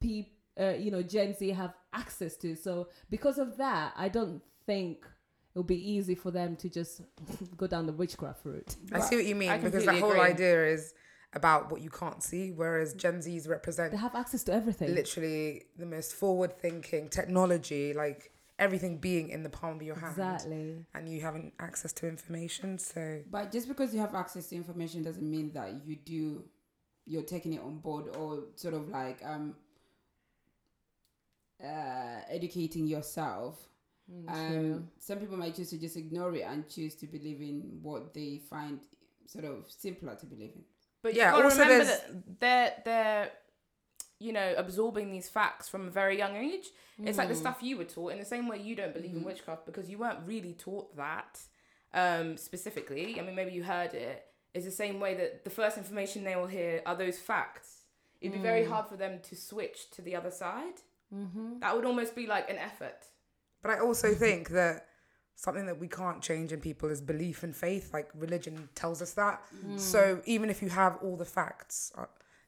people 0.01 0.33
uh, 0.61 0.71
you 0.71 0.91
know 0.91 1.03
gen 1.03 1.35
z 1.35 1.51
have 1.51 1.75
access 1.93 2.37
to. 2.37 2.57
So 2.57 2.89
because 3.11 3.39
of 3.39 3.57
that 3.59 3.93
i 3.97 4.09
don't 4.09 4.43
think 4.73 5.07
it'll 5.55 5.73
be 5.79 5.83
easy 5.95 6.15
for 6.15 6.31
them 6.31 6.57
to 6.57 6.69
just 6.69 7.03
go 7.57 7.67
down 7.67 7.87
the 7.87 7.93
witchcraft 7.93 8.41
route. 8.45 8.75
I 8.93 9.01
see 9.01 9.17
what 9.17 9.27
you 9.31 9.35
mean 9.35 9.51
I 9.51 9.59
because 9.59 9.85
the 9.85 9.99
whole 10.01 10.11
agree. 10.13 10.33
idea 10.33 10.67
is 10.77 10.95
about 11.35 11.71
what 11.71 11.81
you 11.81 11.91
can't 11.91 12.23
see, 12.23 12.45
whereas 12.61 12.89
Gen 12.95 13.19
Zs 13.25 13.49
represent 13.49 13.91
They 13.93 13.97
have 14.09 14.15
access 14.15 14.43
to 14.45 14.53
everything. 14.53 14.95
literally 14.95 15.65
the 15.79 15.87
most 15.87 16.11
forward 16.15 16.53
thinking 16.65 17.09
technology, 17.09 17.85
like 18.05 18.21
everything 18.59 18.99
being 18.99 19.27
in 19.31 19.43
the 19.43 19.49
palm 19.49 19.77
of 19.77 19.83
your 19.83 19.99
hand. 20.05 20.13
Exactly. 20.13 20.87
And 20.95 21.09
you 21.09 21.21
having 21.29 21.53
access 21.59 21.93
to 21.95 22.07
information. 22.09 22.79
So 22.79 23.03
But 23.31 23.51
just 23.57 23.67
because 23.73 23.89
you 23.95 24.01
have 24.01 24.15
access 24.15 24.45
to 24.51 24.57
information 24.57 25.03
doesn't 25.03 25.29
mean 25.37 25.53
that 25.59 25.69
you 25.87 25.97
do 25.97 26.45
you're 27.13 27.29
taking 27.37 27.53
it 27.55 27.63
on 27.69 27.79
board 27.87 28.05
or 28.17 28.29
sort 28.55 28.75
of 28.75 28.89
like 29.01 29.19
um 29.33 29.57
uh 31.63 32.21
educating 32.29 32.87
yourself. 32.87 33.55
Mm, 34.13 34.31
Um 34.31 34.89
some 34.99 35.19
people 35.19 35.37
might 35.37 35.55
choose 35.57 35.71
to 35.71 35.79
just 35.79 35.97
ignore 35.97 36.35
it 36.35 36.43
and 36.43 36.69
choose 36.69 36.95
to 36.97 37.07
believe 37.07 37.41
in 37.41 37.79
what 37.83 38.13
they 38.13 38.41
find 38.51 38.81
sort 39.27 39.45
of 39.45 39.71
simpler 39.71 40.15
to 40.17 40.27
believe 40.27 40.53
in. 40.55 40.65
But 41.03 41.15
Yeah, 41.15 41.27
you 41.31 41.33
gotta 41.33 41.45
also 41.45 41.63
remember 41.63 41.85
there's- 41.85 42.01
that 42.03 42.41
they're 42.41 42.83
they're 42.85 43.33
you 44.19 44.33
know 44.33 44.55
absorbing 44.57 45.11
these 45.11 45.29
facts 45.29 45.69
from 45.69 45.87
a 45.89 45.91
very 45.91 46.17
young 46.19 46.37
age. 46.37 46.67
It's 47.05 47.19
like 47.19 47.29
the 47.29 47.35
stuff 47.35 47.63
you 47.63 47.77
were 47.79 47.85
taught 47.85 48.13
in 48.13 48.19
the 48.21 48.25
same 48.25 48.47
way 48.49 48.59
you 48.61 48.77
don't 48.77 48.95
believe 48.95 49.17
in 49.17 49.25
witchcraft 49.25 49.67
because 49.67 49.89
you 49.91 49.99
weren't 49.99 50.21
really 50.27 50.53
taught 50.55 50.95
that 50.97 51.41
um, 51.95 52.37
specifically. 52.37 53.19
I 53.19 53.23
mean, 53.25 53.35
maybe 53.35 53.51
you 53.53 53.65
heard 53.65 53.93
it. 53.95 54.25
It's 54.55 54.65
the 54.67 54.71
same 54.71 55.01
way 55.01 55.15
that 55.15 55.43
the 55.45 55.51
first 55.51 55.77
information 55.79 56.23
they 56.23 56.37
will 56.37 56.47
hear 56.47 56.81
are 56.87 56.95
those 56.95 57.19
facts. 57.19 57.85
It'd 58.21 58.35
be 58.35 58.39
very 58.39 58.65
hard 58.65 58.87
for 58.87 58.97
them 58.97 59.19
to 59.25 59.35
switch 59.35 59.91
to 59.93 60.03
the 60.03 60.15
other 60.15 60.31
side. 60.31 60.79
Mm-hmm. 61.13 61.59
That 61.59 61.75
would 61.75 61.85
almost 61.85 62.15
be 62.15 62.27
like 62.29 62.49
an 62.49 62.57
effort. 62.59 63.09
But 63.63 63.71
I 63.71 63.79
also 63.81 64.13
think 64.15 64.49
that 64.51 64.87
something 65.37 65.67
that 65.67 65.79
we 65.79 65.89
can't 65.89 66.21
change 66.23 66.53
in 66.53 66.61
people 66.61 66.89
is 66.91 67.01
belief 67.01 67.43
and 67.43 67.55
faith. 67.55 67.93
Like 67.93 68.11
religion 68.15 68.69
tells 68.75 69.01
us 69.03 69.13
that. 69.15 69.43
So 69.77 70.21
even 70.25 70.51
if 70.51 70.63
you 70.63 70.69
have 70.69 70.99
all 71.03 71.17
the 71.17 71.25
facts 71.25 71.93
uh, 71.97 72.07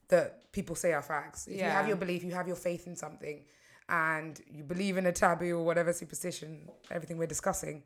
that 0.09 0.51
people 0.51 0.75
say 0.75 0.93
are 0.93 1.01
facts, 1.01 1.47
if 1.47 1.57
you 1.57 1.63
have 1.63 1.87
your 1.87 1.97
belief, 1.97 2.23
you 2.23 2.33
have 2.33 2.47
your 2.47 2.55
faith 2.55 2.87
in 2.87 2.95
something, 2.95 3.43
and 3.89 4.41
you 4.51 4.63
believe 4.63 4.97
in 4.97 5.05
a 5.05 5.11
taboo 5.11 5.57
or 5.57 5.63
whatever 5.63 5.93
superstition, 5.93 6.69
everything 6.91 7.17
we're 7.17 7.27
discussing, 7.27 7.83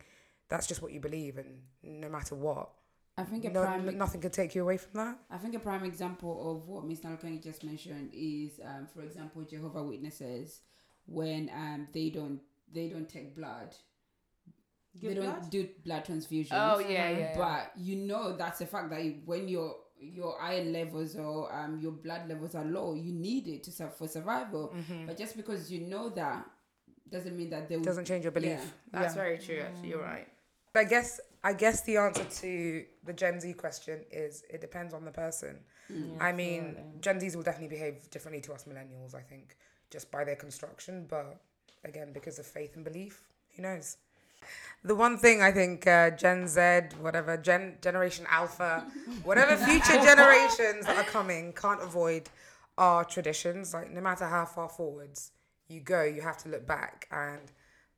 that's 0.48 0.66
just 0.66 0.82
what 0.82 0.92
you 0.92 1.00
believe, 1.00 1.38
and 1.38 1.62
no 1.82 2.08
matter 2.08 2.34
what, 2.34 2.70
I 3.16 3.24
think 3.24 3.44
a 3.44 3.50
no, 3.50 3.64
prime 3.64 3.98
nothing 3.98 4.20
can 4.20 4.30
take 4.30 4.54
you 4.54 4.62
away 4.62 4.78
from 4.78 4.92
that. 4.94 5.18
I 5.30 5.36
think 5.36 5.54
a 5.54 5.58
prime 5.58 5.84
example 5.84 6.50
of 6.50 6.68
what 6.68 6.84
Ms. 6.84 7.00
Nalkangi 7.00 7.42
just 7.42 7.62
mentioned 7.64 8.10
is, 8.14 8.60
um, 8.64 8.86
for 8.92 9.02
example, 9.02 9.42
Jehovah 9.42 9.82
Witnesses 9.82 10.60
when 11.06 11.50
um, 11.54 11.88
they 11.92 12.08
don't 12.08 12.40
they 12.72 12.88
don't 12.88 13.08
take 13.08 13.34
blood. 13.34 13.74
Give 15.00 15.10
they 15.10 15.14
don't 15.16 15.40
blood? 15.40 15.50
do 15.50 15.68
blood 15.84 16.04
transfusions. 16.04 16.48
Oh 16.52 16.78
yeah, 16.78 17.10
yeah. 17.10 17.18
yeah. 17.18 17.36
But 17.36 17.72
you 17.76 17.96
know 17.96 18.36
that's 18.36 18.60
a 18.60 18.66
fact 18.66 18.90
that 18.90 19.02
when 19.24 19.48
your 19.48 19.76
your 19.98 20.40
iron 20.40 20.72
levels 20.72 21.14
or 21.16 21.52
um, 21.54 21.78
your 21.78 21.92
blood 21.92 22.28
levels 22.28 22.54
are 22.54 22.64
low, 22.64 22.94
you 22.94 23.12
need 23.12 23.46
it 23.48 23.62
to 23.64 23.70
sur- 23.70 23.90
for 23.90 24.08
survival. 24.08 24.74
Mm-hmm. 24.74 25.06
But 25.06 25.18
just 25.18 25.36
because 25.36 25.70
you 25.70 25.82
know 25.82 26.08
that 26.10 26.46
doesn't 27.10 27.36
mean 27.36 27.50
that 27.50 27.68
they 27.68 27.76
will. 27.76 27.84
Doesn't 27.84 28.06
change 28.06 28.24
your 28.24 28.32
belief. 28.32 28.50
Yeah. 28.50 29.00
That's 29.00 29.14
Yeah. 29.14 29.22
very 29.22 29.38
true. 29.38 29.60
Actually, 29.60 29.88
you're 29.88 29.98
mm. 29.98 30.12
right. 30.12 30.28
I 30.74 30.84
guess 30.84 31.20
I 31.42 31.52
guess 31.52 31.82
the 31.82 31.96
answer 31.96 32.24
to 32.24 32.84
the 33.04 33.12
Gen 33.12 33.40
Z 33.40 33.52
question 33.54 34.04
is 34.10 34.44
it 34.48 34.60
depends 34.60 34.94
on 34.94 35.04
the 35.04 35.10
person. 35.10 35.60
Mm. 35.90 36.20
I 36.20 36.32
mean, 36.32 36.76
Gen 37.00 37.18
Zs 37.18 37.34
will 37.34 37.42
definitely 37.42 37.76
behave 37.76 38.08
differently 38.10 38.40
to 38.42 38.52
us 38.52 38.64
millennials, 38.64 39.14
I 39.14 39.22
think, 39.22 39.56
just 39.90 40.10
by 40.10 40.24
their 40.24 40.36
construction. 40.36 41.06
But 41.08 41.40
again, 41.84 42.12
because 42.12 42.38
of 42.38 42.46
faith 42.46 42.76
and 42.76 42.84
belief, 42.84 43.22
who 43.56 43.62
knows? 43.62 43.96
The 44.82 44.94
one 44.94 45.18
thing 45.18 45.42
I 45.42 45.52
think 45.52 45.86
uh, 45.86 46.10
Gen 46.10 46.48
Z, 46.48 46.60
whatever, 47.00 47.36
Gen 47.36 47.76
Generation 47.82 48.26
Alpha, 48.30 48.86
whatever 49.24 49.56
future 49.56 50.02
generations 50.02 50.86
that 50.86 50.96
are 50.96 51.04
coming 51.04 51.52
can't 51.52 51.82
avoid 51.82 52.30
are 52.78 53.04
traditions. 53.04 53.74
Like 53.74 53.90
no 53.90 54.00
matter 54.00 54.26
how 54.26 54.46
far 54.46 54.68
forwards 54.68 55.32
you 55.68 55.80
go, 55.80 56.02
you 56.02 56.22
have 56.22 56.38
to 56.38 56.48
look 56.48 56.66
back, 56.66 57.06
and 57.10 57.52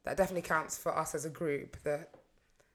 that 0.04 0.16
definitely 0.16 0.42
counts 0.42 0.76
for 0.76 0.96
us 0.96 1.14
as 1.14 1.24
a 1.24 1.30
group. 1.30 1.76
That 1.84 2.10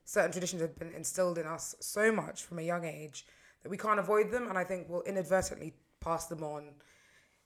certain 0.06 0.32
traditions 0.32 0.62
have 0.62 0.80
been 0.80 0.94
instilled 0.94 1.38
in 1.38 1.46
us 1.46 1.76
so 1.82 2.12
much 2.12 2.44
from 2.44 2.60
a 2.60 2.64
young 2.64 2.86
age 2.86 3.26
that 3.64 3.70
we 3.70 3.78
can't 3.78 4.00
avoid 4.00 4.32
them, 4.32 4.48
and 4.48 4.58
I 4.58 4.64
think 4.64 4.88
we'll 4.88 5.02
inadvertently 5.02 5.74
pass 6.00 6.28
them 6.28 6.44
on. 6.44 6.70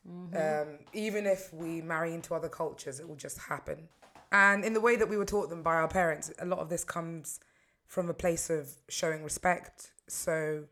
Um, 0.10 0.80
even 0.94 1.26
if 1.26 1.54
we 1.54 1.82
marry 1.82 2.14
into 2.14 2.34
other 2.34 2.50
cultures, 2.50 3.00
it 3.00 3.08
will 3.08 3.16
just 3.16 3.38
happen. 3.38 3.88
And 4.32 4.64
in 4.64 4.74
the 4.74 4.82
way 4.82 4.96
that 4.96 5.10
we 5.10 5.18
were 5.18 5.26
taught 5.26 5.50
them 5.50 5.62
by 5.62 5.76
our 5.76 5.88
parents, 5.88 6.32
a 6.40 6.46
lot 6.46 6.60
of 6.60 6.70
this 6.70 6.84
comes 6.84 7.40
from 7.86 8.10
a 8.10 8.14
place 8.14 8.50
of 8.50 8.70
showing 8.88 9.24
respect. 9.24 9.92
So, 10.08 10.64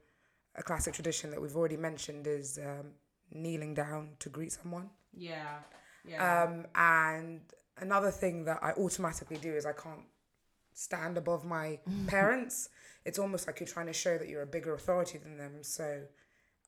a 0.55 0.63
classic 0.63 0.93
tradition 0.93 1.29
that 1.31 1.41
we've 1.41 1.55
already 1.55 1.77
mentioned 1.77 2.25
is 2.25 2.57
um, 2.57 2.91
kneeling 3.31 3.73
down 3.73 4.11
to 4.19 4.29
greet 4.29 4.51
someone. 4.51 4.89
Yeah. 5.13 5.59
Yeah. 6.07 6.43
Um, 6.43 6.65
and 6.75 7.41
another 7.77 8.11
thing 8.11 8.45
that 8.45 8.59
I 8.63 8.71
automatically 8.71 9.37
do 9.37 9.53
is 9.53 9.65
I 9.65 9.73
can't 9.73 10.05
stand 10.73 11.17
above 11.17 11.45
my 11.45 11.79
parents. 12.07 12.69
It's 13.05 13.19
almost 13.19 13.47
like 13.47 13.59
you're 13.59 13.67
trying 13.67 13.87
to 13.87 13.93
show 13.93 14.17
that 14.17 14.29
you're 14.29 14.41
a 14.41 14.47
bigger 14.47 14.73
authority 14.73 15.17
than 15.17 15.37
them. 15.37 15.61
So 15.61 16.03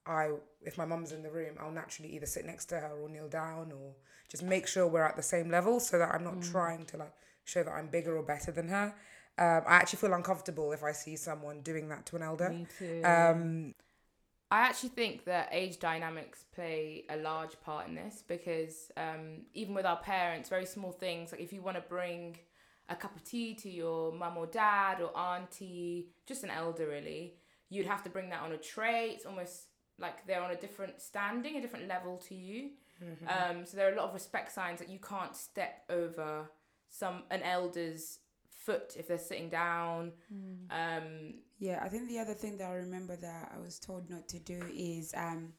I, 0.06 0.32
if 0.62 0.78
my 0.78 0.86
mum's 0.86 1.12
in 1.12 1.24
the 1.24 1.30
room, 1.30 1.56
I'll 1.60 1.72
naturally 1.72 2.14
either 2.16 2.26
sit 2.26 2.46
next 2.46 2.66
to 2.68 2.80
her 2.80 2.92
or 3.02 3.10
kneel 3.10 3.28
down 3.28 3.72
or 3.72 3.94
just 4.30 4.44
make 4.44 4.68
sure 4.68 4.88
we're 4.88 5.06
at 5.06 5.16
the 5.16 5.24
same 5.24 5.50
level 5.50 5.80
so 5.80 6.00
that 6.00 6.14
I'm 6.14 6.24
not 6.24 6.42
trying 6.42 6.86
to 6.88 6.98
like 6.98 7.14
show 7.44 7.64
that 7.64 7.72
I'm 7.72 7.88
bigger 7.88 8.18
or 8.18 8.24
better 8.24 8.52
than 8.52 8.70
her. 8.70 8.94
Um, 9.38 9.64
I 9.68 9.76
actually 9.76 10.00
feel 10.00 10.14
uncomfortable 10.14 10.72
if 10.72 10.84
I 10.84 10.92
see 10.92 11.16
someone 11.16 11.62
doing 11.62 11.90
that 11.90 12.06
to 12.08 12.16
an 12.16 12.24
elder. 12.24 12.50
Me 12.50 12.68
too. 12.78 13.02
Um, 13.04 13.74
I 14.52 14.60
actually 14.60 14.90
think 14.90 15.24
that 15.26 15.48
age 15.52 15.80
dynamics 15.80 16.44
play 16.54 17.06
a 17.10 17.16
large 17.16 17.60
part 17.62 17.88
in 17.88 17.96
this 17.96 18.24
because 18.28 18.92
um, 18.98 19.44
even 19.54 19.74
with 19.74 19.86
our 19.86 19.98
parents, 19.98 20.50
very 20.50 20.66
small 20.66 20.92
things 20.92 21.32
like 21.32 21.40
if 21.40 21.54
you 21.54 21.62
want 21.62 21.78
to 21.78 21.84
bring 21.88 22.38
a 22.90 22.96
cup 22.96 23.16
of 23.16 23.24
tea 23.24 23.54
to 23.56 23.70
your 23.70 24.12
mum 24.12 24.36
or 24.36 24.48
dad 24.48 25.00
or 25.00 25.18
auntie, 25.18 26.10
just 26.28 26.44
an 26.44 26.50
elder 26.50 26.88
really, 26.88 27.36
you'd 27.70 27.88
have 27.88 28.04
to 28.04 28.10
bring 28.10 28.30
that 28.30 28.42
on 28.42 28.52
a 28.52 28.58
tray. 28.58 29.12
It's 29.16 29.26
almost 29.26 29.68
like 30.02 30.26
they're 30.28 30.42
on 30.42 30.52
a 30.52 30.56
different 30.56 31.02
standing, 31.02 31.56
a 31.58 31.62
different 31.62 31.88
level 31.88 32.18
to 32.30 32.36
you. 32.36 32.72
Um, 33.28 33.66
so 33.66 33.78
there 33.78 33.88
are 33.90 33.94
a 33.94 33.96
lot 33.96 34.08
of 34.10 34.14
respect 34.14 34.52
signs 34.52 34.80
that 34.80 34.90
you 34.90 35.00
can't 35.00 35.36
step 35.36 35.84
over 35.90 36.50
some 36.90 37.24
an 37.32 37.42
elder's 37.44 38.20
foot 38.66 38.96
if 38.98 39.08
they're 39.08 39.18
sitting 39.18 39.50
down. 39.50 40.12
Um, 40.70 41.36
Yeah, 41.60 41.80
I 41.84 41.90
think 41.90 42.10
the 42.10 42.20
other 42.20 42.34
thing 42.34 42.58
that 42.58 42.70
I 42.70 42.76
remember 42.76 43.16
that 43.16 43.52
I 43.56 43.60
was 43.60 43.80
told 43.80 44.10
not 44.10 44.28
to 44.30 44.40
do 44.40 44.60
is 44.74 45.14
um, 45.16 45.54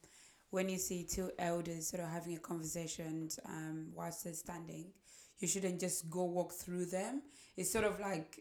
when 0.51 0.69
you 0.69 0.77
see 0.77 1.03
two 1.03 1.31
elders 1.39 1.87
sort 1.87 2.03
of 2.03 2.09
having 2.09 2.35
a 2.35 2.39
conversation 2.39 3.29
um, 3.45 3.87
whilst 3.95 4.23
they're 4.23 4.33
standing, 4.33 4.91
you 5.39 5.47
shouldn't 5.47 5.79
just 5.79 6.09
go 6.09 6.23
walk 6.25 6.53
through 6.53 6.85
them. 6.85 7.23
It's 7.57 7.71
sort 7.71 7.85
of 7.85 7.99
like, 7.99 8.39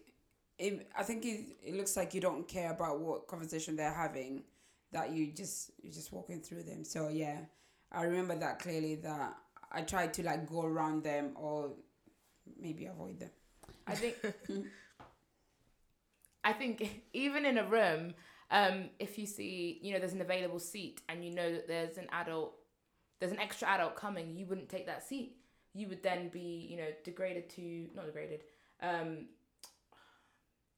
it, 0.59 0.89
I 0.97 1.03
think 1.03 1.25
it, 1.25 1.57
it 1.65 1.75
looks 1.75 1.97
like 1.97 2.15
you 2.15 2.21
don't 2.21 2.47
care 2.47 2.71
about 2.73 3.01
what 3.01 3.27
conversation 3.27 3.75
they're 3.77 3.93
having, 3.93 4.45
that 4.93 5.13
you 5.13 5.33
just 5.33 5.73
you're 5.83 5.93
just 5.93 6.13
walking 6.13 6.41
through 6.41 6.65
them. 6.65 6.85
So 6.85 7.09
yeah, 7.09 7.39
I 7.91 8.05
remember 8.05 8.37
that 8.39 8.59
clearly. 8.59 8.97
That 8.97 9.37
I 9.71 9.83
tried 9.83 10.15
to 10.15 10.23
like 10.23 10.49
go 10.49 10.65
around 10.65 11.03
them 11.03 11.33
or 11.35 11.73
maybe 12.61 12.87
avoid 12.87 13.21
them. 13.21 13.31
I 13.87 13.95
think 13.95 14.17
I 16.45 16.53
think 16.53 17.03
even 17.13 17.45
in 17.45 17.59
a 17.59 17.67
room, 17.67 18.15
um, 18.51 18.91
if 18.99 19.19
you 19.19 19.27
see, 19.27 19.79
you 19.83 19.93
know, 19.93 19.99
there's 19.99 20.13
an 20.13 20.21
available 20.21 20.59
seat 20.59 21.01
and 21.09 21.25
you 21.25 21.35
know 21.35 21.53
that 21.53 21.69
there's 21.69 21.99
an 21.99 22.09
adult, 22.13 22.55
there's 23.21 23.33
an 23.33 23.39
extra 23.39 23.69
adult 23.69 23.97
coming, 23.97 24.37
you 24.37 24.47
wouldn't 24.47 24.69
take 24.69 24.87
that 24.87 25.07
seat. 25.07 25.37
You 25.75 25.89
would 25.89 26.03
then 26.03 26.29
be, 26.29 26.67
you 26.71 26.77
know, 26.77 26.89
degraded 27.03 27.49
to 27.51 27.89
not 27.95 28.07
degraded. 28.07 28.43
Um, 28.83 29.27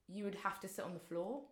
you 0.07 0.24
would 0.24 0.37
have 0.37 0.61
to 0.61 0.68
sit 0.68 0.85
on 0.85 0.94
the 0.94 1.00
floor. 1.00 1.42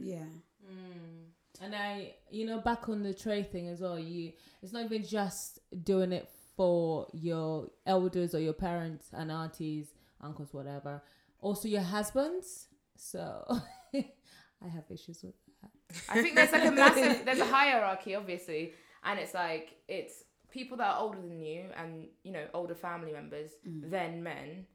Yeah. 0.00 0.24
Mm. 0.64 1.26
And 1.60 1.74
I, 1.74 2.14
you 2.30 2.46
know, 2.46 2.60
back 2.60 2.88
on 2.88 3.02
the 3.02 3.12
tray 3.12 3.42
thing 3.42 3.68
as 3.68 3.80
well. 3.80 3.98
You, 3.98 4.32
it's 4.62 4.72
not 4.72 4.84
even 4.84 5.04
just 5.04 5.60
doing 5.82 6.12
it 6.12 6.28
for 6.56 7.06
your 7.12 7.68
elders 7.86 8.34
or 8.34 8.40
your 8.40 8.52
parents 8.52 9.08
and 9.12 9.30
aunties, 9.30 9.88
uncles, 10.20 10.52
whatever. 10.52 11.02
Also 11.40 11.68
your 11.68 11.82
husbands. 11.82 12.68
So 12.96 13.44
I 13.94 14.68
have 14.68 14.84
issues 14.90 15.22
with 15.22 15.34
that. 15.62 15.70
I 16.08 16.22
think 16.22 16.34
there's 16.34 16.52
like 16.52 16.64
a 16.64 16.70
massive, 16.72 17.24
there's 17.24 17.40
a 17.40 17.46
hierarchy, 17.46 18.14
obviously, 18.14 18.74
and 19.04 19.18
it's 19.18 19.34
like 19.34 19.76
it's 19.88 20.24
people 20.50 20.76
that 20.78 20.94
are 20.94 21.00
older 21.00 21.20
than 21.20 21.40
you 21.40 21.66
and 21.76 22.08
you 22.22 22.32
know 22.32 22.44
older 22.54 22.74
family 22.74 23.12
members, 23.12 23.52
mm. 23.66 23.88
then 23.90 24.22
men, 24.22 24.66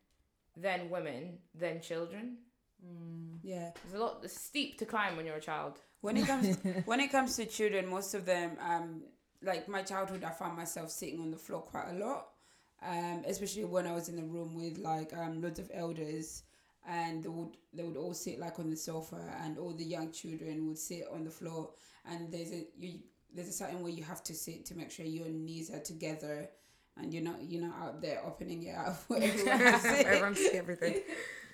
then 0.55 0.89
women, 0.89 1.37
then 1.53 1.81
children. 1.81 2.37
Mm. 2.85 3.39
Yeah. 3.43 3.71
There's 3.83 3.99
a 3.99 4.03
lot, 4.03 4.29
steep 4.29 4.77
to 4.79 4.85
climb 4.85 5.15
when 5.17 5.25
you're 5.25 5.35
a 5.35 5.41
child. 5.41 5.79
When 6.03 6.17
it 6.17 6.27
comes 6.27 6.57
when 6.85 6.99
it 6.99 7.11
comes 7.11 7.35
to 7.37 7.45
children, 7.45 7.87
most 7.89 8.13
of 8.13 8.25
them, 8.25 8.57
um, 8.61 9.03
like 9.41 9.67
my 9.67 9.81
childhood, 9.83 10.23
I 10.23 10.31
found 10.31 10.57
myself 10.57 10.91
sitting 10.91 11.19
on 11.21 11.31
the 11.31 11.37
floor 11.37 11.61
quite 11.61 11.89
a 11.91 11.93
lot. 12.05 12.27
Um, 12.85 13.23
especially 13.27 13.63
when 13.65 13.87
I 13.87 13.93
was 13.93 14.09
in 14.09 14.19
a 14.19 14.23
room 14.23 14.55
with 14.55 14.77
like 14.77 15.13
um 15.17 15.41
loads 15.41 15.59
of 15.59 15.71
elders. 15.73 16.43
and 16.87 17.23
they 17.23 17.29
would 17.29 17.55
they 17.73 17.83
would 17.83 17.97
all 17.97 18.13
sit 18.13 18.39
like 18.39 18.59
on 18.59 18.69
the 18.69 18.75
sofa, 18.75 19.21
and 19.43 19.57
all 19.57 19.71
the 19.73 19.85
young 19.85 20.11
children 20.11 20.67
would 20.67 20.77
sit 20.77 21.05
on 21.13 21.23
the 21.23 21.31
floor. 21.31 21.71
And 22.05 22.31
there's 22.31 22.51
a 22.51 22.67
you 22.77 22.99
there's 23.33 23.47
a 23.49 23.53
certain 23.53 23.81
way 23.83 23.91
you 23.91 24.03
have 24.03 24.23
to 24.25 24.33
sit 24.35 24.65
to 24.67 24.75
make 24.77 24.91
sure 24.91 25.05
your 25.05 25.29
knees 25.29 25.71
are 25.71 25.79
together, 25.79 26.49
and 26.97 27.13
you're 27.13 27.23
not 27.23 27.41
you're 27.41 27.61
not 27.67 27.77
out 27.81 28.01
there 28.01 28.21
opening 28.25 28.63
it 28.63 28.75
up 28.75 28.97
for 29.07 29.17
everyone 29.17 29.59
to 29.73 29.79
see. 29.79 30.05
Everyone 30.05 30.35
see 30.35 30.51
everything. 30.57 31.01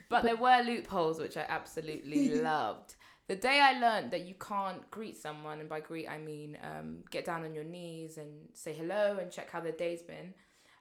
But 0.10 0.24
there 0.24 0.36
were 0.36 0.64
loopholes 0.64 1.20
which 1.20 1.38
I 1.38 1.46
absolutely 1.48 2.42
loved. 2.42 2.96
The 3.30 3.36
day 3.36 3.62
I 3.62 3.80
learned 3.80 4.10
that 4.10 4.26
you 4.26 4.34
can't 4.34 4.90
greet 4.90 5.16
someone, 5.16 5.60
and 5.60 5.70
by 5.70 5.82
greet 5.82 6.08
I 6.10 6.18
mean 6.18 6.58
um, 6.64 7.04
get 7.12 7.26
down 7.26 7.44
on 7.44 7.54
your 7.54 7.64
knees 7.64 8.18
and 8.18 8.50
say 8.56 8.74
hello 8.74 9.20
and 9.22 9.32
check 9.32 9.52
how 9.52 9.60
their 9.60 9.72
day's 9.72 10.02
been. 10.02 10.34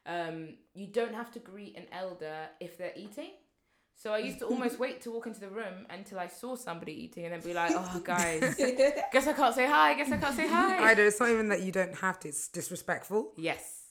Um, 0.06 0.54
you 0.74 0.86
don't 0.86 1.14
have 1.14 1.30
to 1.32 1.40
greet 1.40 1.76
an 1.76 1.84
elder 1.92 2.48
if 2.58 2.78
they're 2.78 2.94
eating. 2.96 3.32
So 3.94 4.14
I 4.14 4.18
used 4.18 4.38
to 4.38 4.46
almost 4.46 4.78
wait 4.84 5.02
to 5.02 5.10
walk 5.10 5.26
into 5.26 5.40
the 5.40 5.50
room 5.50 5.84
until 5.90 6.18
I 6.18 6.28
saw 6.28 6.56
somebody 6.56 6.92
eating 6.92 7.26
and 7.26 7.34
then 7.34 7.42
be 7.42 7.52
like, 7.52 7.72
oh, 7.74 8.00
guys, 8.04 8.40
guess 9.12 9.26
I 9.26 9.34
can't 9.34 9.54
say 9.54 9.66
hi, 9.66 9.92
guess 9.92 10.10
I 10.10 10.16
can't 10.16 10.34
say 10.34 10.48
hi. 10.48 10.82
I 10.82 10.94
do. 10.94 11.06
It's 11.06 11.20
not 11.20 11.28
even 11.28 11.50
that 11.50 11.60
you 11.60 11.70
don't 11.70 11.96
have 11.96 12.18
to. 12.20 12.28
It's 12.28 12.48
disrespectful. 12.48 13.32
Yes. 13.36 13.88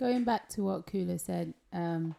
Going 0.00 0.24
back 0.24 0.48
to 0.50 0.64
what 0.64 0.84
Kula 0.88 1.20
said, 1.20 1.54
um, 1.72 2.16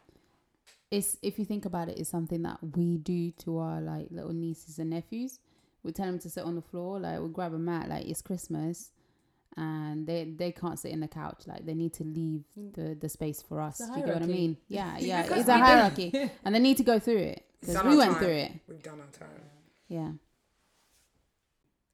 it's 0.89 1.17
if 1.21 1.37
you 1.37 1.43
think 1.43 1.65
about 1.65 1.89
it, 1.89 1.97
it's 1.99 2.09
something 2.09 2.43
that 2.43 2.59
we 2.77 2.95
do 2.95 3.31
to 3.31 3.57
our 3.57 3.81
like 3.81 4.07
little 4.09 4.33
nieces 4.33 4.79
and 4.79 4.91
nephews. 4.91 5.39
We 5.83 5.91
tell 5.91 6.05
them 6.07 6.19
to 6.19 6.29
sit 6.29 6.43
on 6.43 6.55
the 6.55 6.61
floor, 6.61 6.99
like 6.99 7.19
we'll 7.19 7.29
grab 7.29 7.53
a 7.53 7.57
mat, 7.59 7.89
like 7.89 8.05
it's 8.05 8.21
Christmas, 8.21 8.91
and 9.55 10.05
they 10.05 10.25
they 10.25 10.51
can't 10.51 10.77
sit 10.77 10.91
in 10.91 10.99
the 10.99 11.07
couch. 11.07 11.43
Like 11.47 11.65
they 11.65 11.73
need 11.73 11.93
to 11.93 12.03
leave 12.03 12.43
the 12.55 12.95
the 12.99 13.09
space 13.09 13.41
for 13.41 13.61
us. 13.61 13.77
Do 13.77 13.99
you 13.99 14.05
get 14.05 14.15
what 14.15 14.23
I 14.23 14.27
mean? 14.27 14.57
Yeah, 14.67 14.97
yeah. 14.99 15.25
It's 15.33 15.47
a 15.47 15.57
hierarchy, 15.57 16.11
and 16.43 16.53
they 16.53 16.59
need 16.59 16.77
to 16.77 16.83
go 16.83 16.99
through 16.99 17.17
it 17.19 17.45
We've 17.61 17.73
because 17.73 17.85
we 17.85 17.97
went 17.97 18.11
time. 18.13 18.19
through 18.21 18.33
it. 18.33 18.51
We've 18.67 18.83
done 18.83 18.99
our 18.99 19.07
time. 19.07 19.41
Yeah. 19.87 20.11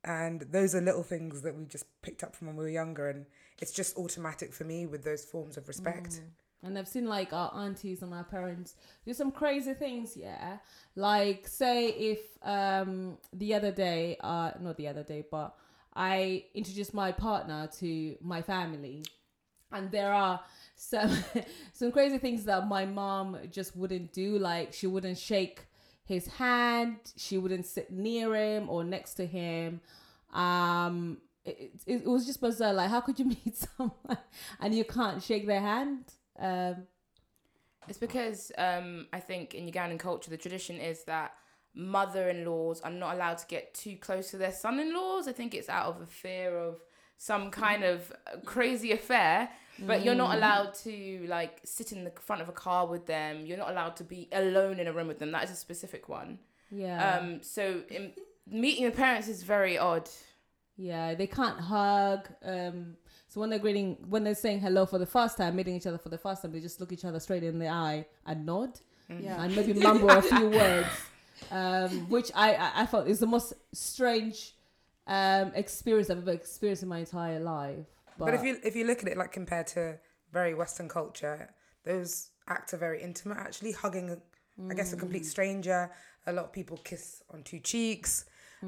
And 0.04 0.42
those 0.42 0.76
are 0.76 0.82
little 0.82 1.02
things 1.04 1.42
that 1.42 1.56
we 1.56 1.66
just 1.66 1.86
picked 2.04 2.24
up 2.24 2.36
from 2.36 2.48
when 2.48 2.56
we 2.56 2.64
were 2.66 2.70
younger. 2.70 3.10
And 3.10 3.26
it's 3.60 3.72
just 3.72 3.98
automatic 3.98 4.54
for 4.54 4.64
me 4.64 4.86
with 4.86 5.04
those 5.04 5.26
forms 5.26 5.58
of 5.58 5.68
respect. 5.68 6.22
And 6.64 6.78
I've 6.80 6.88
seen 6.88 7.06
like 7.06 7.32
our 7.32 7.54
aunties 7.54 8.02
and 8.02 8.14
our 8.14 8.24
parents 8.24 8.76
do 9.06 9.14
some 9.14 9.32
crazy 9.32 9.74
things, 9.74 10.18
yeah. 10.18 10.58
Like 10.96 11.48
say 11.48 11.90
if 11.90 12.20
um 12.42 13.18
the 13.34 13.54
other 13.54 13.72
day, 13.72 14.18
uh 14.22 14.52
not 14.60 14.78
the 14.78 14.88
other 14.88 15.04
day, 15.04 15.24
but 15.30 15.56
I 15.96 16.46
introduced 16.54 16.94
my 16.94 17.12
partner 17.12 17.70
to 17.80 18.16
my 18.22 18.42
family. 18.42 19.04
And 19.72 19.92
there 19.92 20.12
are 20.12 20.40
some 20.76 21.12
some 21.74 21.92
crazy 21.92 22.18
things 22.18 22.46
that 22.46 22.68
my 22.68 22.86
mom 22.86 23.38
just 23.52 23.76
wouldn't 23.76 24.12
do. 24.12 24.40
Like 24.40 24.74
she 24.74 24.88
wouldn't 24.88 25.20
shake 25.20 25.62
his 26.04 26.28
hand. 26.28 26.98
She 27.16 27.38
wouldn't 27.38 27.68
sit 27.68 27.92
near 27.92 28.36
him 28.36 28.70
or 28.70 28.84
next 28.84 29.16
to 29.16 29.28
him. 29.28 29.82
Um 30.34 31.20
it, 31.44 31.74
it, 31.86 32.02
it 32.02 32.08
was 32.08 32.26
just 32.26 32.42
bizarre. 32.42 32.74
Like 32.74 32.90
how 32.90 33.02
could 33.02 33.20
you 33.20 33.26
meet 33.46 33.56
someone 33.56 34.18
and 34.60 34.74
you 34.74 34.84
can't 34.84 35.22
shake 35.22 35.46
their 35.46 35.62
hand 35.62 36.06
um 36.40 36.88
It's 37.88 38.00
because 38.00 38.52
um, 38.58 39.08
I 39.14 39.20
think 39.20 39.54
in 39.54 39.72
Ugandan 39.72 40.00
culture, 40.00 40.32
the 40.32 40.38
tradition 40.38 40.78
is 40.78 41.04
that 41.06 41.34
mother 41.76 42.30
in 42.30 42.46
laws 42.46 42.82
are 42.82 42.92
not 42.92 43.14
allowed 43.16 43.38
to 43.38 43.48
get 43.48 43.74
too 43.74 43.96
close 43.98 44.32
to 44.32 44.38
their 44.38 44.52
son 44.52 44.80
in 44.80 44.94
laws. 44.94 45.28
I 45.28 45.34
think 45.34 45.54
it's 45.54 45.70
out 45.70 45.88
of 45.88 46.02
a 46.02 46.06
fear 46.06 46.58
of 46.58 46.80
some 47.18 47.52
kind 47.52 47.84
of 47.84 48.12
crazy 48.46 48.92
affair. 48.92 49.50
But 49.78 50.06
you're 50.06 50.16
not 50.16 50.36
allowed 50.38 50.74
to 50.86 51.26
like 51.28 51.60
sit 51.66 51.92
in 51.92 52.06
the 52.06 52.12
front 52.22 52.42
of 52.42 52.48
a 52.48 52.54
car 52.54 52.88
with 52.88 53.06
them. 53.08 53.46
You're 53.46 53.58
not 53.58 53.70
allowed 53.70 53.98
to 53.98 54.06
be 54.06 54.30
alone 54.32 54.80
in 54.80 54.88
a 54.88 54.94
room 54.94 55.08
with 55.08 55.20
them. 55.20 55.32
That 55.34 55.44
is 55.44 55.52
a 55.52 55.56
specific 55.56 56.08
one. 56.08 56.40
yeah 56.72 57.20
Um, 57.20 57.42
so 57.44 57.82
in, 57.90 58.14
meeting 58.48 58.86
the 58.86 58.92
parents 58.92 59.28
is 59.28 59.44
very 59.44 59.78
odd. 59.78 60.10
Yeah, 60.78 61.14
they 61.16 61.28
can't 61.28 61.60
hug. 61.60 62.28
Um, 62.44 62.96
so 63.36 63.42
when 63.42 63.50
they're 63.50 63.60
greeting, 63.60 63.98
when 64.08 64.24
they're 64.24 64.34
saying 64.34 64.62
hello 64.62 64.86
for 64.86 64.98
the 64.98 65.06
first 65.06 65.36
time, 65.36 65.58
meeting 65.58 65.76
each 65.76 65.86
other 65.86 65.98
for 65.98 66.08
the 66.08 66.18
first 66.18 66.42
time, 66.42 66.54
they 66.54 66.62
just 66.62 66.80
look 66.80 66.94
each 66.94 67.04
other 67.04 67.20
straight 67.20 67.44
in 67.44 67.60
the 67.60 67.68
eye 67.68 68.06
and 68.26 68.46
nod 68.46 68.80
Yeah. 69.10 69.44
and 69.44 69.54
maybe 69.54 69.74
mumble 69.74 70.10
a 70.10 70.22
few 70.22 70.48
words, 70.52 70.88
um, 71.52 72.10
which 72.10 72.32
I, 72.34 72.54
I 72.56 72.72
I 72.84 72.86
felt 72.86 73.10
is 73.10 73.20
the 73.20 73.28
most 73.28 73.52
strange 73.74 74.56
um, 75.06 75.52
experience 75.54 76.10
I've 76.10 76.20
ever 76.20 76.32
experienced 76.32 76.84
in 76.84 76.88
my 76.88 77.00
entire 77.00 77.42
life. 77.42 77.88
But, 78.18 78.26
But 78.28 78.34
if 78.36 78.44
you 78.44 78.58
if 78.64 78.74
you 78.74 78.86
look 78.88 79.00
at 79.04 79.10
it 79.10 79.18
like 79.18 79.34
compared 79.34 79.68
to 79.76 80.00
very 80.32 80.54
Western 80.54 80.88
culture, 80.88 81.50
those 81.84 82.30
acts 82.48 82.74
are 82.74 82.78
very 82.78 83.02
intimate. 83.02 83.38
Actually, 83.38 83.74
hugging, 83.74 84.16
I 84.72 84.74
guess, 84.76 84.94
a 84.94 84.96
complete 84.96 85.26
stranger. 85.26 85.92
A 86.26 86.32
lot 86.32 86.46
of 86.46 86.54
people 86.54 86.78
kiss 86.78 87.22
on 87.34 87.44
two 87.44 87.60
cheeks. 87.60 88.24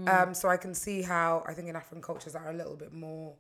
Um, 0.06 0.34
so 0.36 0.50
I 0.50 0.58
can 0.58 0.74
see 0.76 1.02
how 1.02 1.44
I 1.48 1.54
think 1.56 1.70
in 1.70 1.76
African 1.76 2.02
cultures 2.04 2.34
that 2.34 2.42
are 2.44 2.52
a 2.52 2.54
little 2.62 2.76
bit 2.76 2.92
more. 2.92 3.34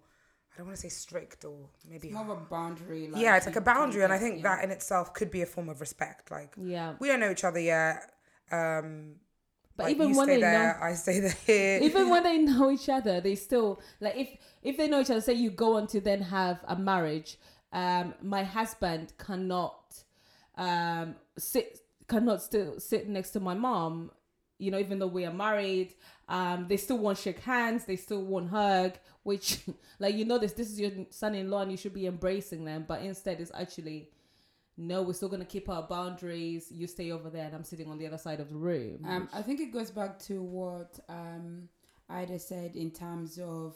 I 0.57 0.61
don't 0.61 0.67
want 0.69 0.77
to 0.77 0.81
say 0.81 0.89
strict 0.89 1.45
or 1.45 1.55
maybe. 1.87 2.07
It's 2.07 2.15
more 2.15 2.23
of 2.23 2.29
a 2.29 2.35
boundary. 2.49 3.07
Like, 3.07 3.21
yeah, 3.21 3.37
it's 3.37 3.45
like 3.45 3.57
a 3.57 3.61
boundary, 3.61 4.01
and 4.01 4.11
I 4.11 4.17
think 4.17 4.37
get- 4.37 4.43
that 4.45 4.63
in 4.63 4.71
itself 4.71 5.13
could 5.13 5.29
be 5.29 5.43
a 5.43 5.45
form 5.45 5.69
of 5.69 5.79
respect. 5.81 6.31
Like 6.31 6.55
yeah, 6.59 6.95
we 6.99 7.09
don't 7.09 7.19
know 7.19 7.29
each 7.29 7.43
other 7.43 7.59
yet. 7.59 8.11
Um, 8.51 9.17
but 9.75 9.83
like, 9.83 9.91
even 9.95 10.09
you 10.09 10.17
when 10.17 10.25
stay 10.25 10.35
they 10.37 10.41
there, 10.41 10.77
know, 10.79 10.87
I 10.87 10.93
stay 10.93 11.19
there. 11.19 11.79
even 11.83 12.09
when 12.09 12.23
they 12.29 12.39
know 12.39 12.71
each 12.71 12.89
other, 12.89 13.21
they 13.21 13.35
still 13.35 13.79
like 14.01 14.17
if 14.17 14.29
if 14.63 14.77
they 14.77 14.87
know 14.87 15.01
each 15.01 15.11
other. 15.11 15.21
Say 15.21 15.33
you 15.33 15.51
go 15.51 15.77
on 15.77 15.85
to 15.87 16.01
then 16.01 16.23
have 16.23 16.59
a 16.67 16.75
marriage. 16.75 17.37
Um, 17.71 18.15
my 18.23 18.43
husband 18.43 19.13
cannot 19.19 20.03
um 20.57 21.17
sit 21.37 21.81
cannot 22.07 22.41
still 22.41 22.79
sit 22.79 23.07
next 23.07 23.29
to 23.31 23.39
my 23.39 23.53
mom. 23.53 24.09
You 24.59 24.71
know, 24.71 24.79
even 24.79 24.99
though 24.99 25.07
we 25.07 25.25
are 25.25 25.33
married, 25.33 25.93
um, 26.27 26.65
they 26.67 26.77
still 26.77 26.97
won't 26.97 27.17
shake 27.17 27.39
hands. 27.39 27.85
They 27.85 27.95
still 27.95 28.23
won't 28.23 28.49
hug. 28.49 28.93
Which, 29.23 29.61
like 29.99 30.15
you 30.15 30.25
know, 30.25 30.37
this 30.37 30.53
this 30.53 30.69
is 30.69 30.79
your 30.79 30.91
son-in-law, 31.09 31.61
and 31.63 31.71
you 31.71 31.77
should 31.77 31.93
be 31.93 32.07
embracing 32.07 32.65
them. 32.65 32.85
But 32.87 33.01
instead, 33.01 33.39
it's 33.39 33.51
actually. 33.53 34.09
No, 34.79 35.01
we're 35.01 35.13
still 35.13 35.29
gonna 35.29 35.43
keep 35.43 35.69
our 35.69 35.81
boundaries. 35.81 36.71
You 36.71 36.85
stay 36.85 37.11
over 37.11 37.31
there, 37.31 37.45
and 37.45 37.55
I'm 37.55 37.63
sitting 37.63 37.89
on 37.89 37.97
the 37.97 38.05
other 38.05 38.19
side 38.19 38.39
of 38.39 38.49
the 38.49 38.57
room. 38.57 39.03
Um, 39.07 39.27
I 39.33 39.41
think 39.41 39.59
it 39.59 39.73
goes 39.73 39.89
back 39.89 40.19
to 40.25 40.43
what 40.43 40.99
um, 41.09 41.67
Ida 42.09 42.37
said 42.37 42.75
in 42.75 42.91
terms 42.91 43.39
of 43.39 43.75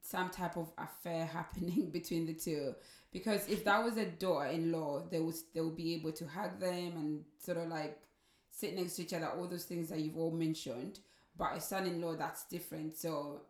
some 0.00 0.30
type 0.30 0.56
of 0.56 0.70
affair 0.78 1.24
happening 1.32 1.90
between 1.90 2.26
the 2.26 2.34
two. 2.34 2.74
Because 3.12 3.48
if 3.48 3.64
that 3.64 3.82
was 3.84 3.96
a 3.96 4.06
daughter-in-law, 4.06 5.08
they 5.10 5.20
would 5.20 5.34
they 5.54 5.60
would 5.60 5.76
be 5.76 5.94
able 5.94 6.12
to 6.12 6.26
hug 6.26 6.58
them 6.60 6.92
and 6.96 7.24
sort 7.38 7.58
of 7.58 7.68
like 7.68 7.98
sit 8.52 8.76
next 8.76 8.96
to 8.96 9.02
each 9.02 9.12
other, 9.12 9.28
all 9.28 9.46
those 9.46 9.64
things 9.64 9.88
that 9.88 9.98
you've 9.98 10.18
all 10.18 10.30
mentioned. 10.30 11.00
But 11.36 11.56
a 11.56 11.60
son-in-law, 11.60 12.16
that's 12.16 12.44
different. 12.44 12.96
So 12.96 13.40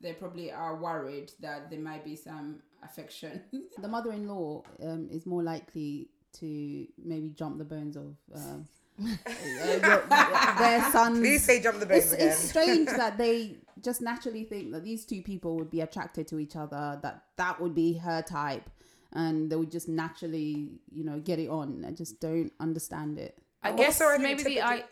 they 0.00 0.12
probably 0.12 0.52
are 0.52 0.76
worried 0.76 1.32
that 1.40 1.70
there 1.70 1.80
might 1.80 2.04
be 2.04 2.16
some 2.16 2.60
affection. 2.84 3.42
The 3.80 3.88
mother-in-law 3.88 4.62
um, 4.82 5.08
is 5.10 5.26
more 5.26 5.42
likely 5.42 6.08
to 6.40 6.86
maybe 7.02 7.30
jump 7.30 7.58
the 7.58 7.64
bones 7.64 7.96
of 7.96 8.14
um, 8.34 8.68
uh, 9.26 10.58
their 10.58 10.92
sons. 10.92 11.18
Please 11.18 11.44
say 11.44 11.60
jump 11.60 11.80
the 11.80 11.86
bones 11.86 12.04
it's, 12.04 12.12
again. 12.12 12.28
it's 12.28 12.38
strange 12.38 12.88
that 13.02 13.18
they 13.18 13.56
just 13.82 14.02
naturally 14.02 14.44
think 14.44 14.72
that 14.72 14.84
these 14.84 15.04
two 15.04 15.22
people 15.22 15.56
would 15.56 15.70
be 15.70 15.80
attracted 15.80 16.28
to 16.28 16.38
each 16.38 16.56
other 16.56 16.98
that 17.02 17.24
that 17.36 17.60
would 17.60 17.74
be 17.74 17.94
her 17.94 18.22
type 18.22 18.68
and 19.14 19.50
they 19.50 19.56
would 19.56 19.70
just 19.70 19.88
naturally 19.88 20.68
you 20.90 21.04
know 21.04 21.18
get 21.18 21.38
it 21.38 21.48
on 21.48 21.84
i 21.86 21.90
just 21.90 22.20
don't 22.20 22.52
understand 22.60 23.18
it 23.18 23.38
I 23.62 23.72
guess 23.72 24.00
I 24.00 24.16
think 24.16 24.22
maybe 24.22 24.42
the 24.42 24.62
I, 24.62 24.84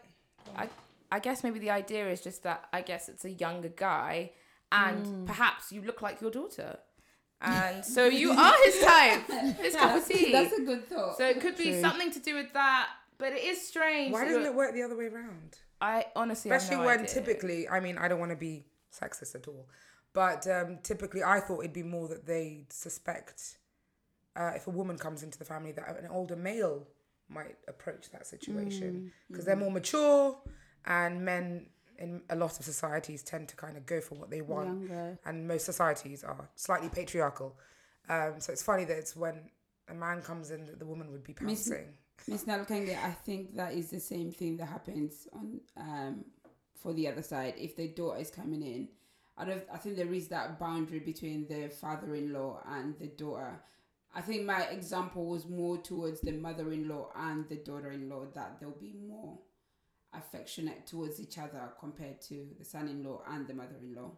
I, 0.57 0.69
I 1.11 1.19
guess 1.19 1.43
maybe 1.43 1.59
the 1.59 1.71
idea 1.71 2.09
is 2.09 2.21
just 2.21 2.43
that 2.45 2.69
I 2.73 2.83
guess 2.83 3.09
it's 3.09 3.25
a 3.25 3.31
younger 3.31 3.69
guy, 3.69 4.33
and 4.71 5.27
perhaps 5.27 5.73
you 5.73 5.83
look 5.83 6.03
like 6.03 6.21
your 6.21 6.31
daughter, 6.31 6.79
and 7.41 7.85
so 7.85 8.07
you 8.07 8.31
are 8.33 8.55
his 8.65 8.79
type, 8.81 9.31
his 9.59 9.75
cup 9.75 9.97
of 9.97 10.07
tea. 10.07 10.33
That's 10.33 10.57
a 10.57 10.63
good 10.63 10.89
thought. 10.89 11.17
so 11.17 11.27
it 11.27 11.41
could 11.41 11.57
be 11.57 11.71
True. 11.71 11.81
something 11.81 12.11
to 12.13 12.21
do 12.21 12.35
with 12.35 12.53
that, 12.53 12.89
but 13.19 13.33
it 13.33 13.43
is 13.45 13.61
strange. 13.67 14.13
Why 14.13 14.25
doesn't 14.25 14.45
it 14.47 14.55
work 14.55 14.75
the 14.75 14.83
other 14.83 14.97
way 14.97 15.07
around? 15.07 15.59
I 15.81 16.07
honestly, 16.15 16.51
have 16.51 16.61
Especially 16.61 16.83
no 16.83 16.87
when 16.87 17.01
idea. 17.01 17.15
typically, 17.15 17.69
I 17.69 17.81
mean, 17.81 17.97
I 17.99 18.07
don't 18.07 18.21
want 18.21 18.31
to 18.33 18.37
be 18.37 18.67
sexist 18.93 19.35
at 19.35 19.49
all, 19.49 19.67
but 20.13 20.47
um, 20.47 20.79
typically, 20.83 21.23
I 21.25 21.41
thought 21.41 21.61
it'd 21.61 21.73
be 21.73 21.83
more 21.83 22.07
that 22.09 22.27
they 22.27 22.67
suspect 22.69 23.57
uh, 24.37 24.53
if 24.55 24.67
a 24.67 24.71
woman 24.71 24.99
comes 24.99 25.23
into 25.23 25.39
the 25.39 25.45
family 25.45 25.73
that 25.73 25.89
an 25.89 26.09
older 26.11 26.37
male 26.37 26.87
might 27.31 27.57
approach 27.69 28.11
that 28.11 28.27
situation 28.27 29.13
because 29.29 29.45
they're 29.45 29.57
more 29.57 29.71
mature, 29.71 30.37
and 30.87 31.25
men 31.25 31.67
in 31.99 32.23
a 32.31 32.37
lot 32.37 32.59
of 32.59 32.65
societies 32.65 33.23
tend 33.23 33.49
to 33.49 33.57
kind 33.57 33.77
of 33.77 33.87
go 33.87 34.01
for 34.01 34.15
what 34.17 34.31
they 34.31 34.41
want, 34.41 34.69
younger 34.69 35.19
and 35.27 35.47
most 35.47 35.67
societies 35.67 36.25
are 36.25 36.49
slightly 36.55 36.89
patriarchal. 36.89 37.57
Um, 38.09 38.35
so 38.39 38.53
it's 38.53 38.63
funny 38.63 38.85
that 38.85 38.97
it's 38.97 39.15
when 39.15 39.51
a 39.89 39.95
man 39.95 40.23
comes 40.23 40.51
in 40.51 40.67
that 40.67 40.79
the 40.79 40.87
woman 40.87 41.11
would 41.13 41.25
be 41.25 41.35
pouncing. 41.35 41.95
Miss 42.27 42.45
Nalkenge, 42.45 42.97
I 43.03 43.11
think 43.11 43.57
that 43.57 43.73
is 43.75 43.91
the 43.91 44.01
same 44.01 44.31
thing 44.31 44.57
that 44.59 44.67
happens 44.67 45.29
on 45.33 45.61
um 45.77 46.25
for 46.81 46.93
the 46.95 47.09
other 47.09 47.23
side. 47.23 47.55
If 47.57 47.77
the 47.77 47.89
daughter 47.89 48.21
is 48.21 48.31
coming 48.31 48.63
in, 48.63 48.89
I 49.37 49.45
don't. 49.45 49.63
I 49.73 49.77
think 49.79 49.97
there 49.97 50.13
is 50.13 50.29
that 50.29 50.59
boundary 50.59 50.99
between 51.01 51.47
the 51.49 51.69
father-in-law 51.69 52.63
and 52.69 52.99
the 52.99 53.09
daughter. 53.09 53.61
I 54.15 54.21
think 54.21 54.45
my 54.45 54.65
example 54.65 55.27
was 55.27 55.47
more 55.47 55.79
towards 55.79 56.21
the 56.21 56.33
mother-in-law 56.33 57.11
and 57.17 57.49
the 57.49 57.57
daughter-in-law 57.57 58.27
that 58.35 58.59
they'll 58.61 58.71
be 58.73 58.95
more 59.07 59.39
affectionate 60.13 60.87
towards 60.87 61.21
each 61.21 61.39
other 61.39 61.71
compared 61.79 62.21
to 62.23 62.49
the 62.59 62.65
son-in-law 62.65 63.23
and 63.29 63.47
the 63.47 63.55
mother-in-law. 63.55 64.11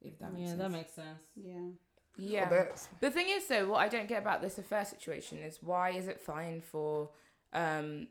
If 0.00 0.18
that 0.18 0.32
makes 0.32 0.42
yeah, 0.42 0.48
sense. 0.48 0.60
that 0.60 0.70
makes 0.70 0.92
sense. 0.92 1.18
Yeah. 1.34 1.68
Yeah. 2.16 2.48
But 2.48 2.88
The 3.00 3.10
thing 3.10 3.26
is, 3.28 3.46
though, 3.46 3.66
what 3.68 3.78
I 3.80 3.88
don't 3.88 4.08
get 4.08 4.22
about 4.22 4.40
this 4.40 4.58
affair 4.58 4.84
situation 4.84 5.38
is 5.38 5.58
why 5.62 5.90
is 5.90 6.08
it 6.08 6.20
fine 6.20 6.62
for 6.62 7.10
um, 7.52 8.08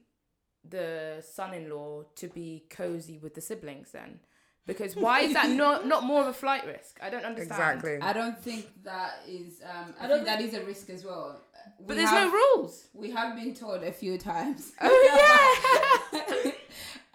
the 0.67 1.23
son-in-law 1.33 2.03
to 2.17 2.27
be 2.27 2.65
cozy 2.69 3.17
with 3.17 3.33
the 3.33 3.41
siblings 3.41 3.91
then? 3.91 4.19
Because 4.67 4.95
why 4.95 5.21
is 5.21 5.33
that 5.33 5.49
not 5.49 5.85
not 5.85 6.03
more 6.03 6.21
of 6.21 6.27
a 6.27 6.33
flight 6.33 6.65
risk? 6.65 6.97
I 7.01 7.09
don't 7.09 7.23
understand. 7.23 7.79
exactly. 7.79 8.01
I 8.01 8.13
don't 8.13 8.37
think 8.37 8.67
that 8.83 9.19
is. 9.27 9.61
Um, 9.63 9.93
I, 9.99 10.05
I 10.05 10.07
don't 10.07 10.25
think 10.25 10.27
that 10.27 10.41
is 10.41 10.53
a 10.55 10.65
risk 10.65 10.89
as 10.89 11.05
well. 11.05 11.39
But 11.85 11.97
there's 11.97 12.09
have- 12.09 12.31
no 12.31 12.33
rules. 12.33 12.87
We 12.93 13.11
have 13.11 13.35
been 13.35 13.53
told 13.53 13.83
a 13.83 13.91
few 13.91 14.17
times. 14.17 14.71
Oh 14.81 16.51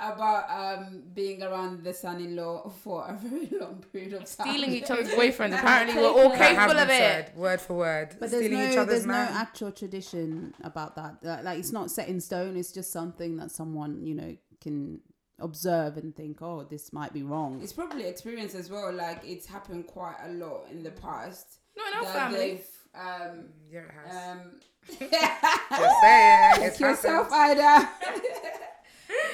about 0.00 0.50
um 0.50 1.02
being 1.14 1.42
around 1.42 1.84
the 1.84 1.92
son-in-law 1.92 2.70
for 2.82 3.04
a 3.06 3.14
very 3.14 3.50
long 3.60 3.84
period 3.92 4.14
of 4.14 4.20
time. 4.20 4.48
Stealing 4.48 4.72
each 4.72 4.90
other's 4.90 5.08
boyfriends. 5.20 5.58
Apparently, 5.58 5.96
we're 5.96 6.08
all 6.08 6.30
capable 6.36 6.78
of 6.78 6.88
it. 6.88 6.98
said, 6.98 7.32
word 7.36 7.60
for 7.60 7.74
word. 7.74 8.16
But 8.18 8.30
there's 8.30 8.44
Stealing 8.44 8.64
no, 8.64 8.70
each 8.70 8.78
other's 8.78 9.04
there's 9.04 9.06
no 9.06 9.14
actual 9.14 9.72
tradition 9.72 10.54
about 10.62 10.96
that. 10.96 11.16
Like, 11.22 11.44
like, 11.44 11.58
it's 11.58 11.72
not 11.72 11.90
set 11.90 12.08
in 12.08 12.20
stone. 12.20 12.56
It's 12.56 12.72
just 12.72 12.92
something 12.92 13.36
that 13.36 13.50
someone 13.50 14.06
you 14.06 14.14
know 14.14 14.36
can 14.60 15.00
observe 15.40 15.96
and 15.96 16.14
think, 16.14 16.42
oh, 16.42 16.64
this 16.64 16.92
might 16.92 17.12
be 17.12 17.22
wrong. 17.22 17.60
It's 17.62 17.72
probably 17.72 18.04
experience 18.06 18.54
as 18.54 18.70
well. 18.70 18.92
Like 18.92 19.22
it's 19.24 19.46
happened 19.46 19.86
quite 19.86 20.16
a 20.24 20.30
lot 20.32 20.66
in 20.70 20.82
the 20.82 20.90
past. 20.90 21.58
Not 21.76 21.88
in 21.88 21.98
our 21.98 22.04
that 22.04 22.30
family. 22.32 22.60
Um, 22.94 23.44
yeah, 23.70 23.80
it 23.80 23.90
has. 24.06 24.36
um, 24.36 24.60
Just 24.88 26.00
saying. 26.00 26.62
It's 26.68 26.80
yourself, 26.80 27.30
happened. 27.30 27.60
Ida. 27.60 27.88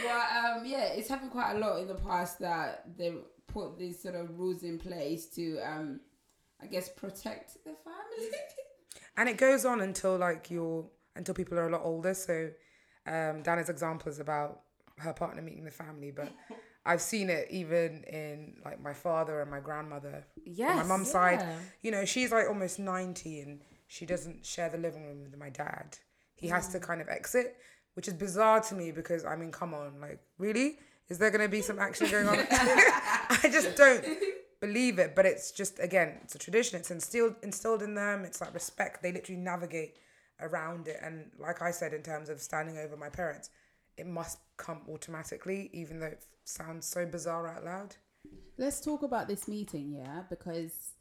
but 0.04 0.36
um, 0.61 0.64
yeah, 0.66 0.84
it's 0.94 1.09
happened 1.09 1.30
quite 1.30 1.52
a 1.54 1.59
lot 1.59 1.80
in 1.80 1.88
the 1.88 1.94
past 1.94 2.38
that 2.40 2.84
they 2.96 3.12
put 3.46 3.78
these 3.78 4.02
sort 4.02 4.14
of 4.14 4.38
rules 4.38 4.62
in 4.62 4.78
place 4.78 5.26
to, 5.30 5.59
um, 5.61 6.00
I 6.62 6.66
guess, 6.66 6.88
protect 6.88 7.54
the 7.64 7.74
family. 7.84 8.30
and 9.16 9.28
it 9.28 9.38
goes 9.38 9.64
on 9.64 9.80
until 9.80 10.16
like 10.18 10.50
you're 10.50 10.84
until 11.14 11.34
people 11.34 11.59
are 11.59 11.68
a 11.68 11.72
lot 11.72 11.80
older 11.82 12.12
so 12.12 12.50
um 13.07 13.42
dana's 13.42 13.70
example 13.70 14.11
is 14.11 14.18
about 14.18 14.61
her 14.99 15.12
partner 15.12 15.42
meeting 15.42 15.64
the 15.64 15.70
family 15.70 16.11
but 16.11 16.32
i've 16.86 17.03
seen 17.03 17.28
it 17.28 17.47
even 17.51 18.03
in 18.05 18.55
like 18.64 18.80
my 18.80 18.94
father 18.94 19.40
and 19.42 19.51
my 19.51 19.61
grandmother 19.61 20.24
Yes. 20.44 20.70
on 20.70 20.76
my 20.76 20.97
mum's 20.97 21.11
side. 21.11 21.44
you 21.82 21.90
know 21.90 22.05
she's 22.05 22.32
like 22.32 22.47
almost 22.49 22.78
90 22.78 23.40
and 23.40 23.61
she 23.88 24.07
doesn't 24.07 24.44
share 24.44 24.68
the 24.68 24.78
living 24.78 25.05
room 25.07 25.22
with 25.22 25.36
my 25.38 25.49
dad. 25.49 25.97
He 26.34 26.49
has 26.49 26.68
to 26.68 26.78
mm. 26.78 26.82
kind 26.82 27.01
of 27.01 27.09
exit 27.09 27.57
which 27.94 28.09
is 28.09 28.14
bizarre 28.14 28.61
to 28.61 28.74
me 28.74 28.90
because 28.90 29.24
i 29.24 29.34
mean 29.36 29.51
come 29.51 29.74
on 29.74 30.01
like 30.01 30.20
really? 30.38 30.78
Is 31.09 31.18
there 31.18 31.30
going 31.30 31.42
to 31.42 31.49
be 31.49 31.62
some 31.62 31.78
action 31.78 32.11
going 32.11 32.26
on? 32.26 32.36
I 32.51 33.49
just 33.51 33.76
don't 33.76 34.05
believe 34.61 34.99
it 34.99 35.14
but 35.14 35.24
it's 35.24 35.53
just 35.53 35.78
again 35.78 36.18
it's 36.24 36.34
a 36.34 36.38
tradition. 36.38 36.78
It's 36.78 36.90
instilled 36.90 37.36
instilled 37.42 37.82
in 37.82 37.94
them. 37.94 38.24
It's 38.24 38.40
like 38.40 38.55
respect. 38.55 39.03
They 39.03 39.12
literally 39.12 39.40
navigate 39.40 39.97
around 40.40 40.88
it. 40.88 40.99
And 41.03 41.30
like 41.38 41.62
i 41.62 41.70
said 41.70 41.92
in 41.92 42.03
terms 42.03 42.28
of 42.28 42.40
standing 42.40 42.78
over 42.78 42.97
my 42.97 43.09
parents 43.09 43.51
it 43.97 44.07
must 44.07 44.38
come 44.57 44.80
automatically 44.88 45.70
even 45.72 46.01
though 46.01 46.07
it 46.07 46.24
sounds 46.44 46.86
so 46.86 47.05
bizarre 47.07 47.49
out 47.49 47.64
loud 47.64 47.97
Let's 48.59 48.80
talk 48.80 49.03
about 49.03 49.28
this 49.28 49.49
meeting, 49.49 49.92
yeah, 49.92 50.22
because 50.30 50.92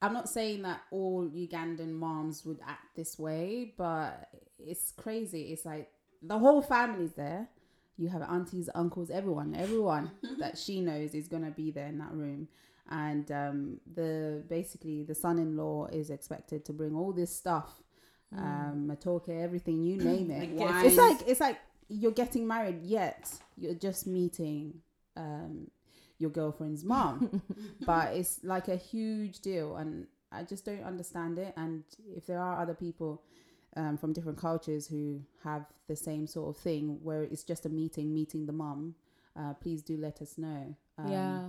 I'm 0.00 0.12
not 0.12 0.28
saying 0.28 0.62
that 0.62 0.82
all 0.92 1.28
Ugandan 1.28 1.92
moms 1.92 2.44
would 2.44 2.60
act 2.66 2.94
this 2.94 3.18
way, 3.18 3.74
but 3.76 4.28
it's 4.58 4.92
crazy. 4.92 5.52
It's 5.52 5.64
like 5.64 5.90
the 6.22 6.38
whole 6.38 6.62
family's 6.62 7.14
there. 7.14 7.48
You 7.96 8.08
have 8.08 8.22
aunties, 8.22 8.68
uncles, 8.74 9.10
everyone, 9.10 9.54
everyone 9.56 10.12
that 10.38 10.56
she 10.58 10.80
knows 10.80 11.14
is 11.14 11.26
gonna 11.26 11.50
be 11.50 11.72
there 11.72 11.86
in 11.88 11.98
that 11.98 12.12
room, 12.12 12.46
and 12.88 13.30
um, 13.32 13.80
the 13.92 14.44
basically 14.48 15.02
the 15.02 15.14
son-in-law 15.14 15.86
is 15.86 16.10
expected 16.10 16.64
to 16.66 16.72
bring 16.72 16.94
all 16.94 17.12
this 17.12 17.34
stuff, 17.34 17.82
um, 18.36 18.88
matoke, 18.88 19.42
everything 19.42 19.82
you 19.82 19.96
name 19.96 20.30
it. 20.30 20.50
It's 20.86 20.96
like 20.96 21.18
it's 21.26 21.40
like 21.40 21.58
you're 21.88 22.12
getting 22.12 22.46
married 22.46 22.82
yet 22.82 23.30
you're 23.56 23.74
just 23.74 24.06
meeting 24.06 24.80
um 25.16 25.70
your 26.18 26.30
girlfriend's 26.30 26.84
mom. 26.84 27.42
But 27.86 28.14
it's 28.14 28.40
like 28.42 28.68
a 28.68 28.76
huge 28.76 29.40
deal 29.40 29.76
and 29.76 30.06
i 30.32 30.42
just 30.42 30.64
don't 30.64 30.82
understand 30.82 31.38
it. 31.38 31.54
And 31.56 31.84
if 32.14 32.26
there 32.26 32.40
are 32.40 32.60
other 32.60 32.74
people 32.74 33.22
um, 33.76 33.96
from 33.96 34.12
different 34.12 34.38
cultures 34.38 34.86
who 34.86 35.20
have 35.44 35.66
the 35.86 35.96
same 35.96 36.26
sort 36.26 36.48
of 36.56 36.62
thing 36.62 36.98
where 37.02 37.22
it's 37.22 37.44
just 37.44 37.66
a 37.66 37.68
meeting 37.68 38.12
meeting 38.12 38.46
the 38.46 38.52
mom, 38.52 38.94
uh, 39.38 39.54
please 39.54 39.82
do 39.82 39.96
let 39.96 40.20
us 40.20 40.36
know. 40.36 40.74
Um, 40.98 41.12
yeah. 41.12 41.42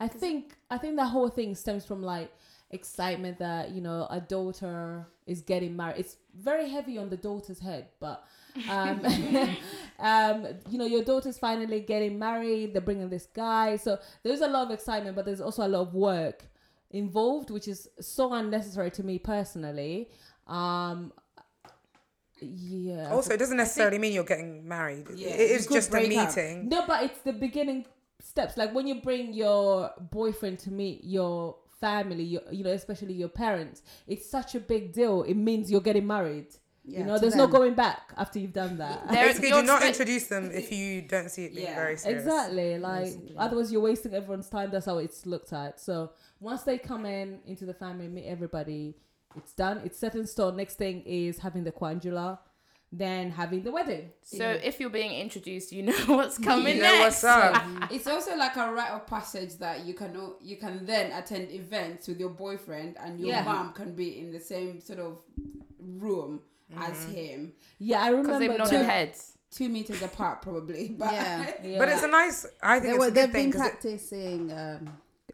I 0.00 0.08
think 0.08 0.56
i 0.70 0.76
think 0.76 0.96
the 0.96 1.06
whole 1.06 1.28
thing 1.28 1.54
stems 1.54 1.86
from 1.86 2.02
like 2.02 2.30
excitement 2.74 3.38
that 3.38 3.70
you 3.70 3.80
know 3.80 4.06
a 4.10 4.20
daughter 4.20 5.06
is 5.26 5.40
getting 5.40 5.76
married. 5.76 6.00
It's 6.00 6.16
very 6.34 6.68
heavy 6.68 6.98
on 6.98 7.08
the 7.08 7.16
daughter's 7.16 7.60
head 7.60 7.88
but 8.00 8.24
um, 8.68 9.00
um 9.98 10.46
you 10.68 10.78
know 10.78 10.86
your 10.86 11.02
daughter's 11.02 11.38
finally 11.38 11.80
getting 11.80 12.18
married 12.18 12.74
they're 12.74 12.82
bringing 12.82 13.08
this 13.08 13.26
guy. 13.26 13.76
So 13.76 13.98
there's 14.22 14.40
a 14.40 14.48
lot 14.48 14.66
of 14.66 14.72
excitement 14.72 15.16
but 15.16 15.24
there's 15.24 15.40
also 15.40 15.66
a 15.66 15.68
lot 15.68 15.82
of 15.82 15.94
work 15.94 16.44
involved 16.90 17.50
which 17.50 17.68
is 17.68 17.88
so 18.00 18.32
unnecessary 18.32 18.90
to 18.92 19.02
me 19.02 19.18
personally. 19.18 20.10
Um 20.46 21.12
yeah. 22.40 23.10
Also 23.10 23.32
it 23.34 23.38
doesn't 23.38 23.56
necessarily 23.56 23.98
mean 23.98 24.12
you're 24.12 24.24
getting 24.24 24.66
married. 24.66 25.06
Yeah, 25.14 25.28
it 25.28 25.50
is 25.50 25.66
just 25.66 25.88
a 25.88 25.92
break 25.92 26.16
up. 26.16 26.28
meeting. 26.28 26.68
No, 26.68 26.84
but 26.86 27.04
it's 27.04 27.20
the 27.20 27.32
beginning 27.32 27.86
steps. 28.20 28.56
Like 28.56 28.74
when 28.74 28.86
you 28.86 29.00
bring 29.00 29.32
your 29.32 29.90
boyfriend 30.10 30.58
to 30.60 30.70
meet 30.70 31.04
your 31.04 31.56
family, 31.80 32.24
your, 32.24 32.42
you 32.50 32.64
know, 32.64 32.70
especially 32.70 33.14
your 33.14 33.28
parents, 33.28 33.82
it's 34.06 34.28
such 34.30 34.54
a 34.54 34.60
big 34.60 34.92
deal. 34.92 35.22
It 35.22 35.34
means 35.34 35.70
you're 35.70 35.80
getting 35.80 36.06
married. 36.06 36.48
yeah, 36.86 36.98
you 37.00 37.04
know, 37.06 37.14
to 37.14 37.20
there's 37.22 37.34
no 37.34 37.46
going 37.46 37.74
back 37.74 38.12
after 38.16 38.38
you've 38.38 38.52
done 38.52 38.76
that. 38.78 39.08
There- 39.10 39.26
basically 39.26 39.48
you're 39.48 39.62
do 39.62 39.66
not 39.66 39.82
expect- 39.82 40.00
introduce 40.00 40.26
them 40.28 40.50
if 40.52 40.70
you 40.70 41.02
don't 41.02 41.30
see 41.30 41.44
it 41.46 41.54
being 41.54 41.66
Yeah, 41.68 41.74
very 41.76 41.96
serious 41.96 42.22
Exactly. 42.24 42.78
Like 42.78 43.04
Basically. 43.04 43.34
otherwise 43.38 43.72
you're 43.72 43.80
wasting 43.80 44.12
everyone's 44.14 44.48
time. 44.50 44.70
That's 44.70 44.86
how 44.86 44.98
it's 44.98 45.24
looked 45.26 45.52
at. 45.52 45.80
So 45.80 46.10
once 46.40 46.62
they 46.62 46.76
come 46.78 47.06
in 47.06 47.40
into 47.46 47.64
the 47.64 47.74
family, 47.74 48.06
meet 48.08 48.26
everybody, 48.26 48.96
it's 49.36 49.52
done. 49.54 49.80
It's 49.84 49.98
set 49.98 50.14
in 50.14 50.26
stone. 50.26 50.56
Next 50.56 50.76
thing 50.76 51.02
is 51.06 51.38
having 51.38 51.64
the 51.64 51.72
kwanjula, 51.72 52.38
then 52.96 53.30
having 53.30 53.62
the 53.62 53.72
wedding. 53.72 54.10
So 54.22 54.44
if 54.62 54.78
you're 54.78 54.90
being 55.00 55.12
introduced, 55.24 55.72
you 55.72 55.82
know 55.82 55.98
what's 56.18 56.38
coming 56.38 56.76
you 56.76 56.82
know 56.82 56.98
next. 57.02 57.22
what's 57.22 57.24
up 57.24 57.90
it's 57.90 58.06
also 58.06 58.36
like 58.36 58.56
a 58.56 58.66
rite 58.72 58.90
of 58.98 59.06
passage 59.06 59.52
that 59.58 59.84
you 59.86 59.94
can 59.94 60.16
o- 60.16 60.36
you 60.40 60.56
can 60.64 60.74
then 60.86 61.06
attend 61.12 61.50
events 61.50 62.06
with 62.08 62.18
your 62.20 62.30
boyfriend 62.30 62.96
and 63.02 63.18
your 63.18 63.30
Yeah. 63.30 63.42
mom 63.44 63.72
can 63.72 63.94
be 63.94 64.08
in 64.20 64.32
the 64.32 64.40
same 64.40 64.80
sort 64.80 65.00
of 65.00 65.18
room 65.78 66.40
as 66.76 67.04
him, 67.04 67.52
Yeah, 67.78 68.02
I 68.02 68.08
remember 68.08 68.38
they've 68.38 68.58
nodded 68.58 68.84
heads. 68.84 69.38
two 69.50 69.68
meters 69.68 70.02
apart 70.02 70.42
probably. 70.42 70.88
But 70.98 71.12
yeah 71.12 71.50
Yeah. 71.62 71.78
but 71.78 71.88
it's 71.88 72.02
a 72.02 72.08
nice 72.08 72.46
i 72.62 72.80
think 72.80 72.84
they 72.84 72.90
it's 72.90 72.98
were, 72.98 73.06
a 73.06 73.10
they've 73.10 73.24
good 73.26 73.32
thing 73.32 73.50
been 73.50 73.52
'cause 73.52 73.66
it- 73.68 73.70
practicing 73.80 74.52
um, 74.52 74.80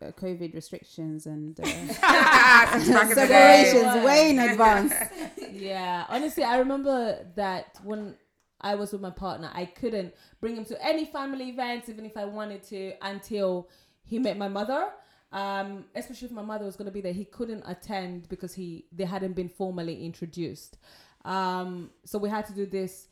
uh, 0.02 0.10
covid 0.12 0.54
restrictions 0.54 1.26
and 1.26 1.58
uh, 1.60 1.64
Since 1.64 1.98
back 2.00 2.74
in 2.74 2.80
the 3.10 3.14
day. 3.14 3.64
separations 3.70 4.04
way 4.04 4.30
in 4.30 4.38
advance. 4.38 4.94
Yeah 5.52 6.06
honestly 6.08 6.44
i 6.44 6.56
remember 6.58 7.26
that 7.36 7.66
when 7.84 8.14
i 8.60 8.74
was 8.74 8.92
with 8.92 9.00
my 9.02 9.10
partner 9.10 9.50
i 9.52 9.64
couldn't 9.64 10.14
bring 10.40 10.54
him 10.56 10.64
to 10.66 10.76
any 10.84 11.04
family 11.04 11.48
events 11.50 11.88
even 11.88 12.04
if 12.06 12.16
i 12.16 12.24
wanted 12.24 12.62
to 12.64 12.92
until 13.02 13.68
he 14.04 14.18
met 14.18 14.36
my 14.38 14.48
mother. 14.48 14.88
Um 15.32 15.84
especially 15.94 16.26
if 16.26 16.32
my 16.32 16.42
mother 16.42 16.64
was 16.64 16.76
going 16.76 16.86
to 16.86 16.92
be 16.92 17.00
there 17.00 17.12
he 17.12 17.24
couldn't 17.24 17.62
attend 17.66 18.28
because 18.28 18.52
he 18.54 18.86
they 18.92 19.04
hadn't 19.04 19.34
been 19.34 19.48
formally 19.48 20.04
introduced. 20.04 20.78
Um 21.24 21.90
so 22.04 22.18
we 22.18 22.28
had 22.28 22.46
to 22.46 22.52
do 22.52 22.64
this 22.66 23.06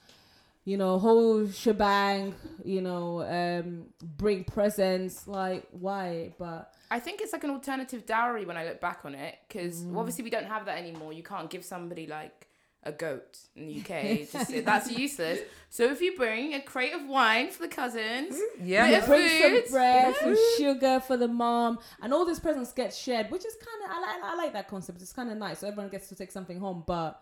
you 0.68 0.76
know 0.76 0.98
whole 0.98 1.48
shebang 1.48 2.34
you 2.62 2.82
know 2.82 3.22
um 3.22 3.86
bring 4.02 4.44
presents 4.44 5.26
like 5.26 5.66
why 5.70 6.30
but 6.38 6.74
I 6.90 7.00
think 7.00 7.20
it's 7.20 7.32
like 7.32 7.44
an 7.44 7.50
alternative 7.50 8.06
dowry 8.06 8.44
when 8.44 8.56
I 8.56 8.64
look 8.64 8.80
back 8.80 9.00
on 9.04 9.14
it, 9.14 9.36
because 9.46 9.84
obviously 9.94 10.24
we 10.24 10.30
don't 10.30 10.46
have 10.46 10.64
that 10.66 10.78
anymore. 10.78 11.12
You 11.12 11.22
can't 11.22 11.50
give 11.50 11.62
somebody 11.62 12.06
like 12.06 12.48
a 12.82 12.92
goat 12.92 13.38
in 13.56 13.66
the 13.66 13.80
UK. 13.80 14.30
Just, 14.32 14.64
that's 14.64 14.90
useless. 14.90 15.40
So 15.68 15.84
if 15.84 16.00
you 16.00 16.16
bring 16.16 16.54
a 16.54 16.62
crate 16.62 16.94
of 16.94 17.06
wine 17.06 17.50
for 17.50 17.62
the 17.62 17.68
cousins, 17.68 18.40
yeah 18.62 18.88
Bit 18.88 19.02
of 19.02 19.06
bring 19.06 19.28
food. 19.28 19.64
some 19.64 19.72
bread, 19.74 20.16
some 20.16 20.36
sugar 20.56 21.00
for 21.00 21.18
the 21.18 21.28
mom, 21.28 21.78
and 22.00 22.14
all 22.14 22.24
these 22.24 22.40
presents 22.40 22.72
get 22.72 22.94
shared, 22.94 23.30
which 23.30 23.44
is 23.44 23.54
kind 23.56 23.84
of 23.84 23.96
I 23.96 24.00
like 24.00 24.22
I 24.22 24.34
like 24.36 24.52
that 24.54 24.68
concept. 24.68 25.02
It's 25.02 25.12
kind 25.12 25.30
of 25.30 25.36
nice, 25.36 25.58
so 25.58 25.68
everyone 25.68 25.90
gets 25.90 26.08
to 26.08 26.14
take 26.14 26.32
something 26.32 26.58
home. 26.58 26.84
But 26.86 27.20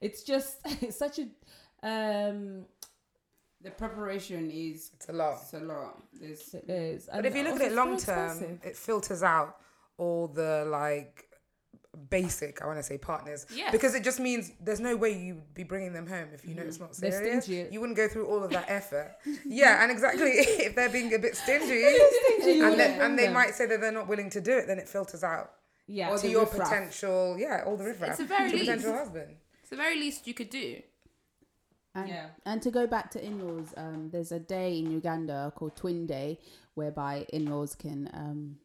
it's 0.00 0.22
just 0.22 0.58
it's 0.80 0.96
such 0.96 1.18
a 1.18 1.26
um 1.82 2.66
the 3.62 3.70
preparation 3.70 4.50
is 4.50 4.90
it's 4.94 5.08
a 5.08 5.12
lot 5.12 5.38
it's 5.42 5.54
a 5.54 5.60
lot. 5.60 6.02
There's 6.20 6.54
it 6.54 6.68
is. 6.70 7.08
But 7.12 7.26
if 7.26 7.34
you 7.36 7.44
look 7.44 7.56
at 7.60 7.62
it 7.62 7.72
long 7.72 7.96
term, 7.98 8.60
it 8.62 8.76
filters 8.76 9.22
out 9.22 9.56
all 9.96 10.28
the 10.28 10.64
like 10.68 11.24
basic. 12.10 12.62
I 12.62 12.66
want 12.66 12.78
to 12.78 12.82
say 12.82 12.98
partners 12.98 13.46
Yes. 13.52 13.72
because 13.72 13.94
it 13.94 14.04
just 14.04 14.20
means 14.20 14.52
there's 14.60 14.78
no 14.80 14.94
way 14.96 15.10
you'd 15.18 15.52
be 15.54 15.64
bringing 15.64 15.92
them 15.92 16.06
home 16.06 16.28
if 16.32 16.44
you 16.46 16.54
know 16.54 16.62
mm. 16.62 16.68
it's 16.68 16.78
not 16.78 16.92
They're 16.92 17.10
serious. 17.10 17.44
stingy. 17.44 17.68
You 17.72 17.80
wouldn't 17.80 17.96
go 17.96 18.06
through 18.08 18.26
all 18.26 18.42
of 18.44 18.50
that 18.52 18.66
effort. 18.68 19.16
yeah, 19.44 19.82
and 19.82 19.90
exactly 19.90 20.30
if 20.30 20.76
they're 20.76 20.88
being 20.90 21.12
a 21.14 21.18
bit 21.18 21.36
stingy, 21.36 21.74
you 21.74 22.08
and, 22.62 22.70
wouldn't 22.70 22.76
then, 22.78 23.00
and 23.00 23.18
they 23.18 23.24
them. 23.24 23.32
might 23.34 23.54
say 23.54 23.66
that 23.66 23.80
they're 23.80 23.90
not 23.90 24.06
willing 24.08 24.30
to 24.30 24.40
do 24.40 24.56
it, 24.56 24.66
then 24.68 24.78
it 24.78 24.88
filters 24.88 25.24
out 25.24 25.50
Yeah. 25.88 26.10
Or 26.10 26.16
to 26.18 26.22
the 26.22 26.30
your 26.30 26.42
riffraff. 26.44 26.68
potential. 26.68 27.36
Yeah, 27.38 27.64
all 27.66 27.76
the 27.76 27.84
riffraff. 27.84 28.10
It's 28.10 28.18
the 28.18 28.24
very 28.26 28.50
to 28.50 28.56
your 28.56 28.66
potential 28.66 28.90
least. 28.92 29.02
husband. 29.04 29.36
It's 29.62 29.70
the 29.70 29.76
very 29.76 29.96
least 29.96 30.26
you 30.28 30.34
could 30.34 30.50
do. 30.50 30.80
And, 31.94 32.08
Yeah. 32.08 32.26
and 32.44 32.62
to 32.62 32.70
go 32.70 32.86
back 32.86 33.10
to 33.12 33.24
in-laws, 33.24 33.74
um, 33.76 34.10
there's 34.10 34.32
a 34.32 34.38
day 34.38 34.78
in 34.78 34.90
Uganda 34.90 35.52
called 35.56 35.74
Twin 35.76 36.06
Day, 36.06 36.38
whereby 36.74 37.26
in-laws 37.32 37.74
can 37.74 38.08
um, 38.12 38.58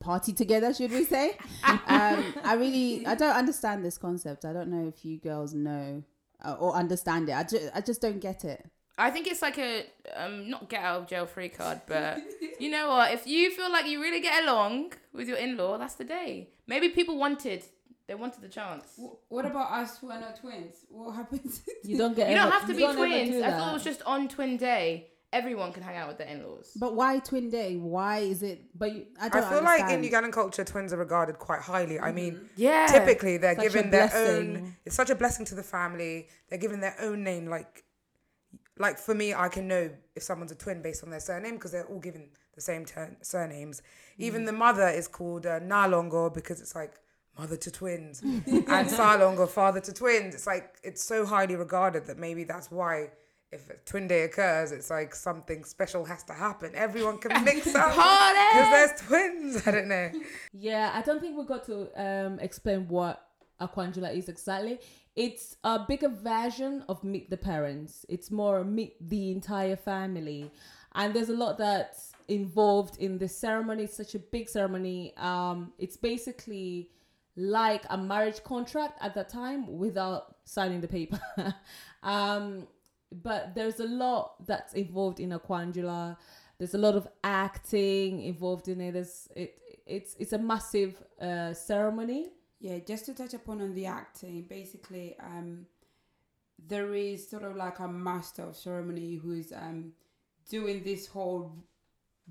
party 0.00 0.32
together. 0.32 0.72
Should 0.74 0.90
we 0.90 1.04
say? 1.04 1.36
um, 1.86 2.24
I 2.44 2.54
really, 2.58 3.06
I 3.06 3.14
don't 3.14 3.36
understand 3.36 3.84
this 3.84 3.98
concept. 3.98 4.44
I 4.44 4.52
don't 4.52 4.68
know 4.70 4.88
if 4.88 5.04
you 5.04 5.18
girls 5.18 5.54
know 5.54 6.02
uh, 6.44 6.56
or 6.58 6.74
understand 6.74 7.28
it. 7.28 7.32
I, 7.32 7.42
ju- 7.44 7.70
I 7.74 7.80
just 7.80 8.00
don't 8.00 8.18
get 8.20 8.44
it. 8.44 8.64
I 8.98 9.10
think 9.10 9.26
it's 9.28 9.40
like 9.40 9.56
a 9.56 9.86
um 10.14 10.50
not 10.50 10.68
get 10.68 10.82
out 10.82 11.00
of 11.00 11.06
jail 11.08 11.24
free 11.24 11.48
card, 11.48 11.80
but 11.86 12.18
you 12.58 12.70
know 12.70 12.88
what? 12.90 13.12
If 13.14 13.26
you 13.26 13.50
feel 13.50 13.72
like 13.72 13.86
you 13.86 13.98
really 13.98 14.20
get 14.20 14.44
along 14.44 14.92
with 15.14 15.26
your 15.26 15.38
in 15.38 15.56
law, 15.56 15.78
that's 15.78 15.94
the 15.94 16.04
day. 16.04 16.50
Maybe 16.66 16.90
people 16.90 17.16
wanted 17.16 17.64
they 18.10 18.16
wanted 18.16 18.42
the 18.42 18.48
chance. 18.48 18.98
What 19.28 19.46
about 19.46 19.70
us 19.70 19.98
who 19.98 20.10
are 20.10 20.18
not 20.18 20.40
twins? 20.40 20.84
What 20.88 21.12
happens? 21.14 21.62
You 21.84 21.96
don't 21.96 22.16
get. 22.16 22.28
You 22.28 22.34
don't 22.34 22.50
have 22.50 22.66
to 22.66 22.74
be 22.74 22.82
twins. 22.82 23.40
I 23.40 23.50
thought 23.52 23.70
it 23.70 23.74
was 23.74 23.84
just 23.84 24.02
on 24.02 24.26
twin 24.26 24.56
day. 24.56 25.06
Everyone 25.32 25.72
can 25.72 25.84
hang 25.84 25.96
out 25.96 26.08
with 26.08 26.18
their 26.18 26.26
in 26.26 26.42
laws. 26.44 26.72
But 26.74 26.96
why 26.96 27.20
Twin 27.20 27.50
Day? 27.50 27.76
Why 27.76 28.18
is 28.18 28.42
it? 28.42 28.62
But 28.76 28.92
you, 28.92 29.06
I 29.20 29.26
I 29.26 29.28
don't 29.28 29.44
I 29.44 29.50
feel 29.50 29.62
like 29.62 29.88
in. 29.92 30.02
Ugandan 30.02 30.32
culture, 30.32 30.64
twins 30.64 30.92
are 30.92 30.96
regarded 30.96 31.38
quite 31.38 31.60
highly. 31.60 32.00
I 32.00 32.10
mean, 32.10 32.48
Yeah. 32.56 32.86
typically 32.88 33.36
they're 33.36 33.54
Such 33.54 33.62
given 33.62 33.90
their 33.90 34.10
own. 34.12 34.74
It's 34.84 34.96
such 34.96 35.10
a 35.10 35.14
blessing 35.14 35.46
to 35.46 35.54
the 35.54 35.62
family. 35.62 36.26
They're 36.48 36.58
given 36.58 36.80
their 36.80 36.96
own 37.00 37.22
name. 37.22 37.46
Like, 37.46 37.84
like 38.76 38.98
for 38.98 39.14
me, 39.14 39.32
I 39.32 39.48
can 39.48 39.68
know 39.68 39.90
if 40.16 40.24
someone's 40.24 40.50
a 40.50 40.56
twin 40.56 40.82
based 40.82 41.04
on 41.04 41.10
their 41.10 41.20
surname 41.20 41.54
because 41.54 41.70
they're 41.70 41.86
all 41.86 42.00
given 42.00 42.30
the 42.56 42.60
same 42.60 42.84
turn, 42.84 43.16
surnames. 43.22 43.82
Even 44.18 44.46
the 44.46 44.52
mother 44.52 44.88
is 44.88 45.06
called 45.06 45.46
uh, 45.46 45.60
Nalongo 45.60 46.34
because 46.34 46.60
it's 46.60 46.74
like 46.74 46.94
mother 47.38 47.56
to 47.56 47.70
twins, 47.70 48.20
and 48.22 48.44
Salongo 48.66 49.48
father 49.48 49.80
to 49.80 49.92
twins. 49.92 50.34
It's 50.34 50.46
like 50.46 50.76
it's 50.82 51.02
so 51.02 51.24
highly 51.26 51.56
regarded 51.56 52.06
that 52.06 52.18
maybe 52.18 52.44
that's 52.44 52.70
why. 52.70 53.10
If 53.52 53.68
a 53.68 53.74
twin 53.84 54.06
day 54.06 54.22
occurs, 54.22 54.70
it's 54.70 54.90
like 54.90 55.12
something 55.12 55.64
special 55.64 56.04
has 56.04 56.22
to 56.22 56.32
happen. 56.32 56.70
Everyone 56.72 57.18
can 57.18 57.44
mix 57.44 57.74
up 57.74 57.90
because 57.90 58.70
there's 58.70 59.00
twins. 59.00 59.66
I 59.66 59.70
don't 59.72 59.88
know. 59.88 60.12
Yeah, 60.52 60.92
I 60.94 61.02
don't 61.02 61.20
think 61.20 61.36
we 61.36 61.44
got 61.44 61.64
to 61.64 61.88
um, 62.00 62.38
explain 62.38 62.86
what 62.86 63.26
a 63.58 63.66
kwanjula 63.66 64.14
is 64.16 64.28
exactly. 64.28 64.78
It's 65.16 65.56
a 65.64 65.80
bigger 65.80 66.10
version 66.10 66.84
of 66.88 67.02
meet 67.02 67.28
the 67.28 67.36
parents. 67.36 68.06
It's 68.08 68.30
more 68.30 68.62
meet 68.62 68.94
the 69.00 69.32
entire 69.32 69.74
family, 69.74 70.48
and 70.94 71.12
there's 71.12 71.28
a 71.30 71.36
lot 71.36 71.58
that's 71.58 72.12
involved 72.28 72.98
in 72.98 73.18
this 73.18 73.36
ceremony. 73.36 73.82
It's 73.82 73.96
such 73.96 74.14
a 74.14 74.20
big 74.20 74.48
ceremony. 74.48 75.12
Um, 75.16 75.72
it's 75.76 75.96
basically 75.96 76.88
like 77.40 77.84
a 77.88 77.96
marriage 77.96 78.44
contract 78.44 78.98
at 79.00 79.14
that 79.14 79.30
time 79.30 79.78
without 79.78 80.36
signing 80.44 80.80
the 80.82 80.88
paper. 80.88 81.18
um, 82.02 82.66
but 83.10 83.54
there's 83.54 83.80
a 83.80 83.86
lot 83.86 84.46
that's 84.46 84.74
involved 84.74 85.20
in 85.20 85.32
a 85.32 85.38
kwanjula. 85.40 86.16
There's 86.58 86.74
a 86.74 86.78
lot 86.78 86.94
of 86.96 87.08
acting 87.24 88.22
involved 88.22 88.68
in 88.68 88.80
it. 88.82 88.92
There's 88.92 89.28
it. 89.34 89.56
It's 89.86 90.14
it's 90.18 90.34
a 90.34 90.38
massive 90.38 91.02
uh, 91.20 91.54
ceremony. 91.54 92.28
Yeah, 92.60 92.78
just 92.86 93.06
to 93.06 93.14
touch 93.14 93.32
upon 93.32 93.62
on 93.62 93.74
the 93.74 93.86
acting, 93.86 94.42
basically, 94.42 95.16
um, 95.18 95.66
there 96.68 96.92
is 96.94 97.26
sort 97.26 97.42
of 97.42 97.56
like 97.56 97.78
a 97.78 97.88
master 97.88 98.42
of 98.42 98.56
ceremony 98.56 99.16
who's 99.16 99.50
um 99.50 99.92
doing 100.50 100.82
this 100.82 101.06
whole 101.06 101.50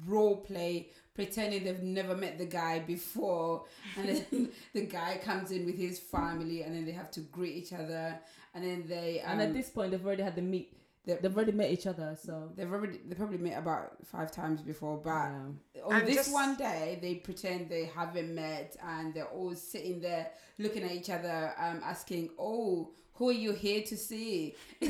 role 0.05 0.37
play, 0.37 0.89
pretending 1.19 1.63
they've 1.65 1.83
never 2.01 2.15
met 2.15 2.37
the 2.37 2.45
guy 2.61 2.79
before, 2.79 3.65
and 3.97 4.05
then 4.09 4.49
the 4.73 4.85
guy 4.85 5.11
comes 5.29 5.51
in 5.51 5.65
with 5.65 5.77
his 5.77 5.99
family, 5.99 6.61
and 6.63 6.73
then 6.75 6.85
they 6.85 6.93
have 7.01 7.11
to 7.11 7.21
greet 7.37 7.55
each 7.61 7.73
other, 7.73 8.05
and 8.53 8.63
then 8.63 8.79
they 8.87 9.19
um, 9.21 9.31
and 9.33 9.41
at 9.47 9.53
this 9.53 9.69
point, 9.69 9.91
they've 9.91 10.05
already 10.05 10.23
had 10.23 10.35
the 10.35 10.41
meet. 10.41 10.67
they- 11.05 11.17
They've 11.21 11.35
already 11.35 11.51
met 11.61 11.71
each 11.71 11.87
other. 11.87 12.15
So 12.25 12.33
they've 12.55 12.71
already 12.71 12.97
they 13.07 13.15
probably 13.15 13.37
met 13.39 13.57
about 13.57 13.85
five 14.13 14.29
times 14.31 14.61
before, 14.61 14.97
but 14.97 15.09
yeah. 15.09 15.81
on 15.85 15.93
And 15.95 16.07
this 16.07 16.15
just- 16.21 16.33
one 16.33 16.53
day 16.55 16.99
they 17.01 17.15
pretend 17.15 17.69
they 17.69 17.85
haven't 17.99 18.31
met 18.33 18.69
and 18.93 19.05
they're 19.13 19.33
all 19.39 19.55
sitting 19.55 19.99
there 20.07 20.25
looking 20.63 20.83
at 20.83 20.91
each 20.99 21.09
other 21.17 21.37
um 21.65 21.77
asking 21.93 22.29
oh 22.37 22.91
who 23.15 23.29
are 23.29 23.39
you 23.45 23.51
here 23.65 23.81
to 23.91 23.95
see 23.97 24.55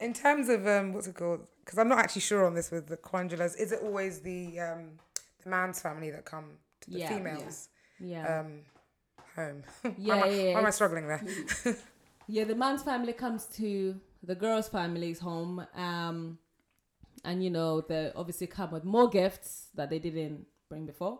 In 0.00 0.12
terms 0.12 0.48
of 0.48 0.66
um, 0.66 0.92
what's 0.92 1.06
it 1.06 1.14
called? 1.14 1.46
Because 1.64 1.78
I'm 1.78 1.88
not 1.88 1.98
actually 1.98 2.22
sure 2.22 2.44
on 2.46 2.54
this 2.54 2.70
with 2.70 2.86
the 2.88 2.96
kwanjulas. 2.96 3.56
Is 3.58 3.72
it 3.72 3.80
always 3.82 4.20
the 4.20 4.60
um, 4.60 4.98
the 5.42 5.50
man's 5.50 5.80
family 5.80 6.10
that 6.10 6.24
come 6.24 6.58
to 6.82 6.90
the 6.90 6.98
Yeah. 6.98 7.08
females 7.08 7.68
yeah. 8.00 8.40
um, 8.40 8.62
home? 9.36 9.62
Yeah, 9.98 10.14
why 10.14 10.16
am 10.16 10.22
I, 10.24 10.26
yeah, 10.28 10.42
yeah, 10.42 10.54
why 10.54 10.60
am 10.60 10.66
I 10.66 10.70
struggling 10.70 11.06
there? 11.08 11.22
Yeah, 12.28 12.44
the 12.44 12.54
man's 12.54 12.82
family 12.82 13.12
comes 13.12 13.46
to 13.56 13.96
the 14.22 14.34
girl's 14.34 14.68
family's 14.68 15.18
home, 15.18 15.66
um, 15.74 16.38
and 17.24 17.42
you 17.42 17.50
know 17.50 17.80
they 17.80 18.12
obviously 18.14 18.46
come 18.46 18.70
with 18.70 18.84
more 18.84 19.08
gifts 19.08 19.66
that 19.74 19.90
they 19.90 19.98
didn't 19.98 20.46
bring 20.68 20.86
before, 20.86 21.18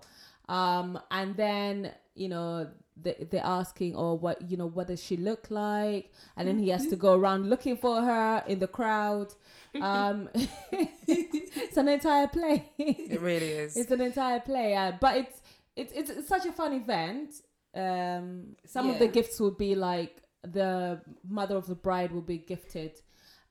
um, 0.48 0.98
and 1.10 1.36
then 1.36 1.92
you 2.14 2.28
know 2.28 2.68
they 2.96 3.26
they're 3.30 3.44
asking, 3.44 3.94
oh, 3.96 4.14
what 4.14 4.50
you 4.50 4.56
know, 4.56 4.66
what 4.66 4.88
does 4.88 5.02
she 5.02 5.16
look 5.16 5.50
like? 5.50 6.10
And 6.36 6.48
then 6.48 6.58
he 6.58 6.68
has 6.70 6.86
to 6.88 6.96
go 6.96 7.14
around 7.14 7.48
looking 7.48 7.76
for 7.76 8.00
her 8.00 8.44
in 8.46 8.58
the 8.58 8.68
crowd. 8.68 9.34
Um, 9.80 10.28
it's 10.72 11.76
an 11.76 11.88
entire 11.88 12.28
play. 12.28 12.70
It 12.78 13.20
really 13.20 13.50
is. 13.50 13.76
It's 13.76 13.90
an 13.90 14.00
entire 14.00 14.40
play, 14.40 14.74
uh, 14.74 14.92
but 15.00 15.16
it's, 15.16 15.40
it's 15.76 15.92
it's 15.92 16.10
it's 16.10 16.28
such 16.28 16.46
a 16.46 16.52
fun 16.52 16.74
event. 16.74 17.34
Um, 17.74 18.56
some 18.66 18.90
of 18.90 18.98
the 18.98 19.08
gifts 19.08 19.40
would 19.40 19.56
be 19.56 19.74
like 19.74 20.22
the 20.42 21.00
mother 21.26 21.56
of 21.56 21.66
the 21.66 21.74
bride 21.74 22.12
will 22.12 22.20
be 22.20 22.38
gifted 22.38 23.00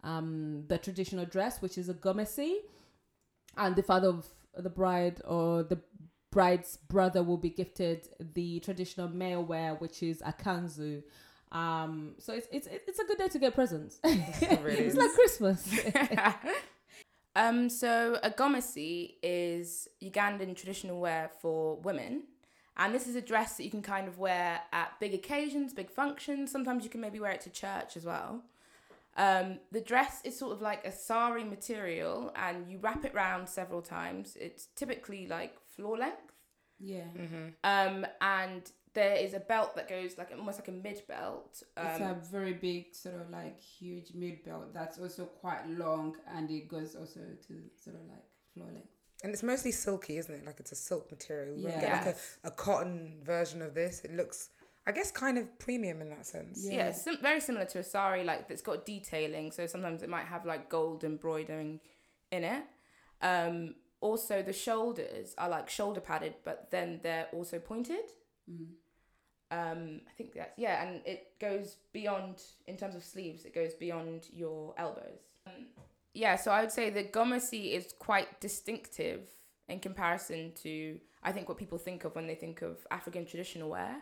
um, 0.04 0.64
the 0.68 0.78
traditional 0.78 1.26
dress, 1.26 1.62
which 1.62 1.78
is 1.78 1.90
a 1.90 1.94
gomesi, 1.94 2.58
and 3.58 3.76
the 3.76 3.84
father 3.84 4.10
of 4.10 4.28
the 4.58 4.70
bride 4.70 5.22
or 5.26 5.64
the 5.64 5.80
bride's 6.32 6.78
brother 6.78 7.24
will 7.24 7.38
be 7.38 7.50
gifted 7.50 8.08
the 8.34 8.60
traditional 8.62 9.08
male 9.08 9.44
wear, 9.44 9.76
which 9.76 10.02
is 10.02 10.22
a 10.26 10.34
kanzu. 10.34 11.04
Um, 11.52 12.14
so 12.18 12.34
it's 12.34 12.48
it's 12.52 12.68
it's 12.68 13.00
a 13.00 13.06
good 13.06 13.18
day 13.18 13.28
to 13.28 13.40
get 13.40 13.54
presents. 13.54 14.00
really 14.04 14.78
it's 14.78 14.96
like 14.96 15.14
Christmas. 15.14 15.80
um, 17.36 17.70
so 17.70 18.18
a 18.24 18.32
gomesi 18.32 19.16
is 19.22 19.88
Ugandan 20.02 20.56
traditional 20.56 21.00
wear 21.00 21.30
for 21.42 21.78
women. 21.78 22.24
And 22.78 22.96
this 22.96 23.06
is 23.06 23.16
a 23.16 23.22
dress 23.22 23.58
that 23.58 23.64
you 23.66 23.70
can 23.70 23.82
kind 23.82 24.08
of 24.08 24.18
wear 24.18 24.62
at 24.72 24.98
big 25.00 25.14
occasions, 25.14 25.74
big 25.74 25.92
functions. 25.92 26.52
Sometimes 26.52 26.86
you 26.86 26.90
can 26.90 27.02
maybe 27.02 27.20
wear 27.20 27.32
it 27.32 27.42
to 27.42 27.50
church 27.50 27.98
as 27.98 28.06
well. 28.06 28.44
Um, 29.18 29.60
the 29.72 29.82
dress 29.82 30.22
is 30.24 30.40
sort 30.40 30.54
of 30.54 30.62
like 30.62 30.86
a 30.86 30.92
sari 30.92 31.44
material 31.44 32.32
and 32.36 32.70
you 32.70 32.78
wrap 32.80 33.04
it 33.04 33.14
round 33.14 33.50
several 33.50 33.82
times. 33.82 34.38
It's 34.40 34.68
typically 34.76 35.28
like 35.28 35.54
floor 35.82 35.98
length. 35.98 36.32
yeah 36.80 37.06
Um, 37.64 38.06
and 38.22 38.64
there 38.94 39.16
is 39.16 39.34
a 39.34 39.40
belt 39.40 39.76
that 39.78 39.88
goes 39.88 40.18
like 40.18 40.30
almost 40.38 40.60
like 40.60 40.68
a 40.68 40.72
mid 40.88 41.02
belt. 41.08 41.64
it's 41.78 42.02
Um, 42.02 42.10
a 42.10 42.14
very 42.32 42.54
big 42.54 42.94
sort 42.94 43.16
of 43.22 43.30
like 43.30 43.60
huge 43.60 44.14
mid 44.14 44.44
belt 44.44 44.74
that's 44.74 44.98
also 45.00 45.26
quite 45.26 45.64
long 45.70 46.16
and 46.36 46.50
it 46.52 46.68
goes 46.68 46.96
also 46.96 47.22
to 47.48 47.54
sort 47.84 47.96
of 47.96 48.04
like 48.14 48.26
floor 48.54 48.68
length 48.72 48.88
and 49.24 49.32
it's 49.34 49.44
mostly 49.44 49.72
silky, 49.72 50.18
isn't 50.18 50.34
it? 50.34 50.46
Like 50.46 50.60
it's 50.60 50.72
a 50.72 50.76
silk 50.76 51.12
material. 51.12 51.56
You 51.56 51.68
won't 51.68 51.80
get 51.82 51.92
like 52.06 52.16
a, 52.16 52.48
a 52.48 52.52
cotton 52.52 53.22
version 53.24 53.62
of 53.62 53.76
this. 53.76 54.02
It 54.04 54.16
looks, 54.16 54.50
I 54.88 54.92
guess, 54.92 55.12
kind 55.12 55.38
of 55.38 55.46
premium 55.60 56.02
in 56.02 56.10
that 56.10 56.26
sense. 56.26 56.66
yeah, 56.68 56.88
it's 56.88 57.04
sim- 57.04 57.22
very 57.22 57.40
similar 57.40 57.66
to 57.66 57.78
a 57.80 57.84
sari, 57.84 58.24
like 58.24 58.46
it's 58.50 58.64
got 58.64 58.84
detailing. 58.84 59.52
So 59.52 59.68
sometimes 59.68 60.02
it 60.02 60.10
might 60.10 60.26
have 60.26 60.44
like 60.44 60.70
gold 60.70 61.04
embroidering 61.04 61.82
in 62.32 62.44
it. 62.44 62.64
Um, 63.22 63.76
also, 64.02 64.42
the 64.42 64.54
shoulders 64.54 65.36
are 65.38 65.48
like 65.48 65.70
shoulder 65.70 66.02
padded, 66.02 66.34
but 66.44 66.70
then 66.72 67.00
they're 67.04 67.28
also 67.32 67.60
pointed. 67.60 68.12
Mm. 68.50 68.66
Um, 69.52 70.02
I 70.08 70.12
think 70.18 70.34
that's 70.34 70.58
yeah, 70.58 70.84
and 70.86 71.02
it 71.06 71.40
goes 71.40 71.78
beyond 71.94 72.42
in 72.68 72.78
terms 72.78 72.96
of 72.96 73.04
sleeves. 73.04 73.46
It 73.46 73.54
goes 73.54 73.74
beyond 73.76 74.28
your 74.34 74.74
elbows. 74.78 75.22
Um, 75.46 75.68
yeah, 76.14 76.36
so 76.36 76.52
I 76.52 76.62
would 76.62 76.72
say 76.72 76.90
the 76.90 77.04
gomesi 77.04 77.74
is 77.74 77.94
quite 78.00 78.42
distinctive 78.42 79.30
in 79.68 79.80
comparison 79.80 80.54
to 80.64 81.00
I 81.22 81.32
think 81.32 81.48
what 81.48 81.58
people 81.58 81.78
think 81.78 82.04
of 82.04 82.16
when 82.16 82.28
they 82.28 82.36
think 82.36 82.62
of 82.62 82.78
African 82.90 83.26
traditional 83.26 83.70
wear. 83.70 84.02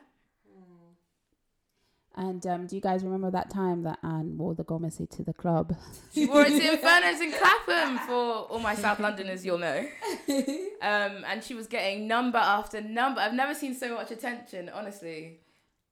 And 2.19 2.45
um, 2.47 2.67
do 2.67 2.75
you 2.75 2.81
guys 2.81 3.01
remember 3.05 3.31
that 3.31 3.49
time 3.49 3.83
that 3.83 3.97
Anne 4.03 4.37
wore 4.37 4.53
the 4.53 4.65
gomesi 4.65 5.09
to 5.11 5.23
the 5.23 5.31
club? 5.31 5.73
She 6.13 6.25
wore 6.25 6.41
it 6.41 6.49
to 6.49 6.71
Inferno's 6.73 7.21
in 7.21 7.31
Clapham 7.31 7.97
for 7.99 8.13
all 8.51 8.59
my 8.59 8.75
South 8.75 8.99
Londoners, 9.07 9.45
you'll 9.45 9.57
know. 9.57 9.87
Um, 10.81 11.25
and 11.27 11.43
she 11.43 11.55
was 11.55 11.67
getting 11.67 12.07
number 12.07 12.37
after 12.37 12.79
number. 12.79 13.19
I've 13.19 13.33
never 13.33 13.53
seen 13.53 13.75
so 13.75 13.95
much 13.95 14.11
attention, 14.11 14.69
honestly. 14.69 15.39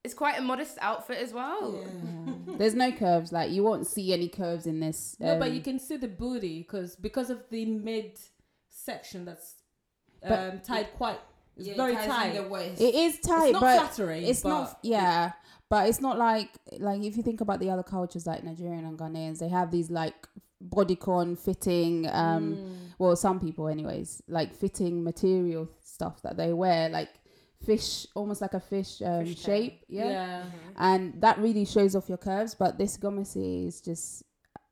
It's 0.02 0.14
quite 0.14 0.40
a 0.40 0.42
modest 0.42 0.78
outfit 0.80 1.18
as 1.18 1.34
well. 1.34 1.84
There's 2.58 2.74
no 2.74 2.94
curves. 2.94 3.34
Like 3.34 3.52
you 3.52 3.64
won't 3.64 3.86
see 3.86 4.14
any 4.14 4.30
curves 4.30 4.66
in 4.66 4.80
this. 4.80 5.18
No, 5.20 5.38
but 5.38 5.50
um, 5.50 5.54
you 5.54 5.60
can 5.62 5.78
see 5.78 5.98
the 5.98 6.08
booty 6.08 6.60
because 6.62 6.96
because 6.96 7.30
of 7.30 7.44
the 7.52 7.66
mid 7.66 8.18
section 8.70 9.26
that's 9.26 9.56
But- 10.22 10.40
um, 10.40 10.60
tied 10.62 10.94
quite. 10.96 11.20
It's 11.58 11.68
Yeah, 11.68 11.76
very 11.76 11.96
tight. 11.96 12.36
It 12.80 12.96
is 12.96 13.20
tight, 13.20 13.46
it's 13.50 13.54
not 13.54 13.62
but 13.62 13.80
flattering. 13.80 14.24
it's 14.24 14.42
but 14.42 14.50
not. 14.50 14.80
Yeah, 14.84 15.32
but 15.70 15.88
it's 15.90 16.02
not 16.02 16.18
like 16.18 16.50
like 16.80 17.02
if 17.04 17.18
you 17.18 17.24
think 17.24 17.42
about 17.42 17.60
the 17.60 17.70
other 17.70 17.84
cultures 17.84 18.26
like 18.26 18.44
Nigerian 18.44 18.86
and 18.86 18.98
Ghanaians, 18.98 19.40
they 19.40 19.50
have 19.50 19.72
these 19.72 19.90
like 19.90 20.28
bodycon 20.64 21.38
fitting. 21.38 22.08
um 22.08 22.56
Mm. 22.56 22.78
Well, 23.00 23.16
some 23.16 23.40
people, 23.40 23.68
anyways, 23.68 24.24
like 24.28 24.56
fitting 24.56 25.04
material 25.04 25.70
stuff 25.84 26.22
that 26.24 26.36
they 26.36 26.52
wear, 26.52 26.90
like 26.90 27.10
fish, 27.64 28.08
almost 28.16 28.42
like 28.42 28.56
a 28.56 28.60
fish, 28.60 29.02
um, 29.04 29.24
Fish 29.26 29.44
tail. 29.44 29.56
shape. 29.56 29.86
Yeah. 29.88 30.10
yeah. 30.10 30.44
and 30.78 31.22
that 31.22 31.38
really 31.38 31.66
shows 31.66 31.96
off 31.96 32.10
your 32.10 32.18
curves. 32.18 32.56
But 32.56 32.78
this 32.78 32.98
gomesi 32.98 33.68
is 33.68 33.82
just. 33.82 34.24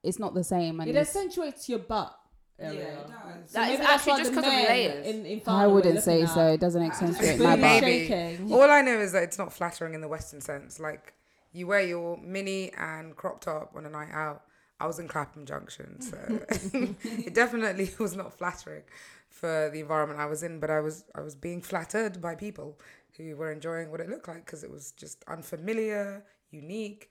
It's 0.03 0.19
not 0.19 0.35
the 0.35 0.43
same, 0.43 0.79
and 0.79 0.89
It 0.89 0.95
accentuates 0.95 1.67
your 1.67 1.79
butt 1.79 2.15
yeah, 2.15 2.24
area. 2.59 2.79
it 2.99 3.07
does. 3.07 3.51
So 3.51 3.59
That 3.59 3.61
maybe 3.61 3.73
is 3.73 3.79
that's 3.79 3.89
actually 4.07 4.17
just 4.23 4.33
the 4.33 4.41
'cause 4.41 4.47
of 4.47 4.53
layers. 4.69 5.07
In, 5.07 5.25
in 5.25 5.41
I 5.47 5.67
wouldn't 5.67 6.03
say 6.03 6.21
looking 6.21 6.33
so. 6.33 6.47
It 6.47 6.59
doesn't 6.59 6.81
accentuate 6.81 7.37
Booty 7.37 7.43
my 7.43 7.55
butt. 7.55 7.81
Maybe. 7.81 8.53
All 8.53 8.69
I 8.69 8.81
know 8.81 8.99
is 8.99 9.11
that 9.11 9.23
it's 9.23 9.37
not 9.37 9.51
flattering 9.53 9.93
in 9.93 10.01
the 10.01 10.07
Western 10.07 10.41
sense. 10.41 10.79
Like 10.79 11.13
you 11.53 11.67
wear 11.67 11.81
your 11.81 12.17
mini 12.17 12.71
and 12.77 13.15
crop 13.15 13.41
top 13.41 13.73
on 13.75 13.85
a 13.85 13.89
night 13.89 14.11
out. 14.11 14.43
I 14.79 14.87
was 14.87 14.99
in 14.99 15.07
Clapham 15.07 15.45
Junction, 15.45 16.01
so 16.01 16.17
it 16.49 17.33
definitely 17.33 17.89
was 17.97 18.15
not 18.15 18.37
flattering 18.37 18.83
for 19.29 19.69
the 19.71 19.79
environment 19.79 20.19
I 20.19 20.25
was 20.25 20.43
in. 20.43 20.59
But 20.59 20.69
I 20.69 20.79
was 20.81 21.05
I 21.15 21.21
was 21.21 21.35
being 21.35 21.61
flattered 21.61 22.19
by 22.21 22.35
people 22.35 22.77
who 23.17 23.35
were 23.37 23.51
enjoying 23.51 23.89
what 23.91 24.01
it 24.01 24.09
looked 24.09 24.27
like 24.27 24.45
because 24.45 24.63
it 24.65 24.69
was 24.71 24.91
just 24.91 25.23
unfamiliar, 25.27 26.23
unique. 26.51 27.09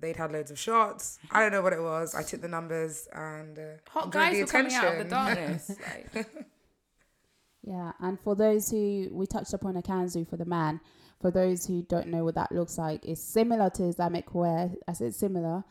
They'd 0.00 0.16
had 0.16 0.32
loads 0.32 0.50
of 0.50 0.58
shots. 0.58 1.18
I 1.30 1.40
don't 1.40 1.52
know 1.52 1.62
what 1.62 1.72
it 1.72 1.82
was. 1.82 2.14
I 2.14 2.22
took 2.22 2.40
the 2.40 2.48
numbers 2.48 3.08
and 3.12 3.58
uh, 3.58 3.62
Hot 3.90 4.10
guys 4.10 4.34
the 4.34 4.40
were 4.42 4.46
coming 4.46 4.74
out 4.74 4.92
of 4.92 4.98
the 4.98 5.04
darkness. 5.04 5.70
like, 6.14 6.26
Yeah, 7.62 7.92
and 8.00 8.18
for 8.20 8.34
those 8.34 8.70
who 8.70 9.08
we 9.12 9.26
touched 9.26 9.52
upon 9.52 9.76
a 9.76 9.82
kanzu 9.82 10.26
for 10.28 10.36
the 10.36 10.44
man, 10.46 10.80
for 11.20 11.30
those 11.30 11.66
who 11.66 11.82
don't 11.82 12.06
know 12.08 12.24
what 12.24 12.36
that 12.36 12.52
looks 12.52 12.78
like, 12.78 13.04
it's 13.04 13.20
similar 13.20 13.68
to 13.70 13.84
Islamic 13.84 14.34
wear. 14.34 14.70
I 14.86 14.92
said 14.92 15.14
similar, 15.14 15.64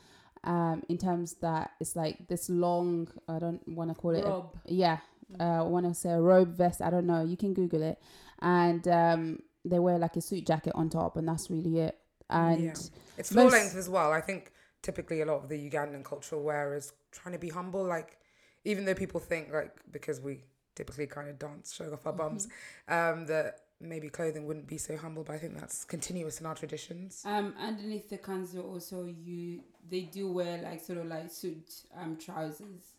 um, 0.44 0.84
in 0.90 0.98
terms 0.98 1.36
that 1.42 1.72
it's 1.80 1.96
like 1.96 2.28
this 2.28 2.50
long. 2.50 3.08
I 3.28 3.40
don't 3.40 3.66
want 3.68 3.90
to 3.90 3.96
call 3.96 4.14
it. 4.16 4.26
a- 4.26 4.44
yeah, 4.66 4.98
uh, 5.40 5.44
I 5.44 5.62
want 5.64 5.88
to 5.88 5.94
say 5.96 6.12
a 6.12 6.20
robe 6.22 6.56
vest. 6.56 6.82
I 6.82 6.90
don't 6.90 7.08
know. 7.08 7.24
You 7.24 7.38
can 7.38 7.54
Google 7.54 7.82
it, 7.82 8.00
and 8.42 8.86
um, 8.88 9.40
they 9.66 9.80
wear 9.80 9.98
like 9.98 10.18
a 10.18 10.22
suit 10.22 10.46
jacket 10.46 10.74
on 10.76 10.90
top, 10.90 11.16
and 11.18 11.28
that's 11.28 11.50
really 11.50 11.80
it. 11.80 11.98
And 12.30 12.62
Yeah. 12.64 12.74
It's 13.18 13.32
full 13.34 13.46
Most- 13.46 13.54
length 13.54 13.76
as 13.76 13.90
well. 13.90 14.12
I 14.12 14.22
think 14.22 14.52
typically 14.82 15.22
a 15.22 15.26
lot 15.26 15.44
of 15.44 15.50
the 15.50 15.70
Ugandan 15.70 16.04
cultural 16.04 16.44
wear 16.44 16.74
is 16.76 16.94
trying 17.12 17.34
to 17.34 17.40
be 17.40 17.50
humble. 17.50 17.84
Like, 17.84 18.18
even 18.64 18.86
though 18.86 18.94
people 18.94 19.20
think, 19.20 19.52
like, 19.52 19.74
because 19.92 20.20
we 20.22 20.44
typically 20.76 21.08
kind 21.08 21.30
of 21.30 21.40
dance, 21.40 21.74
showing 21.74 21.92
off 21.94 22.06
our 22.06 22.14
bums, 22.14 22.48
um, 22.88 23.26
that 23.26 23.62
maybe 23.80 24.10
clothing 24.10 24.46
wouldn't 24.46 24.68
be 24.68 24.78
so 24.78 24.96
humble, 24.98 25.24
but 25.24 25.34
I 25.34 25.38
think 25.40 25.58
that's 25.60 25.84
continuous 25.86 26.40
in 26.40 26.46
our 26.46 26.56
traditions. 26.56 27.24
Um, 27.26 27.54
underneath 27.60 28.10
the 28.10 28.18
kanzu 28.18 28.64
also 28.64 29.06
you 29.06 29.62
they 29.90 30.02
do 30.02 30.32
wear 30.32 30.60
like 30.64 30.82
sort 30.84 30.98
of 31.00 31.06
like 31.06 31.32
suit 31.32 31.84
um 31.96 32.18
trousers. 32.18 32.94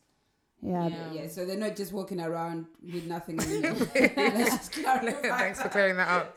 yeah, 0.62 0.88
Yeah, 0.88 1.12
yeah. 1.12 1.28
So 1.28 1.44
they're 1.44 1.56
not 1.58 1.76
just 1.76 1.92
walking 1.92 2.20
around 2.20 2.66
with 2.82 3.06
nothing. 3.06 3.38
underneath. 3.40 3.94
Let's 4.16 4.56
just 4.56 4.72
clarify. 4.72 5.20
Thanks 5.38 5.60
for 5.62 5.68
clearing 5.68 5.96
that 5.96 6.08
up. 6.08 6.36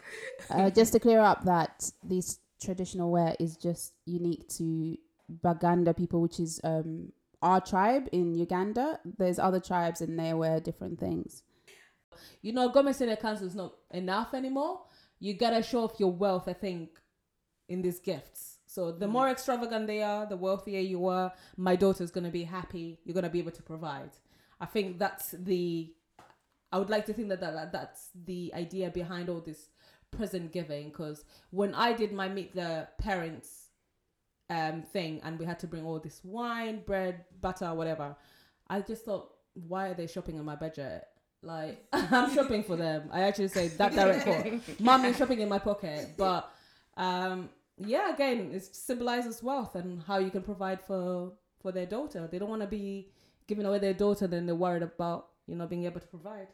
uh, 0.49 0.69
just 0.69 0.93
to 0.93 0.99
clear 0.99 1.19
up 1.21 1.45
that 1.45 1.89
this 2.03 2.39
traditional 2.61 3.11
wear 3.11 3.35
is 3.39 3.57
just 3.57 3.93
unique 4.05 4.47
to 4.49 4.97
Baganda 5.29 5.93
people, 5.93 6.21
which 6.21 6.39
is 6.39 6.59
um, 6.63 7.11
our 7.41 7.59
tribe 7.61 8.07
in 8.11 8.35
Uganda. 8.35 8.99
There's 9.17 9.39
other 9.39 9.59
tribes 9.59 10.01
and 10.01 10.17
they 10.17 10.33
wear 10.33 10.59
different 10.59 10.99
things. 10.99 11.43
You 12.41 12.53
know, 12.53 12.69
gomesi 12.69 13.01
in 13.01 13.09
a 13.09 13.15
kanzu 13.15 13.43
is 13.43 13.55
not 13.55 13.73
enough 13.91 14.33
anymore. 14.33 14.81
You 15.19 15.33
gotta 15.33 15.63
show 15.63 15.83
off 15.83 15.99
your 15.99 16.11
wealth, 16.11 16.47
I 16.47 16.53
think, 16.53 16.89
in 17.69 17.81
these 17.81 17.99
gifts. 17.99 18.57
So 18.65 18.91
the 18.91 19.07
more 19.07 19.29
extravagant 19.29 19.87
they 19.87 20.01
are, 20.01 20.25
the 20.25 20.37
wealthier 20.37 20.79
you 20.79 21.07
are. 21.07 21.33
My 21.57 21.75
daughter's 21.75 22.11
gonna 22.11 22.29
be 22.29 22.43
happy. 22.43 22.99
You're 23.03 23.15
gonna 23.15 23.29
be 23.29 23.39
able 23.39 23.51
to 23.51 23.63
provide. 23.63 24.11
I 24.59 24.65
think 24.65 24.99
that's 24.99 25.31
the. 25.31 25.93
I 26.71 26.77
would 26.77 26.89
like 26.89 27.05
to 27.07 27.13
think 27.13 27.27
that, 27.29 27.41
that, 27.41 27.53
that 27.53 27.71
that's 27.73 28.09
the 28.15 28.53
idea 28.55 28.89
behind 28.89 29.27
all 29.29 29.41
this 29.41 29.70
present 30.11 30.51
giving. 30.51 30.89
Because 30.89 31.23
when 31.51 31.73
I 31.73 31.93
did 31.93 32.11
my 32.11 32.27
meet 32.29 32.53
the 32.55 32.87
parents 32.97 33.67
um 34.49 34.83
thing, 34.83 35.21
and 35.23 35.39
we 35.39 35.45
had 35.45 35.59
to 35.59 35.67
bring 35.67 35.85
all 35.85 35.99
this 35.99 36.21
wine, 36.23 36.81
bread, 36.85 37.25
butter, 37.41 37.73
whatever, 37.73 38.15
I 38.69 38.81
just 38.81 39.05
thought, 39.05 39.29
why 39.53 39.89
are 39.89 39.93
they 39.93 40.07
shopping 40.07 40.37
in 40.37 40.45
my 40.45 40.55
budget? 40.55 41.05
Like 41.43 41.83
I'm 41.93 42.33
shopping 42.33 42.63
for 42.63 42.75
them. 42.75 43.09
I 43.11 43.21
actually 43.23 43.47
say 43.47 43.69
that 43.69 43.93
direct 43.93 44.23
quote. 44.23 44.61
Mom 44.79 45.05
is 45.05 45.17
shopping 45.17 45.39
in 45.41 45.49
my 45.49 45.59
pocket. 45.59 46.09
But 46.17 46.51
um 46.97 47.49
yeah, 47.77 48.13
again, 48.13 48.51
it 48.53 48.63
symbolizes 48.75 49.41
wealth 49.41 49.75
and 49.75 50.03
how 50.03 50.19
you 50.19 50.29
can 50.29 50.43
provide 50.43 50.81
for 50.81 51.33
for 51.61 51.71
their 51.71 51.85
daughter. 51.85 52.27
They 52.31 52.39
don't 52.39 52.49
want 52.49 52.61
to 52.61 52.67
be 52.67 53.11
giving 53.47 53.65
away 53.65 53.79
their 53.79 53.93
daughter, 53.93 54.27
then 54.27 54.45
they're 54.45 54.55
worried 54.55 54.83
about 54.83 55.27
you 55.47 55.55
know 55.55 55.67
being 55.67 55.85
able 55.85 55.99
to 55.99 56.07
provide. 56.07 56.47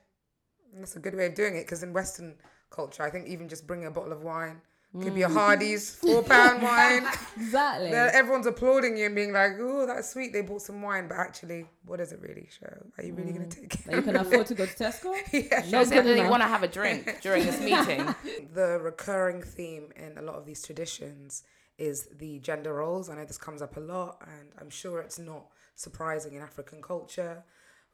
That's 0.76 0.95
a 0.95 0.99
good 0.99 1.15
way 1.15 1.26
of 1.28 1.36
doing 1.36 1.55
it 1.55 1.65
because 1.65 1.84
in 1.84 1.93
Western 1.93 2.36
culture, 2.70 3.03
I 3.03 3.09
think 3.09 3.28
even 3.28 3.47
just 3.47 3.68
bringing 3.68 3.88
a 3.88 3.91
bottle 3.91 4.11
of 4.11 4.24
wine 4.24 4.61
could 5.01 5.13
be 5.13 5.24
a 5.24 5.28
mm. 5.28 5.34
Hardy's 5.34 5.93
four 5.95 6.24
pound 6.24 6.61
wine. 6.61 7.05
Exactly. 7.38 7.91
Then 7.91 8.09
everyone's 8.13 8.47
applauding 8.47 8.97
you 8.97 9.05
and 9.05 9.15
being 9.15 9.32
like, 9.32 9.51
"Oh, 9.59 9.86
that's 9.86 10.09
sweet." 10.11 10.34
They 10.34 10.41
bought 10.41 10.61
some 10.63 10.82
wine, 10.82 11.07
but 11.07 11.18
actually, 11.18 11.65
what 11.86 11.97
does 11.97 12.11
it 12.11 12.20
really 12.20 12.49
show? 12.59 12.74
Are 12.97 13.03
you 13.03 13.13
really 13.13 13.32
going 13.32 13.47
to 13.47 13.57
mm. 13.57 13.70
take 13.70 13.84
that 13.86 13.95
you 13.95 14.01
can 14.01 14.15
afford 14.15 14.47
to 14.47 14.55
go 14.55 14.65
to 14.65 14.74
Tesco. 14.74 15.13
yeah. 15.32 15.59
Not 15.59 15.65
Shows 15.65 15.89
good 15.89 15.97
that 15.99 16.03
they 16.03 16.20
enough. 16.20 16.32
want 16.32 16.41
to 16.41 16.47
have 16.47 16.63
a 16.63 16.68
drink 16.68 17.20
during 17.22 17.45
this 17.45 17.59
meeting. 17.59 18.13
The 18.53 18.80
recurring 18.82 19.43
theme 19.43 19.89
in 19.95 20.18
a 20.18 20.22
lot 20.22 20.36
of 20.36 20.45
these 20.45 20.63
traditions 20.63 21.43
is 21.78 22.09
the 22.18 22.39
gender 22.39 22.74
roles. 22.74 23.09
I 23.09 23.15
know 23.15 23.26
this 23.26 23.38
comes 23.38 23.61
up 23.61 23.78
a 23.78 23.82
lot, 23.82 24.22
and 24.22 24.49
I'm 24.59 24.72
sure 24.72 24.99
it's 24.99 25.20
not 25.20 25.45
surprising 25.76 26.34
in 26.34 26.41
African 26.41 26.82
culture, 26.82 27.43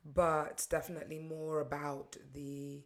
but 0.05 0.65
definitely 0.69 1.19
more 1.19 1.61
about 1.61 2.17
the, 2.33 2.83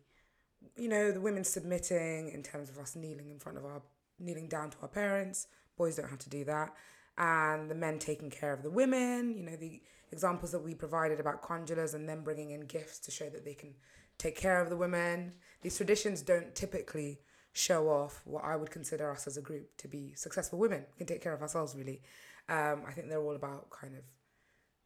you 0.75 0.87
know, 0.87 1.11
the 1.11 1.21
women 1.21 1.43
submitting 1.43 2.29
in 2.29 2.43
terms 2.43 2.69
of 2.69 2.77
us 2.77 2.95
kneeling 2.95 3.31
in 3.31 3.39
front 3.39 3.57
of 3.57 3.65
our, 3.65 3.81
kneeling 4.19 4.47
down 4.47 4.69
to 4.69 4.77
our 4.81 4.87
parents. 4.87 5.47
Boys 5.77 5.95
don't 5.95 6.09
have 6.09 6.19
to 6.19 6.29
do 6.29 6.43
that. 6.45 6.73
And 7.17 7.69
the 7.69 7.75
men 7.75 7.97
taking 7.97 8.29
care 8.29 8.53
of 8.53 8.61
the 8.61 8.69
women, 8.69 9.35
you 9.35 9.43
know, 9.43 9.55
the 9.55 9.81
examples 10.11 10.51
that 10.51 10.63
we 10.63 10.75
provided 10.75 11.19
about 11.19 11.41
kwanjulas 11.41 11.95
and 11.95 12.07
them 12.07 12.23
bringing 12.23 12.51
in 12.51 12.61
gifts 12.61 12.99
to 12.99 13.11
show 13.11 13.29
that 13.29 13.43
they 13.43 13.53
can 13.53 13.73
take 14.17 14.35
care 14.35 14.61
of 14.61 14.69
the 14.69 14.77
women. 14.77 15.33
These 15.61 15.77
traditions 15.77 16.21
don't 16.21 16.53
typically 16.53 17.19
show 17.53 17.89
off 17.89 18.21
what 18.25 18.43
I 18.43 18.55
would 18.55 18.69
consider 18.69 19.11
us 19.11 19.25
as 19.25 19.37
a 19.37 19.41
group 19.41 19.75
to 19.77 19.87
be 19.87 20.13
successful 20.15 20.59
women. 20.59 20.85
We 20.91 20.97
can 20.97 21.07
take 21.07 21.23
care 21.23 21.33
of 21.33 21.41
ourselves, 21.41 21.75
really. 21.75 22.01
Um, 22.49 22.83
I 22.87 22.91
think 22.91 23.09
they're 23.09 23.21
all 23.21 23.35
about 23.35 23.69
kind 23.71 23.95
of 23.95 24.03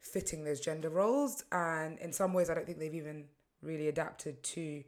fitting 0.02 0.44
those 0.44 0.60
gender 0.60 0.90
roles. 0.90 1.44
And 1.50 1.98
in 1.98 2.12
some 2.12 2.34
ways, 2.34 2.50
I 2.50 2.54
don't 2.54 2.66
think 2.66 2.78
they've 2.78 2.94
even 2.94 3.24
really 3.62 3.88
adapted 3.88 4.42
to 4.42 4.84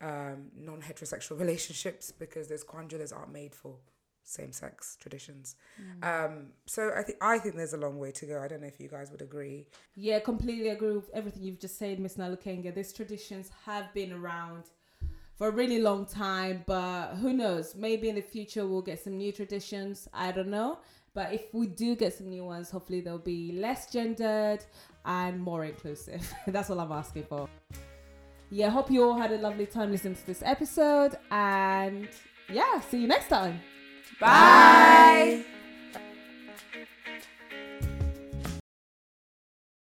um, 0.00 0.50
non 0.56 0.82
heterosexual 0.82 1.38
relationships 1.44 2.12
because 2.12 2.48
those 2.48 2.64
kwanjulas 2.64 3.16
aren't 3.16 3.32
made 3.32 3.54
for 3.54 3.76
same 4.24 4.52
sex 4.52 4.96
traditions. 5.00 5.56
Um, 6.02 6.48
so 6.66 6.92
I 6.96 7.02
think 7.02 7.18
I 7.20 7.38
think 7.38 7.56
there's 7.56 7.72
a 7.72 7.78
long 7.78 7.98
way 7.98 8.12
to 8.12 8.26
go. 8.26 8.40
I 8.40 8.48
don't 8.48 8.60
know 8.60 8.68
if 8.68 8.80
you 8.80 8.88
guys 8.88 9.10
would 9.10 9.22
agree. 9.22 9.66
Yeah, 9.94 10.20
completely 10.20 10.68
agree 10.68 10.92
with 10.92 11.10
everything 11.12 11.42
you've 11.42 11.60
just 11.60 11.78
said, 11.78 11.98
Miss 11.98 12.16
Nalukenga. 12.16 12.74
These 12.74 12.92
traditions 12.92 13.50
have 13.64 13.92
been 13.94 14.12
around 14.12 14.64
for 15.34 15.48
a 15.48 15.50
really 15.50 15.80
long 15.80 16.06
time, 16.06 16.62
but 16.66 17.14
who 17.16 17.32
knows? 17.32 17.74
Maybe 17.74 18.08
in 18.08 18.14
the 18.14 18.22
future 18.22 18.66
we'll 18.66 18.82
get 18.82 19.02
some 19.02 19.16
new 19.16 19.32
traditions. 19.32 20.08
I 20.12 20.30
don't 20.30 20.48
know. 20.50 20.78
But 21.14 21.32
if 21.34 21.52
we 21.52 21.66
do 21.66 21.94
get 21.94 22.14
some 22.14 22.28
new 22.30 22.44
ones, 22.44 22.70
hopefully 22.70 23.00
they'll 23.00 23.18
be 23.18 23.52
less 23.52 23.90
gendered 23.90 24.64
and 25.04 25.40
more 25.40 25.64
inclusive. 25.64 26.32
That's 26.46 26.70
all 26.70 26.80
I'm 26.80 26.92
asking 26.92 27.24
for. 27.24 27.48
Yeah, 28.50 28.70
hope 28.70 28.90
you 28.90 29.02
all 29.04 29.16
had 29.16 29.32
a 29.32 29.38
lovely 29.38 29.66
time 29.66 29.90
listening 29.90 30.14
to 30.14 30.26
this 30.26 30.42
episode. 30.44 31.16
And 31.30 32.08
yeah, 32.50 32.80
see 32.80 33.00
you 33.00 33.08
next 33.08 33.28
time. 33.28 33.60
Bye. 34.20 35.44